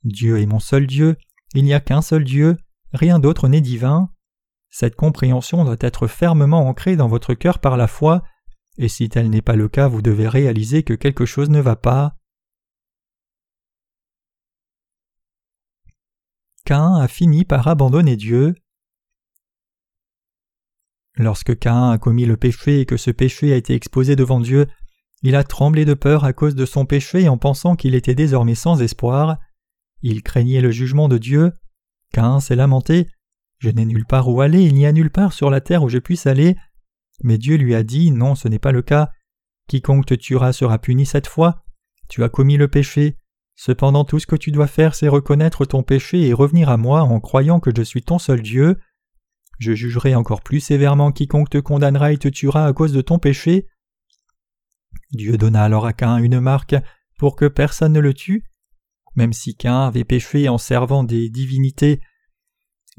Dieu 0.03 0.39
est 0.39 0.45
mon 0.45 0.59
seul 0.59 0.87
Dieu, 0.87 1.15
il 1.53 1.63
n'y 1.63 1.73
a 1.73 1.79
qu'un 1.79 2.01
seul 2.01 2.23
Dieu, 2.23 2.57
rien 2.91 3.19
d'autre 3.19 3.47
n'est 3.47 3.61
divin. 3.61 4.09
Cette 4.71 4.95
compréhension 4.95 5.65
doit 5.65 5.75
être 5.81 6.07
fermement 6.07 6.67
ancrée 6.67 6.95
dans 6.95 7.09
votre 7.09 7.33
cœur 7.33 7.59
par 7.59 7.75
la 7.75 7.87
foi, 7.87 8.23
et 8.77 8.87
si 8.87 9.09
tel 9.09 9.29
n'est 9.29 9.41
pas 9.41 9.57
le 9.57 9.67
cas, 9.67 9.89
vous 9.89 10.01
devez 10.01 10.29
réaliser 10.29 10.81
que 10.83 10.93
quelque 10.93 11.25
chose 11.25 11.49
ne 11.49 11.59
va 11.59 11.75
pas. 11.75 12.15
Cain 16.65 16.95
a 16.95 17.07
fini 17.09 17.43
par 17.43 17.67
abandonner 17.67 18.15
Dieu. 18.15 18.55
Lorsque 21.17 21.59
Cain 21.59 21.91
a 21.91 21.97
commis 21.97 22.25
le 22.25 22.37
péché 22.37 22.79
et 22.79 22.85
que 22.85 22.95
ce 22.95 23.11
péché 23.11 23.51
a 23.51 23.57
été 23.57 23.73
exposé 23.73 24.15
devant 24.15 24.39
Dieu, 24.39 24.67
il 25.21 25.35
a 25.35 25.43
tremblé 25.43 25.83
de 25.83 25.93
peur 25.93 26.23
à 26.23 26.31
cause 26.31 26.55
de 26.55 26.65
son 26.65 26.85
péché 26.85 27.27
en 27.27 27.37
pensant 27.37 27.75
qu'il 27.75 27.93
était 27.93 28.15
désormais 28.15 28.55
sans 28.55 28.81
espoir. 28.81 29.37
Il 30.01 30.23
craignait 30.23 30.61
le 30.61 30.71
jugement 30.71 31.09
de 31.09 31.17
Dieu. 31.17 31.51
Cain 32.13 32.39
s'est 32.39 32.55
lamenté. 32.55 33.07
Je 33.61 33.69
n'ai 33.69 33.85
nulle 33.85 34.07
part 34.07 34.27
où 34.27 34.41
aller, 34.41 34.63
il 34.63 34.73
n'y 34.73 34.87
a 34.87 34.91
nulle 34.91 35.11
part 35.11 35.33
sur 35.33 35.51
la 35.51 35.61
terre 35.61 35.83
où 35.83 35.89
je 35.89 35.99
puisse 35.99 36.25
aller. 36.25 36.55
Mais 37.23 37.37
Dieu 37.37 37.57
lui 37.57 37.75
a 37.75 37.83
dit 37.83 38.09
Non, 38.09 38.33
ce 38.33 38.47
n'est 38.47 38.57
pas 38.57 38.71
le 38.71 38.81
cas. 38.81 39.11
Quiconque 39.67 40.07
te 40.07 40.15
tuera 40.15 40.51
sera 40.51 40.79
puni 40.79 41.05
cette 41.05 41.27
fois. 41.27 41.63
Tu 42.09 42.23
as 42.23 42.29
commis 42.29 42.57
le 42.57 42.67
péché. 42.67 43.17
Cependant 43.55 44.03
tout 44.03 44.17
ce 44.17 44.25
que 44.25 44.35
tu 44.35 44.49
dois 44.49 44.65
faire, 44.65 44.95
c'est 44.95 45.07
reconnaître 45.07 45.65
ton 45.65 45.83
péché 45.83 46.27
et 46.27 46.33
revenir 46.33 46.69
à 46.69 46.77
moi 46.77 47.03
en 47.03 47.19
croyant 47.19 47.59
que 47.59 47.69
je 47.75 47.83
suis 47.83 48.01
ton 48.01 48.17
seul 48.17 48.41
Dieu. 48.41 48.79
Je 49.59 49.73
jugerai 49.73 50.15
encore 50.15 50.41
plus 50.41 50.59
sévèrement 50.59 51.11
quiconque 51.11 51.51
te 51.51 51.59
condamnera 51.59 52.13
et 52.13 52.17
te 52.17 52.29
tuera 52.29 52.65
à 52.65 52.73
cause 52.73 52.93
de 52.93 53.01
ton 53.01 53.19
péché. 53.19 53.67
Dieu 55.11 55.37
donna 55.37 55.63
alors 55.63 55.85
à 55.85 55.93
Cain 55.93 56.17
une 56.17 56.39
marque 56.39 56.75
pour 57.19 57.35
que 57.35 57.45
personne 57.45 57.93
ne 57.93 57.99
le 57.99 58.15
tue. 58.15 58.43
Même 59.15 59.33
si 59.33 59.55
Cain 59.55 59.85
avait 59.85 60.03
péché 60.03 60.49
en 60.49 60.57
servant 60.57 61.03
des 61.03 61.29
divinités 61.29 62.01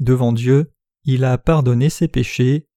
devant 0.03 0.33
Dieu, 0.33 0.71
il 1.03 1.25
a 1.25 1.37
pardonné 1.37 1.89
ses 1.89 2.07
péchés. 2.07 2.67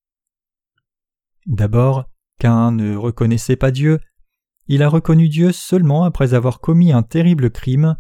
D'abord, 1.46 2.10
Cain 2.38 2.72
ne 2.72 2.96
reconnaissait 2.96 3.56
pas 3.56 3.70
Dieu, 3.70 4.00
il 4.68 4.82
a 4.82 4.88
reconnu 4.88 5.28
Dieu 5.28 5.52
seulement 5.52 6.04
après 6.04 6.34
avoir 6.34 6.60
commis 6.60 6.92
un 6.92 7.02
terrible 7.02 7.50
crime. 7.50 7.96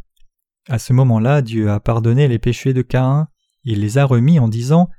À 0.68 0.78
ce 0.78 0.92
moment-là, 0.92 1.42
Dieu 1.42 1.70
a 1.70 1.78
pardonné 1.78 2.26
les 2.26 2.40
péchés 2.40 2.72
de 2.72 2.82
Cain, 2.82 3.28
il 3.62 3.80
les 3.80 3.98
a 3.98 4.04
remis 4.04 4.38
en 4.38 4.48
disant 4.48 4.90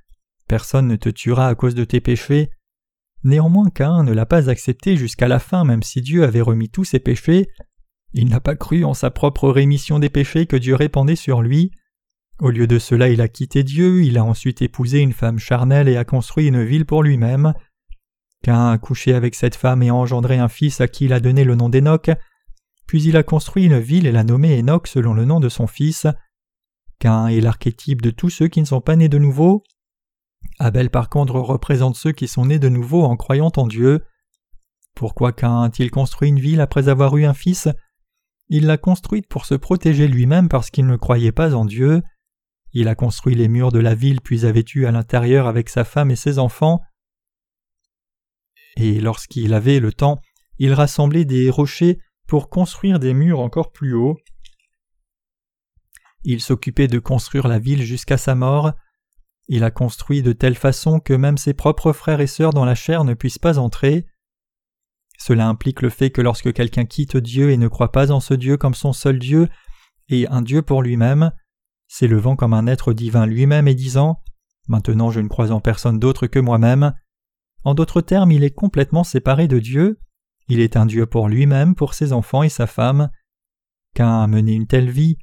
Personne 0.47 0.87
ne 0.87 0.95
te 0.95 1.09
tuera 1.09 1.47
à 1.47 1.55
cause 1.55 1.75
de 1.75 1.83
tes 1.83 1.99
péchés. 1.99 2.51
Néanmoins 3.23 3.69
Cain 3.69 4.03
ne 4.03 4.13
l'a 4.13 4.25
pas 4.25 4.49
accepté 4.49 4.95
jusqu'à 4.95 5.27
la 5.27 5.39
fin 5.39 5.65
même 5.65 5.83
si 5.83 6.01
Dieu 6.01 6.23
avait 6.23 6.41
remis 6.41 6.69
tous 6.69 6.85
ses 6.85 6.99
péchés. 6.99 7.49
Il 8.13 8.29
n'a 8.29 8.39
pas 8.39 8.55
cru 8.55 8.85
en 8.85 8.93
sa 8.93 9.11
propre 9.11 9.49
rémission 9.49 9.99
des 9.99 10.09
péchés 10.09 10.45
que 10.45 10.55
Dieu 10.55 10.75
répandait 10.75 11.17
sur 11.17 11.41
lui. 11.41 11.71
Au 12.39 12.49
lieu 12.49 12.67
de 12.67 12.79
cela 12.79 13.09
il 13.09 13.21
a 13.21 13.27
quitté 13.27 13.63
Dieu, 13.63 14.03
il 14.03 14.17
a 14.17 14.23
ensuite 14.23 14.61
épousé 14.61 14.99
une 14.99 15.13
femme 15.13 15.39
charnelle 15.39 15.87
et 15.87 15.97
a 15.97 16.05
construit 16.05 16.47
une 16.47 16.63
ville 16.63 16.85
pour 16.85 17.03
lui-même. 17.03 17.53
Cain 18.43 18.71
a 18.71 18.77
couché 18.77 19.13
avec 19.13 19.33
cette 19.35 19.55
femme 19.55 19.81
et 19.81 19.89
a 19.89 19.95
engendré 19.95 20.37
un 20.37 20.47
fils 20.47 20.79
à 20.79 20.87
qui 20.87 21.05
il 21.05 21.13
a 21.13 21.19
donné 21.19 21.43
le 21.43 21.55
nom 21.55 21.69
d'Enoch, 21.69 22.11
puis 22.85 23.03
il 23.03 23.17
a 23.17 23.23
construit 23.23 23.65
une 23.65 23.79
ville 23.79 24.05
et 24.05 24.11
l'a 24.11 24.23
nommée 24.23 24.59
Enoch 24.59 24.87
selon 24.87 25.13
le 25.13 25.25
nom 25.25 25.39
de 25.39 25.49
son 25.49 25.67
fils. 25.67 26.05
Cain 26.99 27.27
est 27.27 27.41
l'archétype 27.41 28.01
de 28.01 28.11
tous 28.11 28.29
ceux 28.29 28.47
qui 28.47 28.61
ne 28.61 28.65
sont 28.65 28.81
pas 28.81 28.95
nés 28.95 29.09
de 29.09 29.17
nouveau, 29.17 29.63
Abel 30.59 30.89
par 30.89 31.09
contre 31.09 31.35
représente 31.35 31.95
ceux 31.95 32.11
qui 32.11 32.27
sont 32.27 32.45
nés 32.45 32.59
de 32.59 32.69
nouveau 32.69 33.03
en 33.03 33.15
croyant 33.15 33.51
en 33.57 33.67
Dieu. 33.67 34.03
Pourquoi 34.95 35.31
Cain 35.31 35.63
a-t-il 35.63 35.91
construit 35.91 36.29
une 36.29 36.39
ville 36.39 36.61
après 36.61 36.89
avoir 36.89 37.15
eu 37.17 37.25
un 37.25 37.33
fils? 37.33 37.67
Il 38.49 38.65
l'a 38.65 38.77
construite 38.77 39.27
pour 39.27 39.45
se 39.45 39.55
protéger 39.55 40.07
lui-même 40.07 40.49
parce 40.49 40.71
qu'il 40.71 40.87
ne 40.87 40.95
croyait 40.95 41.31
pas 41.31 41.53
en 41.53 41.65
Dieu. 41.65 42.01
Il 42.79 42.89
a 42.89 42.93
construit 42.93 43.33
les 43.33 43.47
murs 43.47 43.71
de 43.71 43.79
la 43.79 43.95
ville 43.95 44.21
puis 44.21 44.45
a 44.45 44.51
vécu 44.51 44.85
à 44.85 44.91
l'intérieur 44.91 45.47
avec 45.47 45.67
sa 45.67 45.83
femme 45.83 46.11
et 46.11 46.15
ses 46.15 46.37
enfants. 46.37 46.79
Et 48.75 49.01
lorsqu'il 49.01 49.55
avait 49.55 49.79
le 49.79 49.91
temps, 49.91 50.21
il 50.59 50.73
rassemblait 50.73 51.25
des 51.25 51.49
rochers 51.49 51.97
pour 52.27 52.51
construire 52.51 52.99
des 52.99 53.15
murs 53.15 53.39
encore 53.39 53.71
plus 53.71 53.95
hauts. 53.95 54.19
Il 56.23 56.39
s'occupait 56.39 56.87
de 56.87 56.99
construire 56.99 57.47
la 57.47 57.57
ville 57.57 57.81
jusqu'à 57.81 58.17
sa 58.17 58.35
mort. 58.35 58.73
Il 59.47 59.63
a 59.63 59.71
construit 59.71 60.21
de 60.21 60.33
telle 60.33 60.53
façon 60.53 60.99
que 60.99 61.13
même 61.13 61.39
ses 61.39 61.55
propres 61.55 61.93
frères 61.93 62.21
et 62.21 62.27
sœurs 62.27 62.53
dans 62.53 62.65
la 62.65 62.75
chair 62.75 63.03
ne 63.05 63.15
puissent 63.15 63.39
pas 63.39 63.57
entrer. 63.57 64.05
Cela 65.17 65.47
implique 65.47 65.81
le 65.81 65.89
fait 65.89 66.11
que 66.11 66.21
lorsque 66.21 66.53
quelqu'un 66.53 66.85
quitte 66.85 67.17
Dieu 67.17 67.49
et 67.49 67.57
ne 67.57 67.69
croit 67.69 67.91
pas 67.91 68.11
en 68.11 68.19
ce 68.19 68.35
Dieu 68.35 68.55
comme 68.55 68.75
son 68.75 68.93
seul 68.93 69.17
Dieu, 69.17 69.49
et 70.09 70.27
un 70.27 70.43
Dieu 70.43 70.61
pour 70.61 70.83
lui-même, 70.83 71.31
s'élevant 71.87 72.35
comme 72.35 72.53
un 72.53 72.67
être 72.67 72.93
divin 72.93 73.25
lui-même 73.25 73.67
et 73.67 73.75
disant 73.75 74.21
Maintenant 74.67 75.11
je 75.11 75.19
ne 75.19 75.27
crois 75.27 75.51
en 75.51 75.61
personne 75.61 75.99
d'autre 75.99 76.27
que 76.27 76.39
moi-même. 76.39 76.93
En 77.63 77.73
d'autres 77.73 78.01
termes, 78.01 78.31
il 78.31 78.43
est 78.43 78.53
complètement 78.53 79.03
séparé 79.03 79.47
de 79.47 79.59
Dieu. 79.59 79.99
Il 80.49 80.59
est 80.59 80.77
un 80.77 80.85
Dieu 80.85 81.05
pour 81.05 81.27
lui-même, 81.27 81.75
pour 81.75 81.93
ses 81.93 82.13
enfants 82.13 82.43
et 82.43 82.49
sa 82.49 82.67
femme. 82.67 83.09
Qu'un 83.95 84.23
a 84.23 84.27
mené 84.27 84.53
une 84.53 84.67
telle 84.67 84.89
vie. 84.89 85.17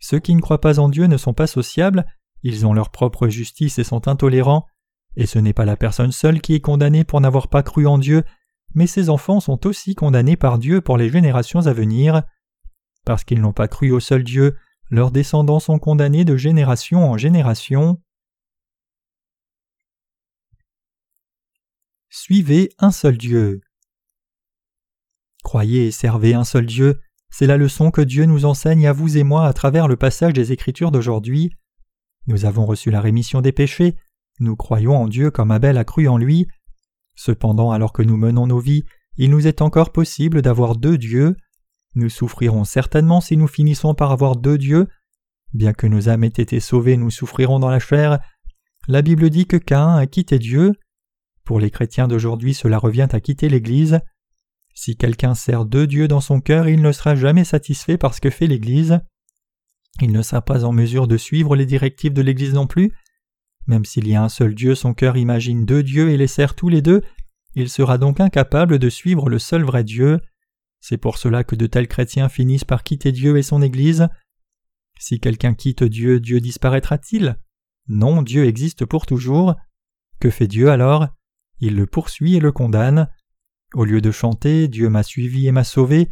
Ceux 0.00 0.18
qui 0.18 0.34
ne 0.34 0.40
croient 0.40 0.60
pas 0.60 0.80
en 0.80 0.88
Dieu 0.88 1.06
ne 1.06 1.16
sont 1.16 1.34
pas 1.34 1.46
sociables, 1.46 2.04
ils 2.42 2.66
ont 2.66 2.74
leur 2.74 2.90
propre 2.90 3.28
justice 3.28 3.78
et 3.78 3.84
sont 3.84 4.06
intolérants, 4.06 4.66
et 5.16 5.26
ce 5.26 5.38
n'est 5.38 5.52
pas 5.52 5.64
la 5.64 5.76
personne 5.76 6.12
seule 6.12 6.40
qui 6.40 6.54
est 6.54 6.60
condamnée 6.60 7.04
pour 7.04 7.20
n'avoir 7.20 7.48
pas 7.48 7.62
cru 7.62 7.86
en 7.86 7.98
Dieu, 7.98 8.22
mais 8.74 8.86
ses 8.86 9.08
enfants 9.08 9.40
sont 9.40 9.66
aussi 9.66 9.94
condamnés 9.94 10.36
par 10.36 10.58
Dieu 10.58 10.80
pour 10.80 10.98
les 10.98 11.08
générations 11.08 11.66
à 11.66 11.72
venir. 11.72 12.22
Parce 13.04 13.24
qu'ils 13.24 13.40
n'ont 13.40 13.52
pas 13.52 13.68
cru 13.68 13.92
au 13.92 14.00
seul 14.00 14.24
Dieu, 14.24 14.56
leurs 14.90 15.10
descendants 15.10 15.60
sont 15.60 15.78
condamnés 15.78 16.24
de 16.24 16.36
génération 16.36 17.10
en 17.10 17.16
génération. 17.16 18.00
Suivez 22.10 22.70
un 22.78 22.90
seul 22.90 23.18
Dieu. 23.18 23.60
Croyez 25.42 25.86
et 25.86 25.90
servez 25.90 26.34
un 26.34 26.44
seul 26.44 26.66
Dieu, 26.66 27.00
C'est 27.28 27.48
la 27.48 27.56
leçon 27.56 27.90
que 27.90 28.00
Dieu 28.00 28.26
nous 28.26 28.44
enseigne 28.44 28.86
à 28.86 28.92
vous 28.92 29.16
et 29.16 29.24
moi 29.24 29.46
à 29.46 29.52
travers 29.52 29.88
le 29.88 29.96
passage 29.96 30.32
des 30.32 30.52
Écritures 30.52 30.92
d'aujourd'hui. 30.92 31.50
Nous 32.28 32.44
avons 32.44 32.64
reçu 32.64 32.92
la 32.92 33.00
rémission 33.00 33.40
des 33.40 33.50
péchés, 33.50 33.96
nous 34.40 34.56
croyons 34.56 34.96
en 34.96 35.06
Dieu 35.06 35.30
comme 35.30 35.50
Abel 35.50 35.78
a 35.78 35.84
cru 35.84 36.08
en 36.08 36.16
lui. 36.16 36.46
Cependant, 37.14 37.70
alors 37.70 37.92
que 37.92 38.02
nous 38.02 38.16
menons 38.16 38.46
nos 38.46 38.58
vies, 38.58 38.84
il 39.16 39.30
nous 39.30 39.46
est 39.46 39.62
encore 39.62 39.92
possible 39.92 40.42
d'avoir 40.42 40.76
deux 40.76 40.98
dieux. 40.98 41.36
Nous 41.94 42.08
souffrirons 42.08 42.64
certainement 42.64 43.20
si 43.20 43.36
nous 43.36 43.46
finissons 43.46 43.94
par 43.94 44.10
avoir 44.10 44.36
deux 44.36 44.58
dieux. 44.58 44.88
Bien 45.52 45.72
que 45.72 45.86
nos 45.86 46.08
âmes 46.08 46.24
aient 46.24 46.28
été 46.28 46.58
sauvées, 46.60 46.96
nous 46.96 47.10
souffrirons 47.10 47.60
dans 47.60 47.70
la 47.70 47.78
chair. 47.78 48.18
La 48.88 49.02
Bible 49.02 49.30
dit 49.30 49.46
que 49.46 49.56
Caïn 49.56 49.96
a 49.96 50.06
quitté 50.06 50.38
Dieu. 50.38 50.72
Pour 51.44 51.60
les 51.60 51.70
chrétiens 51.70 52.08
d'aujourd'hui, 52.08 52.54
cela 52.54 52.78
revient 52.78 53.08
à 53.12 53.20
quitter 53.20 53.48
l'Église. 53.48 54.00
Si 54.74 54.96
quelqu'un 54.96 55.34
sert 55.34 55.64
deux 55.64 55.86
dieux 55.86 56.08
dans 56.08 56.20
son 56.20 56.40
cœur, 56.40 56.68
il 56.68 56.82
ne 56.82 56.90
sera 56.90 57.14
jamais 57.14 57.44
satisfait 57.44 57.96
par 57.96 58.14
ce 58.14 58.20
que 58.20 58.30
fait 58.30 58.48
l'Église. 58.48 59.00
Il 60.00 60.10
ne 60.10 60.22
sera 60.22 60.42
pas 60.42 60.64
en 60.64 60.72
mesure 60.72 61.06
de 61.06 61.16
suivre 61.16 61.54
les 61.54 61.66
directives 61.66 62.12
de 62.12 62.22
l'Église 62.22 62.54
non 62.54 62.66
plus. 62.66 62.92
Même 63.66 63.84
s'il 63.84 64.08
y 64.08 64.14
a 64.16 64.22
un 64.22 64.28
seul 64.28 64.54
Dieu, 64.54 64.74
son 64.74 64.92
cœur 64.92 65.16
imagine 65.16 65.64
deux 65.64 65.82
dieux 65.82 66.10
et 66.10 66.16
les 66.16 66.26
sert 66.26 66.54
tous 66.54 66.68
les 66.68 66.82
deux, 66.82 67.02
il 67.54 67.70
sera 67.70 67.98
donc 67.98 68.20
incapable 68.20 68.78
de 68.78 68.88
suivre 68.88 69.28
le 69.28 69.38
seul 69.38 69.62
vrai 69.62 69.84
Dieu. 69.84 70.20
C'est 70.86 70.98
pour 70.98 71.16
cela 71.16 71.44
que 71.44 71.56
de 71.56 71.66
tels 71.66 71.88
chrétiens 71.88 72.28
finissent 72.28 72.66
par 72.66 72.82
quitter 72.82 73.10
Dieu 73.10 73.38
et 73.38 73.42
son 73.42 73.62
Église. 73.62 74.06
Si 74.98 75.18
quelqu'un 75.18 75.54
quitte 75.54 75.82
Dieu, 75.82 76.20
Dieu 76.20 76.40
disparaîtra-t-il? 76.40 77.38
Non, 77.88 78.20
Dieu 78.20 78.44
existe 78.44 78.84
pour 78.84 79.06
toujours. 79.06 79.54
Que 80.20 80.28
fait 80.28 80.46
Dieu 80.46 80.68
alors? 80.68 81.08
Il 81.58 81.74
le 81.74 81.86
poursuit 81.86 82.34
et 82.34 82.38
le 82.38 82.52
condamne. 82.52 83.08
Au 83.72 83.86
lieu 83.86 84.02
de 84.02 84.10
chanter 84.10 84.68
Dieu 84.68 84.90
m'a 84.90 85.02
suivi 85.02 85.46
et 85.46 85.52
m'a 85.52 85.64
sauvé, 85.64 86.10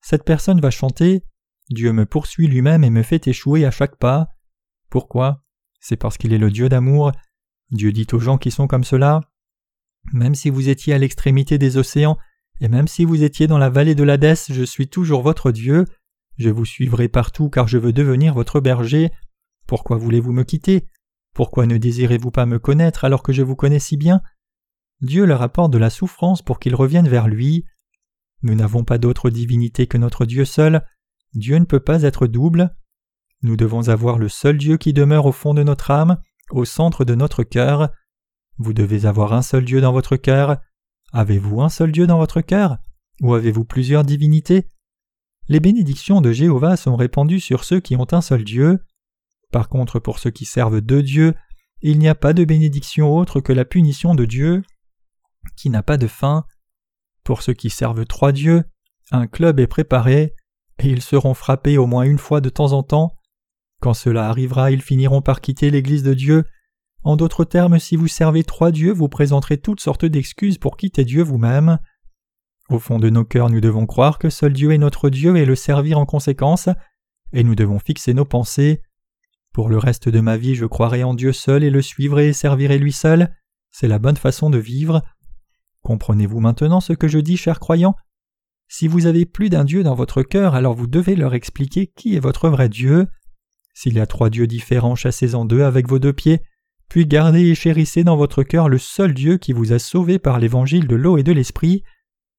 cette 0.00 0.24
personne 0.24 0.58
va 0.58 0.70
chanter 0.70 1.22
Dieu 1.68 1.92
me 1.92 2.06
poursuit 2.06 2.48
lui-même 2.48 2.82
et 2.82 2.88
me 2.88 3.02
fait 3.02 3.26
échouer 3.26 3.66
à 3.66 3.70
chaque 3.70 3.98
pas. 3.98 4.28
Pourquoi? 4.88 5.44
C'est 5.80 5.98
parce 5.98 6.16
qu'il 6.16 6.32
est 6.32 6.38
le 6.38 6.50
Dieu 6.50 6.70
d'amour. 6.70 7.12
Dieu 7.72 7.92
dit 7.92 8.06
aux 8.12 8.20
gens 8.20 8.38
qui 8.38 8.50
sont 8.50 8.68
comme 8.68 8.84
cela 8.84 9.20
Même 10.14 10.34
si 10.34 10.48
vous 10.48 10.70
étiez 10.70 10.94
à 10.94 10.98
l'extrémité 10.98 11.58
des 11.58 11.76
océans, 11.76 12.16
et 12.60 12.68
même 12.68 12.88
si 12.88 13.04
vous 13.04 13.22
étiez 13.22 13.46
dans 13.46 13.58
la 13.58 13.70
vallée 13.70 13.94
de 13.94 14.04
l'Hadès, 14.04 14.36
je 14.48 14.62
suis 14.62 14.88
toujours 14.88 15.22
votre 15.22 15.50
Dieu. 15.50 15.84
Je 16.38 16.50
vous 16.50 16.64
suivrai 16.64 17.08
partout 17.08 17.48
car 17.48 17.68
je 17.68 17.78
veux 17.78 17.92
devenir 17.92 18.34
votre 18.34 18.60
berger. 18.60 19.10
Pourquoi 19.66 19.96
voulez-vous 19.96 20.32
me 20.32 20.44
quitter? 20.44 20.88
Pourquoi 21.34 21.66
ne 21.66 21.76
désirez-vous 21.76 22.30
pas 22.30 22.46
me 22.46 22.58
connaître 22.58 23.04
alors 23.04 23.22
que 23.22 23.32
je 23.32 23.42
vous 23.42 23.56
connais 23.56 23.80
si 23.80 23.96
bien? 23.96 24.20
Dieu 25.00 25.24
leur 25.24 25.42
apporte 25.42 25.72
de 25.72 25.78
la 25.78 25.90
souffrance 25.90 26.42
pour 26.42 26.60
qu'ils 26.60 26.76
reviennent 26.76 27.08
vers 27.08 27.28
lui. 27.28 27.64
Nous 28.42 28.54
n'avons 28.54 28.84
pas 28.84 28.98
d'autre 28.98 29.30
divinité 29.30 29.86
que 29.86 29.98
notre 29.98 30.24
Dieu 30.24 30.44
seul. 30.44 30.86
Dieu 31.34 31.58
ne 31.58 31.64
peut 31.64 31.80
pas 31.80 32.02
être 32.02 32.26
double. 32.26 32.74
Nous 33.42 33.56
devons 33.56 33.88
avoir 33.88 34.18
le 34.18 34.28
seul 34.28 34.56
Dieu 34.56 34.76
qui 34.76 34.92
demeure 34.92 35.26
au 35.26 35.32
fond 35.32 35.54
de 35.54 35.62
notre 35.62 35.90
âme, 35.90 36.18
au 36.50 36.64
centre 36.64 37.04
de 37.04 37.14
notre 37.14 37.42
cœur. 37.42 37.90
Vous 38.58 38.72
devez 38.72 39.06
avoir 39.06 39.32
un 39.32 39.42
seul 39.42 39.64
Dieu 39.64 39.80
dans 39.80 39.92
votre 39.92 40.16
cœur. 40.16 40.58
Avez-vous 41.16 41.62
un 41.62 41.68
seul 41.68 41.92
Dieu 41.92 42.08
dans 42.08 42.18
votre 42.18 42.40
cœur 42.40 42.78
Ou 43.20 43.34
avez-vous 43.34 43.64
plusieurs 43.64 44.02
divinités? 44.02 44.66
Les 45.46 45.60
bénédictions 45.60 46.20
de 46.20 46.32
Jéhovah 46.32 46.76
sont 46.76 46.96
répandues 46.96 47.38
sur 47.38 47.62
ceux 47.62 47.78
qui 47.78 47.94
ont 47.94 48.08
un 48.10 48.20
seul 48.20 48.42
Dieu. 48.42 48.80
Par 49.52 49.68
contre, 49.68 50.00
pour 50.00 50.18
ceux 50.18 50.32
qui 50.32 50.44
servent 50.44 50.80
deux 50.80 51.04
dieux, 51.04 51.34
il 51.82 52.00
n'y 52.00 52.08
a 52.08 52.16
pas 52.16 52.32
de 52.32 52.44
bénédiction 52.44 53.16
autre 53.16 53.38
que 53.38 53.52
la 53.52 53.64
punition 53.64 54.16
de 54.16 54.24
Dieu, 54.24 54.64
qui 55.56 55.70
n'a 55.70 55.84
pas 55.84 55.98
de 55.98 56.08
fin. 56.08 56.46
Pour 57.22 57.42
ceux 57.42 57.54
qui 57.54 57.70
servent 57.70 58.06
trois 58.06 58.32
dieux, 58.32 58.64
un 59.12 59.28
club 59.28 59.60
est 59.60 59.68
préparé, 59.68 60.34
et 60.80 60.88
ils 60.88 61.02
seront 61.02 61.34
frappés 61.34 61.78
au 61.78 61.86
moins 61.86 62.02
une 62.02 62.18
fois 62.18 62.40
de 62.40 62.48
temps 62.48 62.72
en 62.72 62.82
temps. 62.82 63.12
Quand 63.80 63.94
cela 63.94 64.28
arrivera, 64.28 64.72
ils 64.72 64.82
finiront 64.82 65.22
par 65.22 65.40
quitter 65.40 65.70
l'Église 65.70 66.02
de 66.02 66.14
Dieu. 66.14 66.44
En 67.04 67.16
d'autres 67.16 67.44
termes, 67.44 67.78
si 67.78 67.96
vous 67.96 68.08
servez 68.08 68.44
trois 68.44 68.70
dieux, 68.70 68.92
vous 68.92 69.08
présenterez 69.08 69.58
toutes 69.58 69.80
sortes 69.80 70.06
d'excuses 70.06 70.56
pour 70.56 70.78
quitter 70.78 71.04
Dieu 71.04 71.22
vous-même. 71.22 71.78
Au 72.70 72.78
fond 72.78 72.98
de 72.98 73.10
nos 73.10 73.24
cœurs, 73.24 73.50
nous 73.50 73.60
devons 73.60 73.84
croire 73.84 74.18
que 74.18 74.30
seul 74.30 74.54
Dieu 74.54 74.72
est 74.72 74.78
notre 74.78 75.10
Dieu 75.10 75.36
et 75.36 75.44
le 75.44 75.54
servir 75.54 75.98
en 75.98 76.06
conséquence, 76.06 76.70
et 77.34 77.44
nous 77.44 77.54
devons 77.54 77.78
fixer 77.78 78.14
nos 78.14 78.24
pensées. 78.24 78.80
Pour 79.52 79.68
le 79.68 79.76
reste 79.76 80.08
de 80.08 80.20
ma 80.20 80.38
vie, 80.38 80.54
je 80.54 80.64
croirai 80.64 81.04
en 81.04 81.12
Dieu 81.12 81.34
seul 81.34 81.62
et 81.62 81.70
le 81.70 81.82
suivrai 81.82 82.28
et 82.28 82.32
servirai 82.32 82.78
lui 82.78 82.92
seul. 82.92 83.36
C'est 83.70 83.86
la 83.86 83.98
bonne 83.98 84.16
façon 84.16 84.48
de 84.48 84.58
vivre. 84.58 85.02
Comprenez-vous 85.82 86.40
maintenant 86.40 86.80
ce 86.80 86.94
que 86.94 87.06
je 87.06 87.18
dis, 87.18 87.36
chers 87.36 87.60
croyants? 87.60 87.94
Si 88.66 88.88
vous 88.88 89.04
avez 89.04 89.26
plus 89.26 89.50
d'un 89.50 89.64
Dieu 89.64 89.82
dans 89.82 89.94
votre 89.94 90.22
cœur, 90.22 90.54
alors 90.54 90.74
vous 90.74 90.86
devez 90.86 91.16
leur 91.16 91.34
expliquer 91.34 91.88
qui 91.88 92.16
est 92.16 92.20
votre 92.20 92.48
vrai 92.48 92.70
Dieu. 92.70 93.08
S'il 93.74 93.94
y 93.94 94.00
a 94.00 94.06
trois 94.06 94.30
dieux 94.30 94.46
différents, 94.46 94.94
chassez-en 94.94 95.44
deux 95.44 95.62
avec 95.62 95.86
vos 95.86 95.98
deux 95.98 96.14
pieds, 96.14 96.40
puis 96.94 97.06
gardez 97.06 97.48
et 97.48 97.56
chérissez 97.56 98.04
dans 98.04 98.16
votre 98.16 98.44
cœur 98.44 98.68
le 98.68 98.78
seul 98.78 99.14
Dieu 99.14 99.36
qui 99.36 99.52
vous 99.52 99.72
a 99.72 99.80
sauvé 99.80 100.20
par 100.20 100.38
l'évangile 100.38 100.86
de 100.86 100.94
l'eau 100.94 101.18
et 101.18 101.24
de 101.24 101.32
l'esprit. 101.32 101.82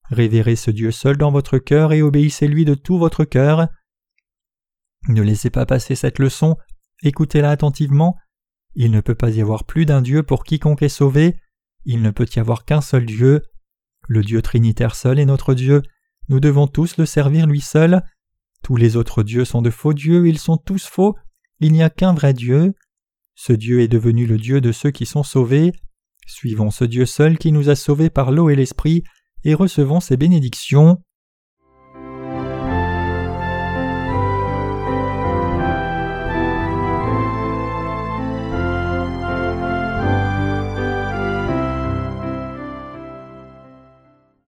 Révérez 0.10 0.56
ce 0.56 0.72
Dieu 0.72 0.92
seul 0.92 1.18
dans 1.18 1.30
votre 1.30 1.58
cœur 1.58 1.92
et 1.92 2.02
obéissez-lui 2.02 2.64
de 2.64 2.74
tout 2.74 2.98
votre 2.98 3.26
cœur. 3.26 3.68
Ne 5.10 5.22
laissez 5.22 5.50
pas 5.50 5.66
passer 5.66 5.96
cette 5.96 6.20
leçon, 6.20 6.56
écoutez-la 7.04 7.52
attentivement. 7.52 8.16
Il 8.76 8.92
ne 8.92 9.02
peut 9.02 9.14
pas 9.14 9.30
y 9.30 9.42
avoir 9.42 9.66
plus 9.66 9.86
d'un 9.86 10.02
Dieu 10.02 10.24
pour 10.24 10.46
quiconque 10.46 10.84
est 10.84 10.88
sauvé, 10.88 11.36
il 11.84 12.02
ne 12.02 12.12
peut 12.12 12.28
y 12.34 12.40
avoir 12.40 12.64
qu'un 12.64 12.80
seul 12.80 13.06
Dieu. 13.06 13.42
Le 14.08 14.22
Dieu 14.22 14.42
Trinitaire 14.42 14.96
seul 14.96 15.20
est 15.20 15.26
notre 15.26 15.54
Dieu, 15.54 15.82
nous 16.30 16.40
devons 16.40 16.68
tous 16.68 16.96
le 16.96 17.06
servir 17.06 17.46
lui 17.46 17.60
seul. 17.60 18.04
Tous 18.64 18.78
les 18.78 18.96
autres 18.96 19.22
dieux 19.22 19.44
sont 19.44 19.62
de 19.62 19.70
faux 19.70 19.94
dieux, 19.94 20.30
ils 20.30 20.40
sont 20.40 20.56
tous 20.56 20.86
faux, 20.86 21.18
il 21.60 21.74
n'y 21.74 21.84
a 21.84 21.90
qu'un 21.90 22.14
vrai 22.14 22.34
Dieu. 22.34 22.74
Ce 23.36 23.54
Dieu 23.54 23.82
est 23.82 23.88
devenu 23.88 24.26
le 24.26 24.38
Dieu 24.38 24.62
de 24.62 24.72
ceux 24.72 24.92
qui 24.92 25.06
sont 25.06 25.24
sauvés. 25.24 25.74
Suivons 26.26 26.72
ce 26.72 26.86
Dieu 26.86 27.06
seul 27.06 27.38
qui 27.38 27.52
nous 27.52 27.70
a 27.70 27.76
sauvés 27.76 28.10
par 28.10 28.32
l'eau 28.32 28.50
et 28.50 28.56
l'esprit, 28.56 29.04
et 29.44 29.54
recevons 29.54 30.00
ses 30.00 30.18
bénédictions. 30.18 31.04